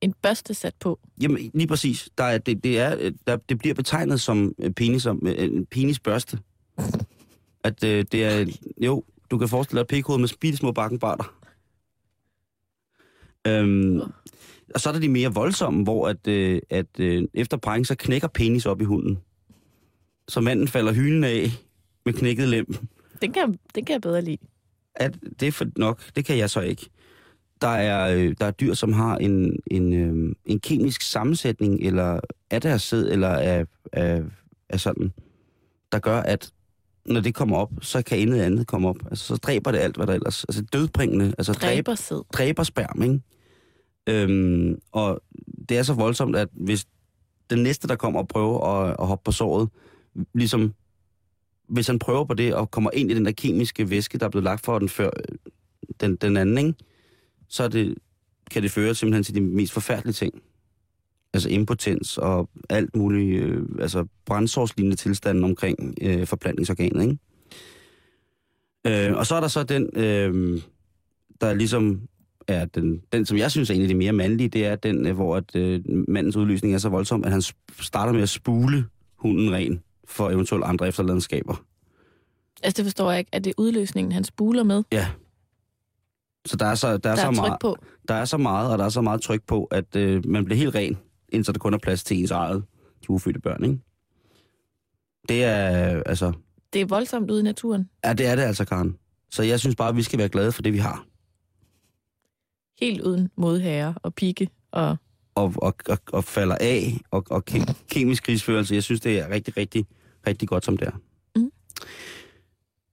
en 0.00 0.14
børste 0.22 0.54
sat 0.54 0.74
på. 0.80 1.00
Jamen, 1.20 1.50
lige 1.54 1.66
præcis. 1.66 2.08
Der 2.18 2.24
er, 2.24 2.38
det, 2.38 2.64
det, 2.64 2.78
er, 2.78 2.96
øh, 3.00 3.12
der, 3.26 3.36
det 3.36 3.58
bliver 3.58 3.74
betegnet 3.74 4.20
som 4.20 4.54
øh, 4.58 4.70
penis, 4.70 5.02
som, 5.02 5.26
en 5.26 5.66
penisbørste. 5.66 6.38
At 7.64 7.84
øh, 7.84 8.04
det 8.12 8.24
er... 8.24 8.46
Jo, 8.80 9.04
du 9.30 9.38
kan 9.38 9.48
forestille 9.48 9.78
dig 9.78 9.82
et 9.82 9.88
pikhoved 9.88 10.20
med 10.20 10.28
bitte 10.40 10.58
små 10.58 10.72
bakkenbarter. 10.72 11.41
Øhm, 13.46 14.00
og 14.74 14.80
så 14.80 14.88
er 14.88 14.92
der 14.92 15.00
de 15.00 15.08
mere 15.08 15.34
voldsomme, 15.34 15.82
hvor 15.82 16.08
at, 16.08 16.26
øh, 16.28 16.60
at 16.70 17.00
øh, 17.00 17.24
efter 17.34 17.56
parring, 17.56 17.86
så 17.86 17.94
knækker 17.94 18.28
penis 18.28 18.66
op 18.66 18.80
i 18.80 18.84
hunden. 18.84 19.18
Så 20.28 20.40
manden 20.40 20.68
falder 20.68 20.92
hylen 20.92 21.24
af 21.24 21.46
med 22.06 22.12
knækket 22.12 22.48
lem. 22.48 22.66
Den 23.22 23.32
kan, 23.32 23.58
den 23.74 23.84
kan 23.84 23.92
jeg 23.92 24.00
bedre 24.00 24.22
lide. 24.22 24.38
At 24.94 25.18
det 25.40 25.48
er 25.48 25.52
for 25.52 25.66
nok, 25.76 26.00
det 26.16 26.24
kan 26.24 26.38
jeg 26.38 26.50
så 26.50 26.60
ikke. 26.60 26.88
Der 27.60 27.68
er, 27.68 28.16
øh, 28.16 28.34
der 28.40 28.46
er 28.46 28.50
dyr, 28.50 28.74
som 28.74 28.92
har 28.92 29.16
en, 29.16 29.58
en, 29.66 29.92
øh, 29.92 30.34
en 30.44 30.60
kemisk 30.60 31.02
sammensætning, 31.02 31.80
eller 31.80 32.20
af 32.50 32.60
deres 32.60 32.82
sæd, 32.82 33.08
eller 33.12 33.28
af, 33.28 33.66
af, 33.92 34.22
af 34.68 34.80
sådan, 34.80 35.12
der 35.92 35.98
gør, 35.98 36.20
at 36.20 36.52
når 37.06 37.20
det 37.20 37.34
kommer 37.34 37.56
op, 37.56 37.70
så 37.80 38.02
kan 38.02 38.18
intet 38.18 38.40
andet 38.40 38.66
komme 38.66 38.88
op. 38.88 38.96
Altså, 39.10 39.26
så 39.26 39.36
dræber 39.36 39.70
det 39.70 39.78
alt, 39.78 39.96
hvad 39.96 40.06
der 40.06 40.12
ellers... 40.14 40.44
Altså, 40.44 40.62
dødbringende, 40.72 41.34
altså 41.38 41.52
dræb, 41.52 41.62
Dræber 41.86 41.94
sæd. 41.94 42.22
dræber 42.32 42.62
sperm, 42.62 43.02
ikke? 43.02 43.20
Øhm, 44.06 44.78
og 44.92 45.20
det 45.68 45.78
er 45.78 45.82
så 45.82 45.94
voldsomt, 45.94 46.36
at 46.36 46.48
hvis 46.52 46.86
den 47.50 47.62
næste, 47.62 47.88
der 47.88 47.96
kommer 47.96 48.20
og 48.20 48.28
prøver 48.28 48.66
at, 48.66 48.96
at 49.00 49.06
hoppe 49.06 49.24
på 49.24 49.32
såret, 49.32 49.68
ligesom, 50.34 50.74
hvis 51.68 51.86
han 51.86 51.98
prøver 51.98 52.24
på 52.24 52.34
det 52.34 52.54
og 52.54 52.70
kommer 52.70 52.90
ind 52.92 53.10
i 53.10 53.14
den 53.14 53.24
der 53.24 53.32
kemiske 53.32 53.90
væske, 53.90 54.18
der 54.18 54.26
er 54.26 54.30
blevet 54.30 54.44
lagt 54.44 54.64
for 54.64 54.78
den 54.78 54.88
før 54.88 55.10
den, 56.00 56.16
den 56.16 56.36
anden, 56.36 56.58
ikke? 56.58 56.74
så 57.48 57.68
det, 57.68 57.94
kan 58.50 58.62
det 58.62 58.70
føre 58.70 58.94
simpelthen 58.94 59.24
til 59.24 59.34
de 59.34 59.40
mest 59.40 59.72
forfærdelige 59.72 60.12
ting. 60.14 60.42
Altså 61.34 61.48
impotens 61.48 62.18
og 62.18 62.50
alt 62.70 62.96
muligt, 62.96 63.42
øh, 63.42 63.62
altså 63.80 64.06
brændsårslignende 64.26 64.96
tilstanden 64.96 65.44
omkring 65.44 65.94
øh, 66.02 66.26
forplantningsorganet, 66.26 67.02
ikke? 67.02 67.18
Øh, 69.10 69.16
og 69.16 69.26
så 69.26 69.34
er 69.34 69.40
der 69.40 69.48
så 69.48 69.62
den, 69.62 69.88
øh, 69.96 70.60
der 71.40 71.54
ligesom 71.54 72.00
er 72.48 72.64
den, 72.64 73.02
den, 73.12 73.26
som 73.26 73.36
jeg 73.38 73.50
synes 73.50 73.70
er 73.70 73.74
en 73.74 73.82
af 73.82 73.88
de 73.88 73.94
mere 73.94 74.12
mandlige, 74.12 74.48
det 74.48 74.66
er 74.66 74.76
den, 74.76 75.06
øh, 75.06 75.14
hvor 75.14 75.36
at, 75.36 75.56
øh, 75.56 75.80
mandens 76.08 76.36
udløsning 76.36 76.74
er 76.74 76.78
så 76.78 76.88
voldsom, 76.88 77.24
at 77.24 77.32
han 77.32 77.42
starter 77.80 78.12
med 78.12 78.22
at 78.22 78.28
spule 78.28 78.84
hunden 79.16 79.52
ren 79.52 79.82
for 80.08 80.30
eventuelt 80.30 80.64
andre 80.64 80.88
efterladenskaber. 80.88 81.64
Altså, 82.62 82.76
det 82.76 82.84
forstår 82.84 83.10
jeg 83.10 83.18
ikke. 83.18 83.30
Er 83.32 83.38
det 83.38 83.54
udløsningen, 83.58 84.12
han 84.12 84.24
spuler 84.24 84.62
med? 84.62 84.82
Ja. 84.92 85.06
Så 86.46 86.56
der 86.56 86.66
er 86.66 86.74
så, 86.74 86.86
der 86.88 87.10
er 87.10 87.14
Der 87.14 87.16
så 87.16 87.26
er 87.26 87.26
tryk 87.26 87.36
meget, 87.36 87.60
på. 87.60 87.76
der 88.08 88.14
er 88.14 88.24
så 88.24 88.36
meget, 88.36 88.72
og 88.72 88.78
der 88.78 88.84
er 88.84 88.88
så 88.88 89.00
meget 89.00 89.20
tryk 89.22 89.42
på, 89.46 89.64
at 89.64 89.96
øh, 89.96 90.26
man 90.26 90.44
bliver 90.44 90.58
helt 90.58 90.74
ren, 90.74 90.98
indtil 91.32 91.54
der 91.54 91.58
kun 91.58 91.74
er 91.74 91.78
plads 91.78 92.04
til 92.04 92.16
ens 92.20 92.30
eget, 92.30 92.64
de 93.02 93.10
ufødte 93.10 93.40
børn, 93.40 93.64
ikke? 93.64 93.78
Det 95.28 95.44
er, 95.44 96.02
altså, 96.06 96.32
Det 96.72 96.80
er 96.80 96.86
voldsomt 96.86 97.30
ude 97.30 97.40
i 97.40 97.42
naturen. 97.42 97.90
ja, 98.04 98.12
det 98.12 98.26
er 98.26 98.36
det 98.36 98.42
altså, 98.42 98.64
Karen. 98.64 98.98
Så 99.30 99.42
jeg 99.42 99.60
synes 99.60 99.76
bare, 99.76 99.88
at 99.88 99.96
vi 99.96 100.02
skal 100.02 100.18
være 100.18 100.28
glade 100.28 100.52
for 100.52 100.62
det, 100.62 100.72
vi 100.72 100.78
har. 100.78 101.06
Helt 102.80 103.00
uden 103.00 103.30
modherre 103.36 103.94
og 104.02 104.14
pigge. 104.14 104.48
Og 104.70 104.96
Og, 105.34 105.52
og, 105.56 105.74
og, 105.88 105.98
og 106.12 106.24
falder 106.24 106.56
af, 106.60 107.00
og, 107.10 107.24
og 107.30 107.42
ke- 107.50 107.84
kemisk 107.90 108.22
krigsførelse. 108.22 108.74
Jeg 108.74 108.82
synes, 108.82 109.00
det 109.00 109.18
er 109.18 109.28
rigtig, 109.28 109.56
rigtig, 109.56 109.86
rigtig 110.26 110.48
godt, 110.48 110.64
som 110.64 110.76
det 110.76 110.88
er. 110.88 110.92
Mm. 111.36 111.52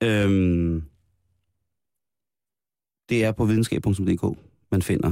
Øhm, 0.04 0.84
det 3.10 3.24
er 3.24 3.32
på 3.32 3.46
videnskab.dk, 3.46 4.38
man 4.72 4.82
finder 4.82 5.12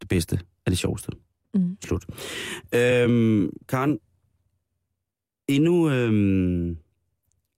det 0.00 0.08
bedste 0.08 0.40
af 0.66 0.70
det 0.70 0.78
sjoveste. 0.78 1.10
Mm. 1.54 1.76
Slut. 1.84 2.04
Øhm, 2.74 3.50
Karen, 3.68 3.98
endnu, 5.48 5.90
øhm, 5.90 6.76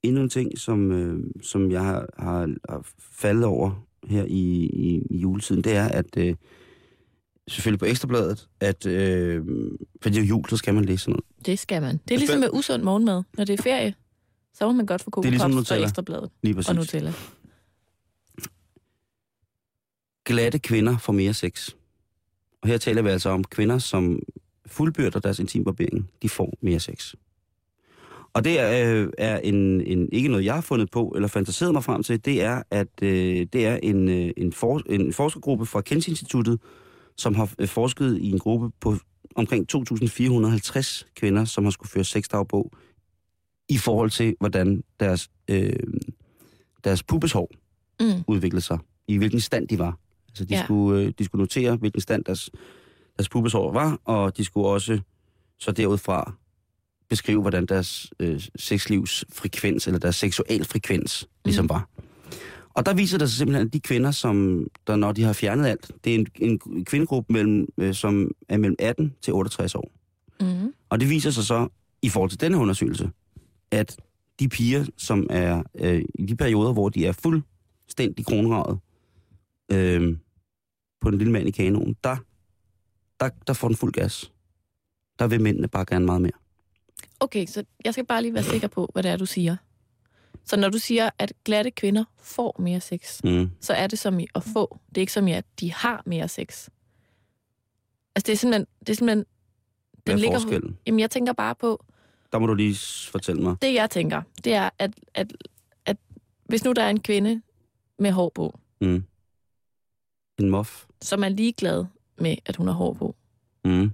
endnu 0.02 0.22
en 0.22 0.28
ting, 0.28 0.58
som, 0.58 0.92
øh, 0.92 1.24
som 1.42 1.70
jeg 1.70 1.84
har, 1.84 2.06
har, 2.18 2.54
har 2.68 2.88
faldet 3.00 3.44
over 3.44 3.86
her 4.08 4.24
i, 4.24 4.64
i, 4.64 5.06
i 5.10 5.18
juletiden, 5.18 5.64
det 5.64 5.76
er, 5.76 5.88
at 5.88 6.16
øh, 6.16 6.34
selvfølgelig 7.48 7.78
på 7.78 7.84
Ekstrabladet, 7.86 8.48
at 8.60 8.86
øh, 8.86 9.44
fordi 10.02 10.14
det 10.14 10.22
er 10.22 10.26
jul, 10.26 10.48
så 10.48 10.56
skal 10.56 10.74
man 10.74 10.84
læse 10.84 11.10
noget. 11.10 11.24
det 11.46 11.58
skal 11.58 11.82
man. 11.82 12.00
Det 12.08 12.14
er 12.14 12.18
ligesom 12.18 12.40
med 12.40 12.48
usund 12.52 12.82
morgenmad. 12.82 13.22
Når 13.36 13.44
det 13.44 13.58
er 13.58 13.62
ferie, 13.62 13.94
så 14.54 14.66
må 14.66 14.72
man 14.72 14.86
godt 14.86 15.02
få 15.02 15.10
er 15.16 15.30
ligesom 15.30 15.50
Nutella. 15.50 15.86
Ekstrabladet 15.86 16.30
Lige 16.42 16.54
præcis. 16.54 16.68
og 16.68 16.74
Nutella. 16.74 17.12
Glatte 20.24 20.58
kvinder 20.58 20.98
får 20.98 21.12
mere 21.12 21.34
sex. 21.34 21.70
Og 22.62 22.68
her 22.68 22.78
taler 22.78 23.02
vi 23.02 23.08
altså 23.08 23.28
om 23.30 23.44
kvinder, 23.44 23.78
som 23.78 24.18
fuldbyrder 24.66 25.20
deres 25.20 25.38
intimbarbering. 25.38 26.10
De 26.22 26.28
får 26.28 26.58
mere 26.60 26.80
sex. 26.80 27.14
Og 28.32 28.44
det 28.44 28.60
er, 28.60 28.94
øh, 28.94 29.08
er 29.18 29.38
en, 29.38 29.80
en, 29.80 30.08
ikke 30.12 30.28
noget, 30.28 30.44
jeg 30.44 30.54
har 30.54 30.60
fundet 30.60 30.90
på 30.90 31.12
eller 31.14 31.28
fantaseret 31.28 31.72
mig 31.72 31.84
frem 31.84 32.02
til. 32.02 32.24
Det 32.24 32.42
er, 32.42 32.62
at 32.70 32.88
øh, 33.02 33.46
det 33.52 33.66
er 33.66 33.76
en, 33.82 34.08
øh, 34.08 34.30
en, 34.36 34.52
for, 34.52 34.82
en 34.86 35.12
forskergruppe 35.12 35.66
fra 35.66 35.80
Kens 35.80 36.08
Instituttet, 36.08 36.60
som 37.16 37.34
har 37.34 37.50
øh, 37.58 37.68
forsket 37.68 38.18
i 38.18 38.30
en 38.30 38.38
gruppe 38.38 38.70
på 38.80 38.96
omkring 39.36 39.66
2.450 39.74 41.12
kvinder, 41.16 41.44
som 41.44 41.64
har 41.64 41.70
skulle 41.70 41.90
føre 41.90 42.04
sexdagbog 42.04 42.72
i 43.68 43.78
forhold 43.78 44.10
til, 44.10 44.36
hvordan 44.40 44.82
deres, 45.00 45.30
øh, 45.50 45.72
deres 46.84 47.02
pubeshår 47.02 47.50
Mm. 48.00 48.06
udviklede 48.26 48.64
sig. 48.64 48.78
I 49.08 49.16
hvilken 49.16 49.40
stand 49.40 49.68
de 49.68 49.78
var. 49.78 49.98
Altså, 50.30 50.44
de, 50.44 50.54
Ja. 50.54 50.64
skulle, 50.64 51.02
øh, 51.02 51.12
de 51.18 51.24
skulle 51.24 51.40
notere, 51.42 51.76
hvilken 51.76 52.00
stand 52.00 52.24
deres, 52.24 52.50
deres 53.16 53.28
pubeshår 53.28 53.72
var, 53.72 53.98
og 54.04 54.36
de 54.36 54.44
skulle 54.44 54.66
også 54.66 55.00
så 55.58 55.72
derudfra 55.72 56.32
beskrive, 57.08 57.40
hvordan 57.40 57.66
deres 57.66 58.12
øh, 58.20 58.40
sexlivs 58.56 59.24
frekvens, 59.32 59.86
eller 59.86 59.98
deres 59.98 60.16
seksual 60.16 60.64
frekvens, 60.64 61.28
ligesom 61.44 61.68
var. 61.68 61.88
Og 62.74 62.86
der 62.86 62.94
viser 62.94 63.18
det 63.18 63.28
sig 63.30 63.38
simpelthen, 63.38 63.66
at 63.66 63.72
de 63.72 63.80
kvinder, 63.80 64.10
som 64.10 64.66
der, 64.86 64.96
når 64.96 65.12
de 65.12 65.22
har 65.22 65.32
fjernet 65.32 65.66
alt, 65.66 65.90
det 66.04 66.14
er 66.14 66.18
en, 66.18 66.26
en 66.68 66.84
kvindegruppe, 66.84 67.32
mellem, 67.32 67.68
øh, 67.78 67.94
som 67.94 68.30
er 68.48 68.56
mellem 68.56 68.76
18 68.78 69.14
til 69.22 69.32
68 69.34 69.74
år. 69.74 69.92
Mm. 70.40 70.72
Og 70.88 71.00
det 71.00 71.10
viser 71.10 71.30
sig 71.30 71.44
så, 71.44 71.68
i 72.02 72.08
forhold 72.08 72.30
til 72.30 72.40
denne 72.40 72.56
undersøgelse, 72.56 73.10
at 73.70 73.96
de 74.40 74.48
piger, 74.48 74.84
som 74.96 75.26
er 75.30 75.62
øh, 75.80 76.02
i 76.14 76.26
de 76.26 76.36
perioder, 76.36 76.72
hvor 76.72 76.88
de 76.88 77.06
er 77.06 77.12
fuldstændig 77.12 78.26
kronraget 78.26 78.78
øh, 79.72 80.18
på 81.00 81.10
den 81.10 81.18
lille 81.18 81.32
mand 81.32 81.48
i 81.48 81.50
kanonen, 81.50 81.96
der, 82.04 82.16
der, 83.20 83.28
der 83.46 83.52
får 83.52 83.68
den 83.68 83.76
fuld 83.76 83.92
gas. 83.92 84.32
Der 85.18 85.26
vil 85.26 85.40
mændene 85.40 85.68
bare 85.68 85.84
gerne 85.88 86.06
meget 86.06 86.22
mere. 86.22 86.32
Okay, 87.20 87.46
så 87.46 87.64
jeg 87.84 87.92
skal 87.92 88.06
bare 88.06 88.22
lige 88.22 88.34
være 88.34 88.42
sikker 88.42 88.68
på, 88.68 88.90
hvad 88.92 89.02
det 89.02 89.10
er, 89.10 89.16
du 89.16 89.26
siger. 89.26 89.56
Så 90.44 90.56
når 90.56 90.68
du 90.68 90.78
siger, 90.78 91.10
at 91.18 91.32
glatte 91.44 91.70
kvinder 91.70 92.04
får 92.18 92.56
mere 92.58 92.80
sex, 92.80 93.20
Mm. 93.24 93.50
så 93.60 93.72
er 93.72 93.86
det 93.86 93.98
som 93.98 94.20
i 94.20 94.26
at 94.34 94.44
få. 94.44 94.78
Det 94.88 94.96
er 94.96 95.00
ikke 95.00 95.12
som 95.12 95.28
i, 95.28 95.32
at 95.32 95.44
de 95.60 95.72
har 95.72 96.02
mere 96.06 96.28
sex. 96.28 96.68
Altså, 98.14 98.26
det 98.26 98.28
er 98.32 98.36
simpelthen... 98.36 98.66
Det 98.80 98.88
er 98.88 98.94
simpelthen 98.94 99.24
Hvad 100.04 100.14
er 100.22 100.32
forskellen? 100.32 100.78
Jamen, 100.86 101.00
jeg 101.00 101.10
tænker 101.10 101.32
bare 101.32 101.54
på, 101.54 101.84
Der 102.32 102.38
må 102.38 102.46
du 102.46 102.54
lige 102.54 102.76
fortælle 103.10 103.42
mig. 103.42 103.56
det 103.62 103.74
jeg 103.74 103.90
tænker, 103.90 104.22
det 104.44 104.54
er, 104.54 104.70
at, 104.78 104.94
at, 105.14 105.32
at 105.86 105.96
hvis 106.44 106.64
nu 106.64 106.72
der 106.72 106.82
er 106.82 106.90
en 106.90 107.00
kvinde 107.00 107.42
med 107.98 108.12
hår 108.12 108.32
på, 108.34 108.58
Mm. 108.80 109.04
En 110.40 110.50
mof. 110.50 110.84
som 111.02 111.24
er 111.24 111.28
ligeglad 111.28 111.84
med, 112.18 112.36
at 112.46 112.56
hun 112.56 112.66
har 112.66 112.74
hår 112.74 112.92
på, 112.92 113.14
Mm. 113.64 113.90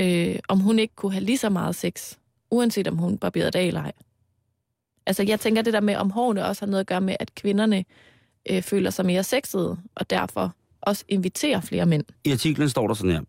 øh, 0.00 0.38
om 0.48 0.60
hun 0.60 0.78
ikke 0.78 0.94
kunne 0.96 1.12
have 1.12 1.24
lige 1.24 1.38
så 1.38 1.48
meget 1.50 1.74
sex, 1.74 2.16
uanset 2.50 2.88
om 2.88 2.96
hun 2.96 3.18
barberede 3.18 3.50
det 3.50 3.66
eller 3.66 3.80
ej. 3.82 3.92
Altså, 5.06 5.22
jeg 5.22 5.40
tænker 5.40 5.62
det 5.62 5.72
der 5.72 5.80
med, 5.80 5.96
om 5.96 6.10
hårene 6.10 6.44
også 6.44 6.64
har 6.64 6.70
noget 6.70 6.80
at 6.80 6.86
gøre 6.86 7.00
med, 7.00 7.16
at 7.20 7.34
kvinderne 7.34 7.84
øh, 8.50 8.62
føler 8.62 8.90
sig 8.90 9.06
mere 9.06 9.24
sexede, 9.24 9.78
og 9.94 10.10
derfor 10.10 10.54
også 10.80 11.04
inviterer 11.08 11.60
flere 11.60 11.86
mænd. 11.86 12.04
I 12.24 12.32
artiklen 12.32 12.68
står 12.68 12.86
der 12.86 12.94
sådan 12.94 13.10
her. 13.10 13.22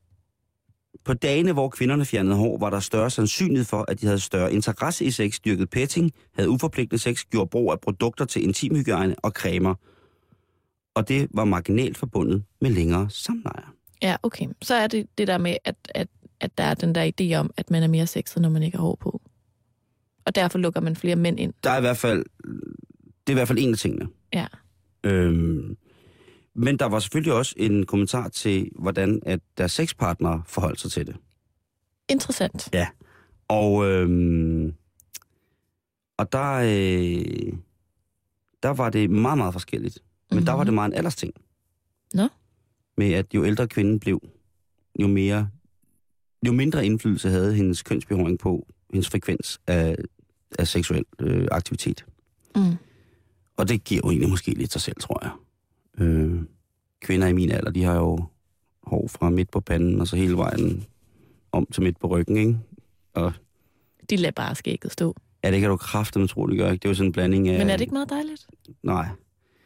På 1.04 1.14
dagene, 1.14 1.54
hvor 1.54 1.70
kvinderne 1.70 2.06
fjernede 2.06 2.36
hår, 2.36 2.58
var 2.58 2.70
der 2.70 2.80
større 2.80 3.10
sandsynlighed 3.10 3.66
for, 3.66 3.86
at 3.88 4.02
de 4.02 4.06
havde 4.06 4.20
større 4.20 4.54
interesse 4.54 5.06
i 5.06 5.12
sex, 5.12 5.40
dyrket 5.46 5.70
petting, 5.70 6.12
havde 6.34 6.50
uforpligtende 6.50 7.02
sex, 7.02 7.26
gjorde 7.30 7.50
brug 7.50 7.72
af 7.72 7.80
produkter 7.80 8.26
til 8.26 8.44
intimhygiejne 8.44 9.16
og 9.20 9.32
cremer. 9.32 9.76
Og 10.94 11.08
det 11.08 11.28
var 11.34 11.46
marginalt 11.46 11.98
forbundet 11.98 12.44
med 12.62 12.70
længere 12.72 13.10
samleje. 13.10 13.64
Ja, 14.02 14.16
okay. 14.24 14.48
Så 14.62 14.76
er 14.76 14.88
det 14.88 15.08
det 15.18 15.28
der 15.28 15.38
med, 15.38 15.56
at, 15.66 15.76
at, 15.96 16.08
at 16.40 16.58
der 16.58 16.64
er 16.64 16.74
den 16.74 16.96
der 16.96 17.12
idé 17.12 17.36
om, 17.36 17.52
at 17.58 17.72
man 17.72 17.84
er 17.84 17.88
mere 17.88 18.08
sexet, 18.08 18.42
når 18.42 18.50
man 18.50 18.64
ikke 18.64 18.78
har 18.78 18.84
hår 18.84 18.96
på. 18.96 19.22
Og 20.26 20.36
derfor 20.36 20.60
lukker 20.60 20.82
man 20.82 20.96
flere 20.96 21.16
mænd 21.16 21.40
ind. 21.40 21.54
Der 21.64 21.70
er 21.70 21.78
i 21.78 21.82
hvert 21.82 21.98
fald, 21.98 22.26
det 23.28 23.28
er 23.28 23.32
i 23.32 23.34
hvert 23.34 23.48
fald 23.48 23.60
en 23.60 23.72
af 23.72 23.78
tingene. 23.78 24.08
Ja. 24.34 24.46
Øhm, 25.04 25.78
men 26.54 26.80
der 26.80 26.86
var 26.86 27.00
selvfølgelig 27.00 27.34
også 27.34 27.54
en 27.58 27.86
kommentar 27.86 28.30
til, 28.30 28.70
hvordan 28.80 29.22
at 29.26 29.40
deres 29.58 29.72
sexpartnere 29.72 30.44
forholdt 30.48 30.80
sig 30.80 30.92
til 30.92 31.08
det. 31.08 31.16
Interessant. 32.10 32.70
Ja. 32.74 32.88
Og, 33.48 33.86
øhm, 33.86 34.74
og 36.18 36.32
der, 36.32 36.54
øh, 36.54 37.54
der 38.64 38.70
var 38.70 38.90
det 38.90 39.10
meget, 39.10 39.38
meget 39.38 39.54
forskelligt. 39.54 40.00
Men 40.32 40.38
mm-hmm. 40.38 40.46
der 40.46 40.54
var 40.54 40.64
det 40.64 40.74
meget 40.74 40.90
en 40.90 40.94
aldersting. 40.98 41.34
Nå. 42.14 42.28
Med 42.98 43.14
at 43.14 43.34
jo 43.34 43.46
ældre 43.46 43.68
kvinden 43.68 44.00
blev, 44.00 44.22
jo 45.00 45.08
mere, 45.08 45.50
jo 46.48 46.52
mindre 46.52 46.86
indflydelse 46.86 47.30
havde 47.30 47.54
hendes 47.54 47.82
kønsbehåring 47.82 48.40
på 48.40 48.68
hendes 48.94 49.10
frekvens 49.10 49.62
af, 49.68 49.96
af 50.60 50.68
seksuel 50.68 51.06
øh, 51.20 51.48
aktivitet. 51.52 52.06
Mm. 52.56 52.76
Og 53.58 53.70
det 53.70 53.84
giver 53.84 54.02
jo 54.06 54.10
egentlig 54.10 54.30
måske 54.30 54.52
lidt 54.52 54.72
sig 54.72 54.82
selv, 54.82 54.96
tror 55.00 55.20
jeg. 55.24 55.32
Øh, 56.06 56.42
kvinder 57.02 57.28
i 57.28 57.34
min 57.34 57.52
alder, 57.52 57.72
de 57.72 57.84
har 57.84 57.96
jo 57.96 58.26
hår 58.84 59.08
fra 59.08 59.30
midt 59.30 59.52
på 59.52 59.60
panden, 59.60 60.02
og 60.02 60.08
så 60.08 60.16
hele 60.16 60.38
vejen 60.38 60.86
om 61.52 61.68
til 61.72 61.84
midt 61.84 62.00
på 62.00 62.08
ryggen, 62.08 62.38
ikke? 62.38 62.60
Og 63.14 63.34
De 64.10 64.16
lader 64.16 64.32
bare 64.32 64.56
skægget 64.56 64.92
stå. 64.94 65.16
ja, 65.44 65.52
det 65.52 65.60
kan 65.60 65.70
du 65.70 65.78
kraftedeme 65.78 66.28
tro, 66.28 66.48
det 66.48 66.58
gør 66.58 66.72
ikke. 66.72 66.82
Det 66.82 66.88
er 66.88 66.90
jo 66.90 66.96
sådan 66.96 67.08
en 67.08 67.12
blanding 67.12 67.50
af... 67.50 67.58
Men 67.58 67.70
er 67.70 67.74
det 67.74 67.82
ikke 67.82 67.94
meget 67.94 68.10
dejligt? 68.10 68.48
Nej. 68.84 69.08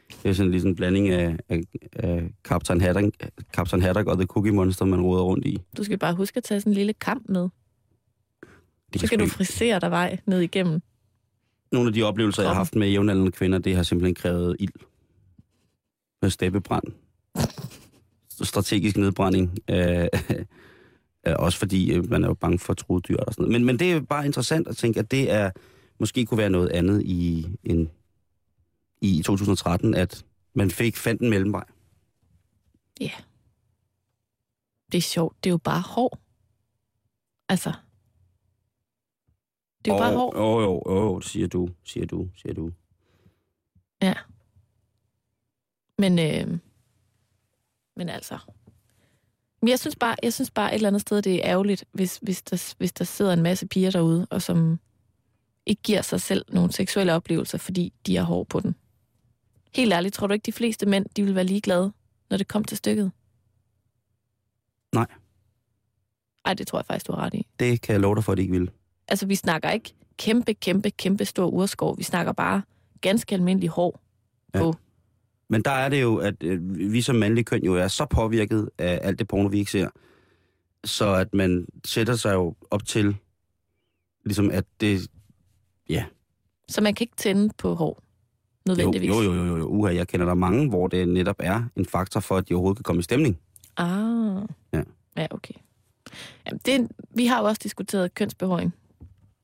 Det 0.09 0.29
er 0.29 0.33
sådan 0.33 0.51
lige 0.51 0.61
sådan 0.61 0.71
en 0.71 0.75
blanding 0.75 1.09
af, 1.09 1.37
af, 1.49 1.61
af 1.93 2.29
Captain, 2.43 2.81
Haddock, 2.81 3.15
Captain 3.53 3.81
Haddock 3.81 4.07
og 4.07 4.17
The 4.17 4.25
Cookie 4.25 4.53
Monster, 4.53 4.85
man 4.85 5.01
råder 5.01 5.23
rundt 5.23 5.45
i. 5.45 5.61
Du 5.77 5.83
skal 5.83 5.97
bare 5.97 6.13
huske 6.13 6.37
at 6.37 6.43
tage 6.43 6.61
sådan 6.61 6.71
en 6.71 6.77
lille 6.77 6.93
kamp 6.93 7.29
med. 7.29 7.49
Det 8.93 9.01
Så 9.01 9.07
kan 9.07 9.19
du 9.19 9.27
frisere 9.27 9.79
dig 9.79 9.91
vej 9.91 10.17
ned 10.25 10.39
igennem. 10.39 10.81
Nogle 11.71 11.87
af 11.87 11.93
de 11.93 12.03
oplevelser, 12.03 12.43
jeg 12.43 12.49
har 12.49 12.55
haft 12.55 12.75
med 12.75 12.87
jævnaldrende 12.87 13.31
kvinder, 13.31 13.57
det 13.57 13.75
har 13.75 13.83
simpelthen 13.83 14.15
krævet 14.15 14.55
ild. 14.59 14.71
Med 16.21 16.29
steppebrand. 16.29 16.83
Strategisk 18.41 18.97
nedbrænding. 18.97 19.57
Øh, 19.69 20.07
også 21.25 21.59
fordi 21.59 21.93
øh, 21.93 22.09
man 22.09 22.23
er 22.23 22.27
jo 22.27 22.33
bange 22.33 22.59
for 22.59 22.73
truede 22.73 23.01
dyr 23.01 23.17
og 23.17 23.33
sådan 23.33 23.43
noget. 23.43 23.51
Men, 23.51 23.65
men 23.65 23.79
det 23.79 23.91
er 23.91 23.99
bare 23.99 24.25
interessant 24.25 24.67
at 24.67 24.77
tænke, 24.77 24.99
at 24.99 25.11
det 25.11 25.31
er 25.31 25.51
måske 25.99 26.25
kunne 26.25 26.37
være 26.37 26.49
noget 26.49 26.69
andet 26.69 27.01
i, 27.01 27.47
en, 27.63 27.89
i 29.05 29.23
2013, 29.23 29.95
at 29.95 30.25
man 30.53 30.71
fik 30.71 30.97
fandt 30.97 31.21
en 31.21 31.29
mellemvej. 31.29 31.65
Ja. 32.99 33.11
Det 34.91 34.97
er 34.97 35.01
sjovt. 35.01 35.43
Det 35.43 35.49
er 35.49 35.51
jo 35.51 35.57
bare 35.57 35.81
hår. 35.81 36.19
Altså. 37.49 37.73
Det 39.85 39.91
er 39.91 39.95
jo 39.95 40.01
bare 40.01 40.15
hår. 40.15 40.37
Jo, 40.37 40.61
jo, 40.61 40.83
jo, 40.87 41.03
jo, 41.03 41.21
siger 41.21 41.47
du, 41.47 41.69
siger 41.83 42.05
du, 42.05 42.29
siger 42.35 42.53
du. 42.53 42.71
Men, 45.97 46.19
øh, 46.19 46.57
men 47.95 48.09
altså... 48.09 48.39
Men 49.61 49.69
jeg 49.69 49.79
synes, 49.79 49.95
bare, 49.95 50.15
jeg 50.23 50.33
synes 50.33 50.51
bare 50.51 50.71
et 50.71 50.75
eller 50.75 50.87
andet 50.87 51.01
sted, 51.01 51.21
det 51.21 51.35
er 51.35 51.51
ærgerligt, 51.51 51.85
hvis, 51.91 52.19
hvis, 52.21 52.41
der, 52.41 52.73
hvis 52.77 52.93
der 52.93 53.05
sidder 53.05 53.33
en 53.33 53.41
masse 53.41 53.67
piger 53.67 53.91
derude, 53.91 54.27
og 54.29 54.41
som 54.41 54.79
ikke 55.65 55.81
giver 55.81 56.01
sig 56.01 56.21
selv 56.21 56.45
nogle 56.49 56.71
seksuelle 56.71 57.13
oplevelser, 57.13 57.57
fordi 57.57 57.93
de 58.05 58.15
har 58.15 58.23
hår 58.23 58.43
på 58.43 58.59
den. 58.59 58.75
Helt 59.75 59.93
ærligt, 59.93 60.13
tror 60.13 60.27
du 60.27 60.33
ikke, 60.33 60.45
de 60.45 60.51
fleste 60.51 60.85
mænd, 60.85 61.05
de 61.15 61.23
vil 61.23 61.35
være 61.35 61.43
ligeglade, 61.43 61.93
når 62.29 62.37
det 62.37 62.47
kom 62.47 62.63
til 62.63 62.77
stykket? 62.77 63.11
Nej. 64.95 65.05
Ej, 66.45 66.53
det 66.53 66.67
tror 66.67 66.79
jeg 66.79 66.85
faktisk, 66.85 67.07
du 67.07 67.11
har 67.13 67.21
ret 67.25 67.33
i. 67.33 67.47
Det 67.59 67.81
kan 67.81 67.93
jeg 67.93 68.01
love 68.01 68.15
dig 68.15 68.23
for, 68.23 68.31
at 68.31 68.37
de 68.37 68.41
ikke 68.41 68.53
vil. 68.53 68.71
Altså, 69.07 69.25
vi 69.25 69.35
snakker 69.35 69.69
ikke 69.71 69.93
kæmpe, 70.17 70.53
kæmpe, 70.53 70.89
kæmpe 70.89 71.25
stor 71.25 71.47
urskov. 71.47 71.97
Vi 71.97 72.03
snakker 72.03 72.31
bare 72.33 72.61
ganske 73.01 73.35
almindelig 73.35 73.69
hår 73.69 74.01
Ja. 74.53 74.59
på. 74.59 74.73
Men 75.49 75.61
der 75.61 75.71
er 75.71 75.89
det 75.89 76.01
jo, 76.01 76.17
at 76.17 76.43
øh, 76.43 76.77
vi 76.93 77.01
som 77.01 77.15
mandlige 77.15 77.45
køn 77.45 77.63
jo 77.63 77.75
er 77.75 77.87
så 77.87 78.05
påvirket 78.05 78.69
af 78.77 78.99
alt 79.03 79.19
det 79.19 79.27
porno, 79.27 79.47
vi 79.47 79.59
ikke 79.59 79.71
ser, 79.71 79.89
så 80.83 81.13
at 81.13 81.33
man 81.33 81.67
sætter 81.85 82.15
sig 82.15 82.33
jo 82.33 82.55
op 82.71 82.85
til, 82.85 83.15
ligesom 84.25 84.51
at 84.51 84.65
det... 84.81 85.07
Ja, 85.89 86.05
Så 86.69 86.81
man 86.81 86.93
kan 86.95 87.03
ikke 87.03 87.15
tænde 87.15 87.53
på 87.57 87.75
hår, 87.75 88.03
nødvendigvis. 88.67 89.09
jo, 89.09 89.21
jo, 89.21 89.33
jo, 89.33 89.45
jo, 89.45 89.57
jo. 89.57 89.65
Uha, 89.65 89.95
jeg 89.95 90.07
kender 90.07 90.25
der 90.25 90.33
mange, 90.33 90.69
hvor 90.69 90.87
det 90.87 91.07
netop 91.07 91.35
er 91.39 91.63
en 91.75 91.85
faktor 91.85 92.19
for, 92.19 92.37
at 92.37 92.49
de 92.49 92.53
overhovedet 92.53 92.77
kan 92.77 92.83
komme 92.83 92.99
i 92.99 93.03
stemning. 93.03 93.37
Ah. 93.77 94.41
Ja. 94.73 94.81
Ja, 95.17 95.27
okay. 95.29 95.53
Jamen, 96.45 96.59
det, 96.65 96.87
vi 97.15 97.25
har 97.25 97.39
jo 97.39 97.45
også 97.45 97.59
diskuteret 97.63 98.13
kønsbehåring 98.13 98.73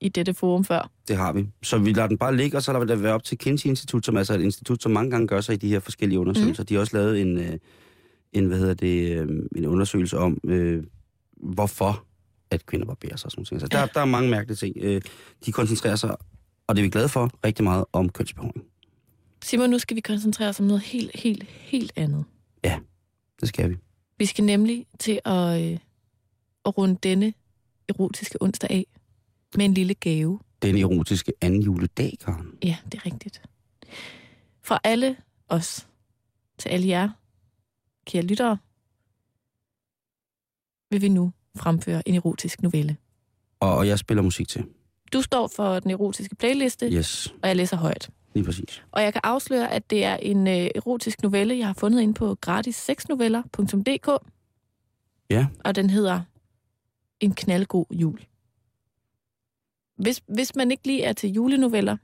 i 0.02 0.10
dette 0.10 0.34
forum 0.34 0.64
før. 0.64 0.90
Det 1.08 1.18
har 1.18 1.34
vi. 1.34 1.48
Så 1.64 1.78
vi 1.78 1.94
lader 1.94 2.08
den 2.08 2.18
bare 2.18 2.36
ligge, 2.36 2.58
og 2.58 2.64
så 2.64 2.74
lader 2.74 2.86
vi 2.86 2.92
det 2.92 3.04
være 3.04 3.14
op 3.14 3.24
til 3.24 3.38
Kinsey 3.38 3.70
Institut, 3.70 4.06
som 4.06 4.18
altså 4.18 4.34
er 4.34 4.38
et 4.38 4.44
institut, 4.44 4.84
som 4.84 4.92
mange 4.92 5.12
gange 5.12 5.28
gør 5.28 5.42
sig 5.42 5.54
i 5.54 5.58
de 5.58 5.70
her 5.70 5.80
forskellige 5.80 6.20
undersøgelser. 6.20 6.64
Mm. 6.64 6.68
De 6.68 6.74
har 6.74 6.82
også 6.82 6.98
lavet 6.98 7.22
en, 7.22 7.38
øh, 7.38 7.58
en, 8.34 8.46
hvad 8.46 8.58
hedder 8.58 8.74
det, 8.74 9.20
øh, 9.20 9.28
en 9.56 9.66
undersøgelse 9.66 10.18
om, 10.18 10.38
øh, 10.44 10.84
hvorfor 11.44 12.06
at 12.52 12.66
kvinder 12.66 12.86
barberer 12.86 13.16
sig 13.16 13.32
sådan 13.32 13.46
noget. 13.52 13.62
Så 13.62 13.68
der, 13.68 13.86
der 13.86 14.02
er 14.02 14.06
mange 14.06 14.30
mærkelige 14.30 14.58
ting. 14.58 14.76
Øh, 14.82 15.02
de 15.46 15.52
koncentrerer 15.52 15.96
sig, 15.96 16.16
og 16.68 16.76
det 16.76 16.82
er 16.82 16.84
vi 16.84 16.90
glade 16.90 17.10
for, 17.10 17.30
rigtig 17.46 17.64
meget 17.64 17.86
om 17.94 18.10
kønsbehåring. 18.10 18.64
Simon, 19.44 19.70
nu 19.70 19.80
skal 19.80 19.96
vi 19.96 20.02
koncentrere 20.02 20.50
os 20.50 20.60
om 20.60 20.66
noget 20.66 20.82
helt, 20.82 21.20
helt, 21.20 21.44
helt 21.44 21.92
andet. 21.96 22.26
Det 23.42 23.50
skal 23.50 23.70
vi. 23.70 23.78
Vi 24.18 24.26
skal 24.26 24.44
nemlig 24.46 24.86
til 25.00 25.20
at, 25.26 25.62
øh, 25.62 25.80
at 26.66 26.78
runde 26.78 26.98
denne 27.04 27.34
erotiske 27.90 28.42
onsdag 28.42 28.72
af 28.72 28.86
med 29.56 29.66
en 29.66 29.74
lille 29.74 29.94
gave. 29.94 30.40
Den 30.62 30.78
erotiske 30.78 31.34
anden 31.42 31.62
juledag, 31.62 32.18
Karen. 32.26 32.58
Ja, 32.64 32.78
det 32.92 32.94
er 32.94 33.06
rigtigt. 33.06 33.42
Fra 34.64 34.80
alle 34.84 35.18
os 35.48 35.88
til 36.58 36.70
alle 36.70 36.88
jer, 36.88 37.10
kære 38.06 38.24
lyttere, 38.24 38.58
vil 40.92 41.02
vi 41.02 41.10
nu 41.10 41.32
fremføre 41.58 42.10
en 42.10 42.16
erotisk 42.16 42.62
novelle. 42.62 42.98
Og, 43.60 43.76
og 43.76 43.88
jeg 43.88 44.00
spiller 44.00 44.24
musik 44.24 44.48
til. 44.48 44.66
Du 45.14 45.22
står 45.22 45.48
for 45.48 45.80
den 45.80 45.92
erotiske 45.92 46.36
playliste, 46.36 46.86
Yes, 46.92 47.34
og 47.42 47.48
jeg 47.48 47.56
læser 47.56 47.78
højt. 47.78 48.10
Lige 48.34 48.44
præcis. 48.46 48.84
Og 48.92 49.02
jeg 49.04 49.14
kan 49.14 49.22
afsløre, 49.24 49.72
at 49.72 49.90
det 49.90 50.04
er 50.04 50.16
en 50.16 50.48
øh, 50.48 50.54
erotisk 50.76 51.24
novelle, 51.24 51.58
jeg 51.58 51.68
har 51.68 51.74
fundet 51.74 52.02
inde 52.02 52.14
på 52.14 52.36
gratissexnoveller.dk. 52.42 54.10
Ja. 55.30 55.48
Og 55.66 55.76
den 55.76 55.90
hedder 55.90 56.22
En 57.20 57.34
knaldgod 57.34 57.86
jul. 57.92 58.20
Hvis, 59.98 60.22
hvis 60.28 60.56
man 60.56 60.72
ikke 60.72 60.88
lige 60.88 61.04
er 61.04 61.14
til 61.14 61.30
julenoveller, 61.34 61.98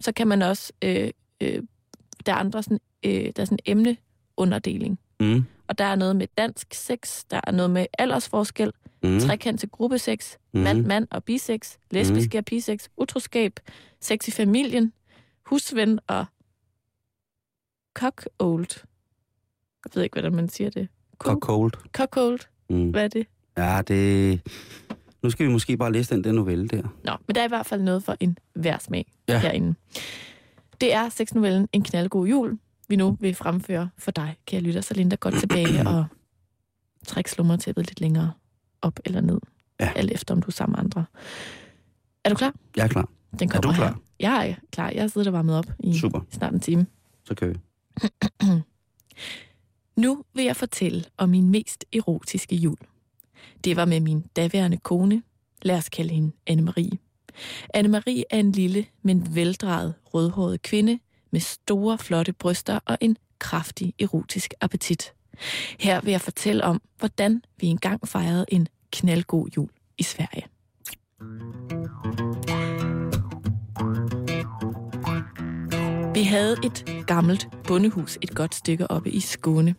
så 0.00 0.12
kan 0.12 0.28
man 0.28 0.42
også... 0.42 0.72
Øh, 0.82 1.10
øh, 1.40 1.62
der 2.26 2.32
er 2.32 2.36
andre 2.36 2.62
sådan, 2.62 2.80
øh, 3.04 3.32
der 3.36 3.42
er 3.42 3.44
sådan 3.44 3.58
emneunderdeling. 3.66 4.98
Mm. 5.20 5.44
Og 5.68 5.78
der 5.78 5.84
er 5.84 5.94
noget 5.94 6.16
med 6.16 6.26
dansk 6.38 6.74
sex, 6.74 7.24
der 7.30 7.40
er 7.46 7.50
noget 7.50 7.70
med 7.70 7.86
aldersforskel, 7.98 8.72
Mm. 9.02 9.10
mm. 9.10 9.20
trekant 9.20 9.60
til 9.60 9.68
gruppesex, 9.70 10.36
Mm. 10.52 10.60
mand-mand 10.60 11.08
og 11.10 11.24
bisex, 11.24 11.76
lesbiske 11.90 12.38
og 12.38 12.44
bisex, 12.44 12.88
utroskab, 12.96 13.60
sex 14.00 14.28
i 14.28 14.30
familien, 14.30 14.92
husven 15.46 15.98
og 16.06 16.24
cock-old. 17.94 18.84
Jeg 19.84 19.90
ved 19.94 20.02
ikke, 20.02 20.14
hvordan 20.14 20.34
man 20.34 20.48
siger 20.48 20.70
det. 20.70 20.88
Cock 21.18 21.42
cold. 21.42 21.72
Cock-old. 21.92 22.38
Mm. 22.70 22.90
Hvad 22.90 23.04
er 23.04 23.08
det? 23.08 23.26
Ja, 23.56 23.82
det... 23.88 24.40
Nu 25.22 25.30
skal 25.30 25.46
vi 25.46 25.52
måske 25.52 25.76
bare 25.76 25.92
læse 25.92 26.14
den 26.14 26.24
der 26.24 26.32
novelle 26.32 26.68
der. 26.68 26.82
Nå, 27.04 27.12
men 27.26 27.34
der 27.34 27.40
er 27.40 27.44
i 27.44 27.48
hvert 27.48 27.66
fald 27.66 27.82
noget 27.82 28.04
for 28.04 28.16
en 28.20 28.38
hver 28.54 28.78
smag 28.78 29.06
Ja. 29.28 29.38
herinde. 29.40 29.74
Det 30.80 30.92
er 30.94 31.08
sexnovellen 31.08 31.68
En 31.72 31.82
knaldgod 31.82 32.28
jul, 32.28 32.58
vi 32.88 32.96
nu 32.96 33.16
vil 33.20 33.34
fremføre 33.34 33.90
for 33.98 34.10
dig, 34.10 34.36
kære 34.46 34.60
lytter. 34.60 34.80
Så 34.80 34.94
Linda 34.94 35.16
godt 35.16 35.34
tilbage 35.34 35.88
og 35.88 36.04
træk 37.06 37.28
slummertæppet 37.28 37.86
lidt 37.86 38.00
længere 38.00 38.32
op 38.82 39.00
eller 39.04 39.20
ned. 39.20 39.40
Ja. 39.80 39.92
Alt 39.96 40.10
efter, 40.12 40.34
om 40.34 40.42
du 40.42 40.46
er 40.46 40.52
sammen 40.52 40.72
med 40.72 40.84
andre. 40.84 41.04
Er 42.24 42.28
du 42.28 42.34
klar? 42.34 42.54
Jeg 42.76 42.84
er 42.84 42.88
klar. 42.88 43.08
Den 43.38 43.48
Er 43.48 43.52
kommer 43.52 43.72
du 43.72 43.76
klar? 43.76 43.88
Her. 43.88 43.94
Jeg 44.20 44.50
er 44.50 44.54
klar. 44.72 44.90
Jeg 44.90 45.10
sidder 45.10 45.28
og 45.28 45.32
varmet 45.32 45.58
op 45.58 45.66
i 45.80 45.98
Super. 45.98 46.20
snart 46.30 46.52
en 46.52 46.60
time. 46.60 46.86
Så 47.24 47.34
kan 47.34 47.48
vi. 47.48 47.54
Nu 49.96 50.24
vil 50.34 50.44
jeg 50.44 50.56
fortælle 50.56 51.04
om 51.16 51.28
min 51.28 51.50
mest 51.50 51.84
erotiske 51.92 52.56
jul. 52.56 52.76
Det 53.64 53.76
var 53.76 53.84
med 53.84 54.00
min 54.00 54.24
daværende 54.36 54.76
kone. 54.76 55.22
Lad 55.62 55.76
os 55.76 55.88
kalde 55.88 56.14
hende 56.14 56.32
Anne-Marie. 56.50 56.96
Anne-Marie 57.76 58.22
er 58.30 58.40
en 58.40 58.52
lille, 58.52 58.86
men 59.02 59.34
veldrejet, 59.34 59.94
rødhåret 60.04 60.62
kvinde 60.62 60.98
med 61.30 61.40
store, 61.40 61.98
flotte 61.98 62.32
bryster 62.32 62.78
og 62.84 62.98
en 63.00 63.16
kraftig 63.38 63.94
erotisk 64.00 64.54
appetit. 64.60 65.12
Her 65.80 66.00
vil 66.00 66.10
jeg 66.10 66.20
fortælle 66.20 66.64
om, 66.64 66.82
hvordan 66.98 67.42
vi 67.60 67.66
engang 67.66 68.08
fejrede 68.08 68.44
en 68.48 68.68
knaldgod 68.92 69.48
jul 69.56 69.70
i 69.98 70.02
Sverige. 70.02 70.44
Vi 76.14 76.22
havde 76.22 76.56
et 76.64 77.04
gammelt 77.06 77.48
bondehus 77.68 78.18
et 78.22 78.34
godt 78.34 78.54
stykke 78.54 78.90
oppe 78.90 79.10
i 79.10 79.20
Skåne. 79.20 79.74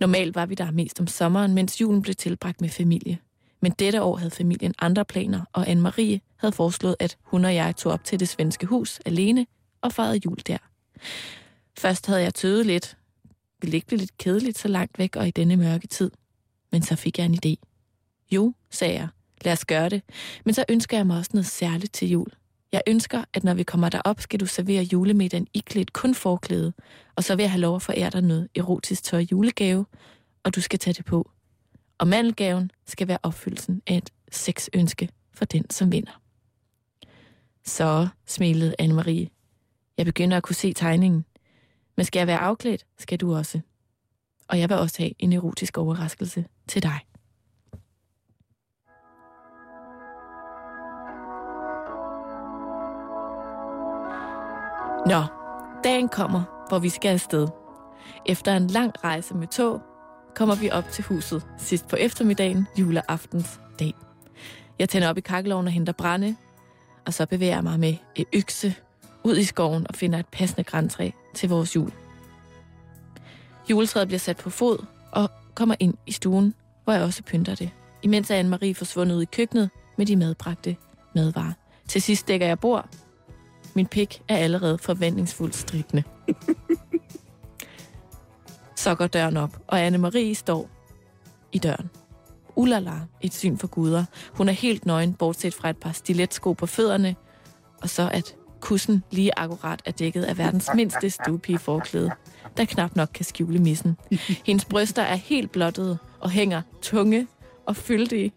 Normalt 0.00 0.34
var 0.34 0.46
vi 0.46 0.54
der 0.54 0.70
mest 0.70 1.00
om 1.00 1.06
sommeren, 1.06 1.54
mens 1.54 1.80
julen 1.80 2.02
blev 2.02 2.14
tilbragt 2.14 2.60
med 2.60 2.68
familie. 2.68 3.18
Men 3.62 3.72
dette 3.72 4.02
år 4.02 4.16
havde 4.16 4.30
familien 4.30 4.74
andre 4.78 5.04
planer, 5.04 5.40
og 5.52 5.68
Anne-Marie 5.68 6.36
havde 6.36 6.52
foreslået, 6.52 6.96
at 6.98 7.16
hun 7.22 7.44
og 7.44 7.54
jeg 7.54 7.76
tog 7.76 7.92
op 7.92 8.04
til 8.04 8.20
det 8.20 8.28
svenske 8.28 8.66
hus 8.66 9.00
alene 9.06 9.46
og 9.80 9.92
fejrede 9.92 10.20
jul 10.24 10.36
der. 10.46 10.58
Først 11.78 12.06
havde 12.06 12.22
jeg 12.22 12.34
tøvet 12.34 12.66
lidt. 12.66 12.96
Ville 13.62 13.76
ikke 13.76 13.86
blive 13.86 13.98
lidt 13.98 14.18
kedeligt 14.18 14.58
så 14.58 14.68
langt 14.68 14.98
væk 14.98 15.16
og 15.16 15.28
i 15.28 15.30
denne 15.30 15.56
mørke 15.56 15.86
tid. 15.86 16.10
Men 16.72 16.82
så 16.82 16.96
fik 16.96 17.18
jeg 17.18 17.26
en 17.26 17.38
idé. 17.46 17.54
Jo, 18.30 18.54
sagde 18.70 18.94
jeg. 18.94 19.08
Lad 19.44 19.52
os 19.52 19.64
gøre 19.64 19.88
det. 19.88 20.02
Men 20.44 20.54
så 20.54 20.64
ønsker 20.68 20.96
jeg 20.96 21.06
mig 21.06 21.18
også 21.18 21.30
noget 21.34 21.46
særligt 21.46 21.92
til 21.92 22.08
jul. 22.08 22.28
Jeg 22.72 22.82
ønsker, 22.86 23.24
at 23.34 23.44
når 23.44 23.54
vi 23.54 23.62
kommer 23.62 23.88
derop, 23.88 24.20
skal 24.20 24.40
du 24.40 24.46
servere 24.46 24.82
julemiddagen 24.82 25.46
iklædt 25.54 25.92
kun 25.92 26.14
forklæde, 26.14 26.72
og 27.16 27.24
så 27.24 27.36
vil 27.36 27.42
jeg 27.42 27.50
have 27.50 27.60
lov 27.60 27.76
at 27.76 27.82
forære 27.82 28.10
dig 28.10 28.22
noget 28.22 28.48
erotisk 28.56 29.02
tøj 29.02 29.26
julegave, 29.32 29.86
og 30.44 30.54
du 30.54 30.60
skal 30.60 30.78
tage 30.78 30.94
det 30.94 31.04
på. 31.04 31.30
Og 31.98 32.08
mandelgaven 32.08 32.70
skal 32.86 33.08
være 33.08 33.18
opfyldelsen 33.22 33.82
af 33.86 33.96
et 33.96 34.10
sexønske 34.32 35.08
for 35.34 35.44
den, 35.44 35.70
som 35.70 35.92
vinder. 35.92 36.20
Så, 37.64 38.08
smilede 38.26 38.74
Anne-Marie. 38.82 39.28
Jeg 39.98 40.06
begynder 40.06 40.36
at 40.36 40.42
kunne 40.42 40.56
se 40.56 40.72
tegningen. 40.72 41.24
Men 41.96 42.04
skal 42.04 42.20
jeg 42.20 42.26
være 42.26 42.38
afklædt, 42.38 42.86
skal 42.98 43.18
du 43.20 43.36
også. 43.36 43.60
Og 44.48 44.58
jeg 44.60 44.68
vil 44.68 44.76
også 44.76 44.98
have 44.98 45.12
en 45.18 45.32
erotisk 45.32 45.78
overraskelse 45.78 46.44
til 46.68 46.82
dig. 46.82 47.07
Nå, 55.06 55.24
dagen 55.84 56.08
kommer, 56.08 56.66
hvor 56.68 56.78
vi 56.78 56.88
skal 56.88 57.08
afsted. 57.08 57.48
Efter 58.26 58.56
en 58.56 58.66
lang 58.66 58.92
rejse 59.04 59.34
med 59.34 59.46
tog, 59.46 59.80
kommer 60.34 60.54
vi 60.54 60.70
op 60.70 60.90
til 60.90 61.04
huset 61.04 61.46
sidst 61.58 61.88
på 61.88 61.96
eftermiddagen, 61.96 62.66
juleaftens 62.78 63.60
dag. 63.78 63.94
Jeg 64.78 64.88
tænder 64.88 65.08
op 65.08 65.18
i 65.18 65.20
kakkeloven 65.20 65.66
og 65.66 65.72
henter 65.72 65.92
brænde, 65.92 66.36
og 67.06 67.14
så 67.14 67.26
bevæger 67.26 67.54
jeg 67.54 67.64
mig 67.64 67.80
med 67.80 67.94
et 68.14 68.26
økse 68.32 68.74
ud 69.24 69.36
i 69.36 69.44
skoven 69.44 69.86
og 69.88 69.94
finder 69.94 70.18
et 70.18 70.26
passende 70.26 70.64
græntræ 70.64 71.10
til 71.34 71.48
vores 71.48 71.76
jul. 71.76 71.92
Juletræet 73.70 74.08
bliver 74.08 74.18
sat 74.18 74.36
på 74.36 74.50
fod 74.50 74.84
og 75.12 75.30
kommer 75.54 75.74
ind 75.80 75.94
i 76.06 76.12
stuen, 76.12 76.54
hvor 76.84 76.92
jeg 76.92 77.02
også 77.02 77.22
pynter 77.22 77.54
det. 77.54 77.70
Imens 78.02 78.30
er 78.30 78.42
Anne-Marie 78.42 78.72
forsvundet 78.72 79.16
ud 79.16 79.22
i 79.22 79.28
køkkenet 79.32 79.70
med 79.96 80.06
de 80.06 80.16
medbragte 80.16 80.76
madvarer. 81.14 81.52
Til 81.88 82.02
sidst 82.02 82.28
dækker 82.28 82.46
jeg 82.46 82.58
bord. 82.58 82.88
Min 83.74 83.86
pik 83.86 84.22
er 84.28 84.36
allerede 84.36 84.78
forventningsfuldt 84.78 85.56
strikkende. 85.56 86.02
Så 88.76 88.94
går 88.98 89.06
døren 89.06 89.36
op, 89.36 89.58
og 89.66 89.86
Anne-Marie 89.86 90.34
står 90.34 90.70
i 91.52 91.58
døren. 91.58 91.90
Ulala, 92.56 92.92
et 93.20 93.34
syn 93.34 93.58
for 93.58 93.66
guder. 93.66 94.04
Hun 94.32 94.48
er 94.48 94.52
helt 94.52 94.86
nøgen, 94.86 95.14
bortset 95.14 95.54
fra 95.54 95.70
et 95.70 95.76
par 95.76 95.92
stiletsko 95.92 96.52
på 96.52 96.66
fødderne, 96.66 97.16
og 97.82 97.90
så 97.90 98.10
at 98.12 98.36
kussen 98.60 99.02
lige 99.10 99.38
akkurat 99.38 99.82
er 99.84 99.90
dækket 99.90 100.24
af 100.24 100.38
verdens 100.38 100.70
mindste 100.74 101.10
stuepige 101.10 101.58
forklæde, 101.58 102.10
der 102.56 102.64
knap 102.64 102.96
nok 102.96 103.08
kan 103.14 103.24
skjule 103.24 103.58
missen. 103.58 103.96
Hendes 104.46 104.64
bryster 104.64 105.02
er 105.02 105.16
helt 105.16 105.52
blottede 105.52 105.98
og 106.20 106.30
hænger 106.30 106.62
tunge 106.82 107.26
og 107.66 107.76
fyldige, 107.76 108.32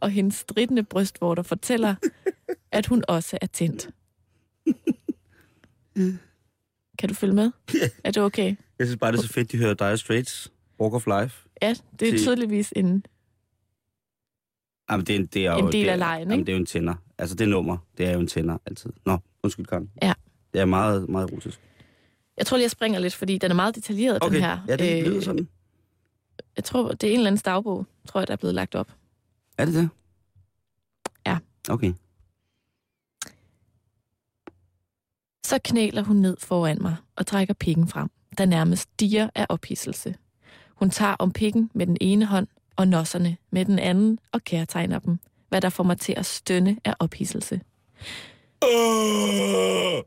og 0.00 0.10
hendes 0.10 0.34
stridende 0.34 0.82
brystvorter 0.82 1.42
fortæller, 1.42 1.94
at 2.72 2.86
hun 2.86 3.04
også 3.08 3.38
er 3.40 3.46
tændt. 3.46 3.88
Kan 6.98 7.08
du 7.08 7.14
følge 7.14 7.34
med? 7.34 7.50
Er 8.04 8.10
det 8.10 8.22
okay? 8.22 8.56
Jeg 8.78 8.86
synes 8.86 8.98
bare, 9.00 9.12
det 9.12 9.18
er 9.18 9.22
så 9.22 9.28
fedt, 9.28 9.52
de 9.52 9.56
hører 9.58 9.74
Dire 9.74 9.96
Straits, 9.98 10.52
Walk 10.80 10.94
of 10.94 11.06
Life. 11.06 11.48
Ja, 11.62 11.68
det 12.00 12.08
er 12.08 12.12
Det- 12.12 12.20
tydeligvis 12.20 12.72
en... 12.76 13.04
Jamen, 14.90 15.06
det 15.06 15.14
er, 15.14 15.18
en, 15.18 15.26
det 15.26 15.46
er 15.46 15.52
En 15.54 15.60
jo, 15.64 15.70
del 15.70 15.72
det 15.80 15.88
er, 15.88 15.92
af 15.92 15.98
lejen, 15.98 16.20
Jamen, 16.28 16.32
ikke? 16.38 16.46
det 16.46 16.52
er 16.52 16.56
jo 16.56 16.60
en 16.60 16.66
tænder. 16.66 16.94
Altså, 17.18 17.36
det 17.36 17.48
nummer, 17.48 17.76
det 17.98 18.06
er 18.06 18.12
jo 18.12 18.20
en 18.20 18.26
tænder 18.26 18.58
altid. 18.66 18.90
Nå, 19.06 19.18
undskyld, 19.42 19.66
Karen. 19.66 19.90
Ja. 20.02 20.12
Det 20.52 20.60
er 20.60 20.64
meget, 20.64 21.08
meget 21.08 21.30
erotisk. 21.30 21.60
Jeg 22.36 22.46
tror 22.46 22.56
lige, 22.56 22.62
jeg 22.64 22.70
springer 22.70 22.98
lidt, 22.98 23.14
fordi 23.14 23.38
den 23.38 23.50
er 23.50 23.54
meget 23.54 23.74
detaljeret, 23.74 24.18
Okay, 24.22 24.34
den 24.34 24.42
her. 24.44 24.58
ja, 24.68 24.76
det 24.76 25.00
Øh, 25.00 25.06
lyder 25.12 25.20
sådan. 25.20 25.48
Jeg 26.56 26.64
tror, 26.64 26.92
det 26.92 27.04
er 27.08 27.10
en 27.12 27.16
eller 27.18 27.26
anden 27.30 27.42
dagbog, 27.44 27.86
tror 28.08 28.20
jeg, 28.20 28.26
der 28.28 28.32
er 28.32 28.36
blevet 28.36 28.54
lagt 28.54 28.74
op. 28.74 28.92
Er 29.58 29.64
det 29.64 29.74
det? 29.74 29.88
Ja. 31.26 31.38
Okay. 31.68 31.92
Så 35.48 35.58
knæler 35.64 36.02
hun 36.02 36.16
ned 36.16 36.36
foran 36.40 36.78
mig 36.80 36.96
og 37.16 37.26
trækker 37.26 37.54
pikken 37.54 37.88
frem, 37.88 38.08
der 38.38 38.44
nærmest 38.44 38.88
diger 39.00 39.28
af 39.34 39.46
ophidselse. 39.48 40.14
Hun 40.74 40.90
tager 40.90 41.16
om 41.18 41.32
pikken 41.32 41.70
med 41.74 41.86
den 41.86 41.96
ene 42.00 42.24
hånd 42.24 42.46
og 42.76 42.88
nosserne 42.88 43.36
med 43.50 43.64
den 43.64 43.78
anden 43.78 44.18
og 44.32 44.44
kærtegner 44.44 44.98
dem, 44.98 45.18
hvad 45.48 45.60
der 45.60 45.68
får 45.68 45.84
mig 45.84 45.98
til 46.00 46.14
at 46.16 46.26
stønne 46.26 46.76
af 46.84 46.94
ophidselse. 46.98 47.60
Øh! 48.64 50.02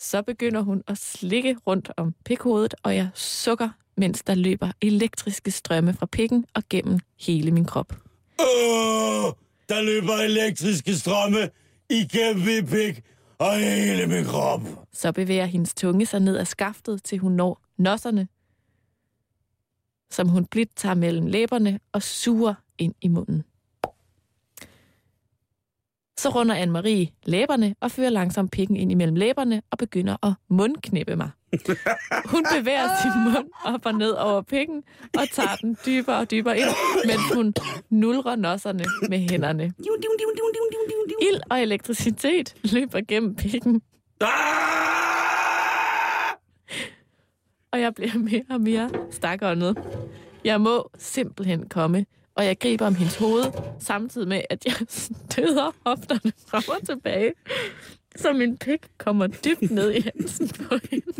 Så 0.00 0.22
begynder 0.26 0.60
hun 0.60 0.82
at 0.86 0.98
slikke 0.98 1.56
rundt 1.66 1.90
om 1.96 2.14
pikhovedet, 2.24 2.74
og 2.82 2.96
jeg 2.96 3.08
sukker, 3.14 3.68
mens 3.96 4.22
der 4.22 4.34
løber 4.34 4.72
elektriske 4.80 5.50
strømme 5.50 5.94
fra 5.94 6.06
pikken 6.06 6.44
og 6.54 6.62
gennem 6.70 7.00
hele 7.20 7.50
min 7.50 7.64
krop. 7.64 7.92
Øh, 8.40 9.32
der 9.68 9.82
løber 9.82 10.14
elektriske 10.14 10.94
strømme 10.94 11.50
igennem 11.90 12.44
min 12.44 12.66
pik 12.66 13.04
og 13.38 13.56
hele 13.56 14.06
min 14.06 14.24
krop. 14.24 14.60
Så 14.92 15.12
bevæger 15.12 15.46
hendes 15.46 15.74
tunge 15.74 16.06
sig 16.06 16.20
ned 16.20 16.36
ad 16.36 16.44
skaftet, 16.44 17.02
til 17.02 17.18
hun 17.18 17.32
når 17.32 17.60
nosserne, 17.76 18.28
som 20.10 20.28
hun 20.28 20.46
blidt 20.46 20.76
tager 20.76 20.94
mellem 20.94 21.26
læberne 21.26 21.80
og 21.92 22.02
suger 22.02 22.54
ind 22.78 22.94
i 23.00 23.08
munden. 23.08 23.44
Så 26.18 26.28
runder 26.28 26.54
Anne-Marie 26.54 27.20
læberne 27.24 27.74
og 27.80 27.90
fører 27.90 28.10
langsomt 28.10 28.52
pikken 28.52 28.76
ind 28.76 28.90
imellem 28.90 29.16
læberne 29.16 29.62
og 29.70 29.78
begynder 29.78 30.26
at 30.26 30.32
mundknippe 30.48 31.16
mig. 31.16 31.30
Hun 32.32 32.46
bevæger 32.58 32.88
sin 33.02 33.32
mund 33.32 33.48
op 33.64 33.86
og 33.86 33.94
ned 33.94 34.10
over 34.10 34.42
pikken 34.42 34.82
og 35.18 35.28
tager 35.32 35.56
den 35.56 35.76
dybere 35.86 36.16
og 36.16 36.30
dybere 36.30 36.58
ind, 36.58 36.68
mens 37.06 37.34
hun 37.34 37.54
nulrer 37.90 38.36
nosserne 38.36 38.84
med 39.08 39.18
hænderne. 39.18 39.72
Ild 41.22 41.40
og 41.50 41.60
elektricitet 41.62 42.54
løber 42.72 43.00
gennem 43.08 43.34
pikken, 43.34 43.82
og 47.72 47.80
jeg 47.80 47.94
bliver 47.94 48.18
mere 48.18 48.42
og 48.50 48.60
mere 48.60 48.90
stakåndet. 49.10 49.78
Jeg 50.44 50.60
må 50.60 50.90
simpelthen 50.98 51.68
komme, 51.68 52.06
og 52.34 52.44
jeg 52.46 52.58
griber 52.58 52.86
om 52.86 52.94
hendes 52.94 53.16
hoved, 53.16 53.44
samtidig 53.80 54.28
med, 54.28 54.40
at 54.50 54.64
jeg 54.66 54.74
støder 54.88 55.74
hofterne 55.86 56.32
frem 56.48 56.62
og 56.68 56.86
tilbage, 56.86 57.32
så 58.16 58.32
min 58.32 58.56
pik 58.56 58.80
kommer 58.98 59.26
dybt 59.26 59.70
ned 59.70 59.92
i 59.92 60.00
halsen 60.00 60.48
på 60.48 60.74
hende. 60.90 61.12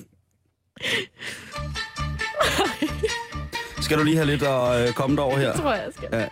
Skal 3.80 3.99
du 3.99 4.03
lige 4.05 4.16
have 4.16 4.26
lidt 4.26 4.43
at 4.43 4.89
øh, 4.89 4.93
komme 4.95 5.16
derover 5.16 5.39
her? 5.39 5.53
Det 5.53 5.61
tror 5.61 5.72
jeg, 5.72 5.82
jeg 5.84 5.93
skal. 5.97 6.09
Ja. 6.12 6.26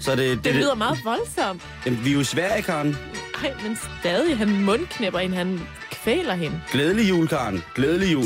Så 0.00 0.12
er 0.12 0.16
det, 0.16 0.28
det, 0.36 0.44
Det 0.44 0.54
lyder 0.54 0.74
meget 0.74 0.98
voldsomt. 1.04 1.62
Jamen, 1.86 2.04
vi 2.04 2.10
er 2.10 2.14
jo 2.14 2.20
i 2.20 2.24
Sverige, 2.24 2.62
Karen. 2.62 2.96
Ej, 3.44 3.52
men 3.62 3.78
stadig, 4.00 4.38
han 4.38 4.62
mundknæpper 4.62 5.18
hende, 5.18 5.36
han 5.36 5.60
kvæler 5.90 6.34
hende. 6.34 6.60
Glædelig 6.72 7.08
jul, 7.08 7.28
Karen. 7.28 7.64
Glædelig 7.74 8.12
jul. 8.12 8.24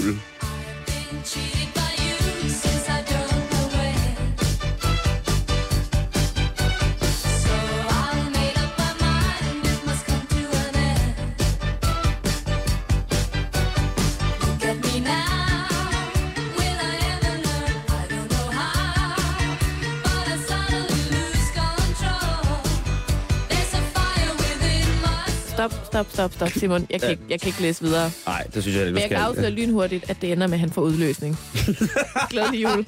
Stop, 25.98 26.10
stop, 26.12 26.32
stop, 26.32 26.48
Simon. 26.48 26.86
Jeg 26.90 27.00
kan, 27.00 27.10
ikke, 27.10 27.22
jeg 27.30 27.40
kan 27.40 27.48
ikke 27.48 27.62
læse 27.62 27.82
videre. 27.82 28.10
Nej, 28.26 28.46
det 28.54 28.62
synes 28.62 28.76
jeg, 28.76 28.86
det 28.86 28.90
du 28.90 28.94
Men 28.94 29.00
jeg 29.00 29.08
kan 29.08 29.18
afsløre 29.18 29.50
lynhurtigt, 29.50 30.10
at 30.10 30.16
det 30.22 30.32
ender 30.32 30.46
med, 30.46 30.54
at 30.54 30.60
han 30.60 30.70
får 30.70 30.82
udløsning. 30.82 31.36
Glædelig 32.30 32.62
jul. 32.62 32.86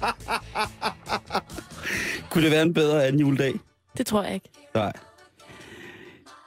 Kunne 2.30 2.44
det 2.44 2.50
være 2.50 2.62
en 2.62 2.74
bedre 2.74 3.06
anden 3.06 3.20
juledag? 3.20 3.52
Det 3.98 4.06
tror 4.06 4.22
jeg 4.22 4.34
ikke. 4.34 4.48
Nej. 4.74 4.92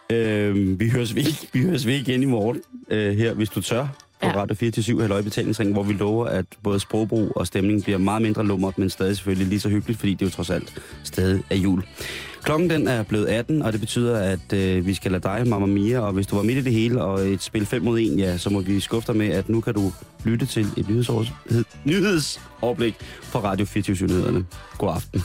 Øhm, 0.09 0.79
vi 0.79 0.89
høres 0.89 1.15
ved, 1.15 1.47
vi 1.53 1.61
høres 1.61 1.85
ved 1.85 1.93
igen 1.93 2.23
i 2.23 2.25
morgen 2.25 2.61
øh, 2.89 3.17
her, 3.17 3.33
hvis 3.33 3.49
du 3.49 3.61
tør. 3.61 3.87
på 4.21 4.27
Ja. 4.27 4.35
Radio 4.35 4.55
24 4.55 5.01
Halløj 5.01 5.21
Betalingsring, 5.21 5.71
hvor 5.73 5.83
vi 5.83 5.93
lover, 5.93 6.25
at 6.25 6.45
både 6.63 6.79
sprogbrug 6.79 7.31
og 7.35 7.47
stemning 7.47 7.83
bliver 7.83 7.97
meget 7.97 8.21
mindre 8.21 8.45
lummert, 8.45 8.77
men 8.77 8.89
stadig 8.89 9.15
selvfølgelig 9.15 9.47
lige 9.47 9.59
så 9.59 9.69
hyggeligt, 9.69 9.99
fordi 9.99 10.13
det 10.13 10.25
jo 10.25 10.31
trods 10.31 10.49
alt 10.49 10.81
stadig 11.03 11.43
er 11.49 11.55
jul. 11.55 11.83
Klokken 12.43 12.69
den 12.69 12.87
er 12.87 13.03
blevet 13.03 13.25
18, 13.25 13.61
og 13.61 13.71
det 13.73 13.79
betyder, 13.79 14.19
at 14.19 14.53
øh, 14.53 14.85
vi 14.85 14.93
skal 14.93 15.11
lade 15.11 15.23
dig, 15.23 15.47
Mamma 15.47 15.67
Mia, 15.67 15.99
og 15.99 16.13
hvis 16.13 16.27
du 16.27 16.35
var 16.35 16.43
midt 16.43 16.57
i 16.57 16.61
det 16.61 16.73
hele 16.73 17.03
og 17.03 17.19
et 17.19 17.41
spil 17.41 17.65
5 17.65 17.81
mod 17.81 17.99
1, 17.99 18.19
ja, 18.19 18.37
så 18.37 18.49
må 18.49 18.61
vi 18.61 18.79
skuffe 18.79 19.07
dig 19.07 19.17
med, 19.17 19.27
at 19.29 19.49
nu 19.49 19.61
kan 19.61 19.73
du 19.73 19.91
lytte 20.23 20.45
til 20.45 20.67
et 20.77 20.89
nyhedsoverblik 21.85 22.95
fra 23.21 23.39
Radio 23.39 23.65
24 23.65 24.07
Nyhederne. 24.07 24.45
God 24.77 24.89
aften. 24.95 25.23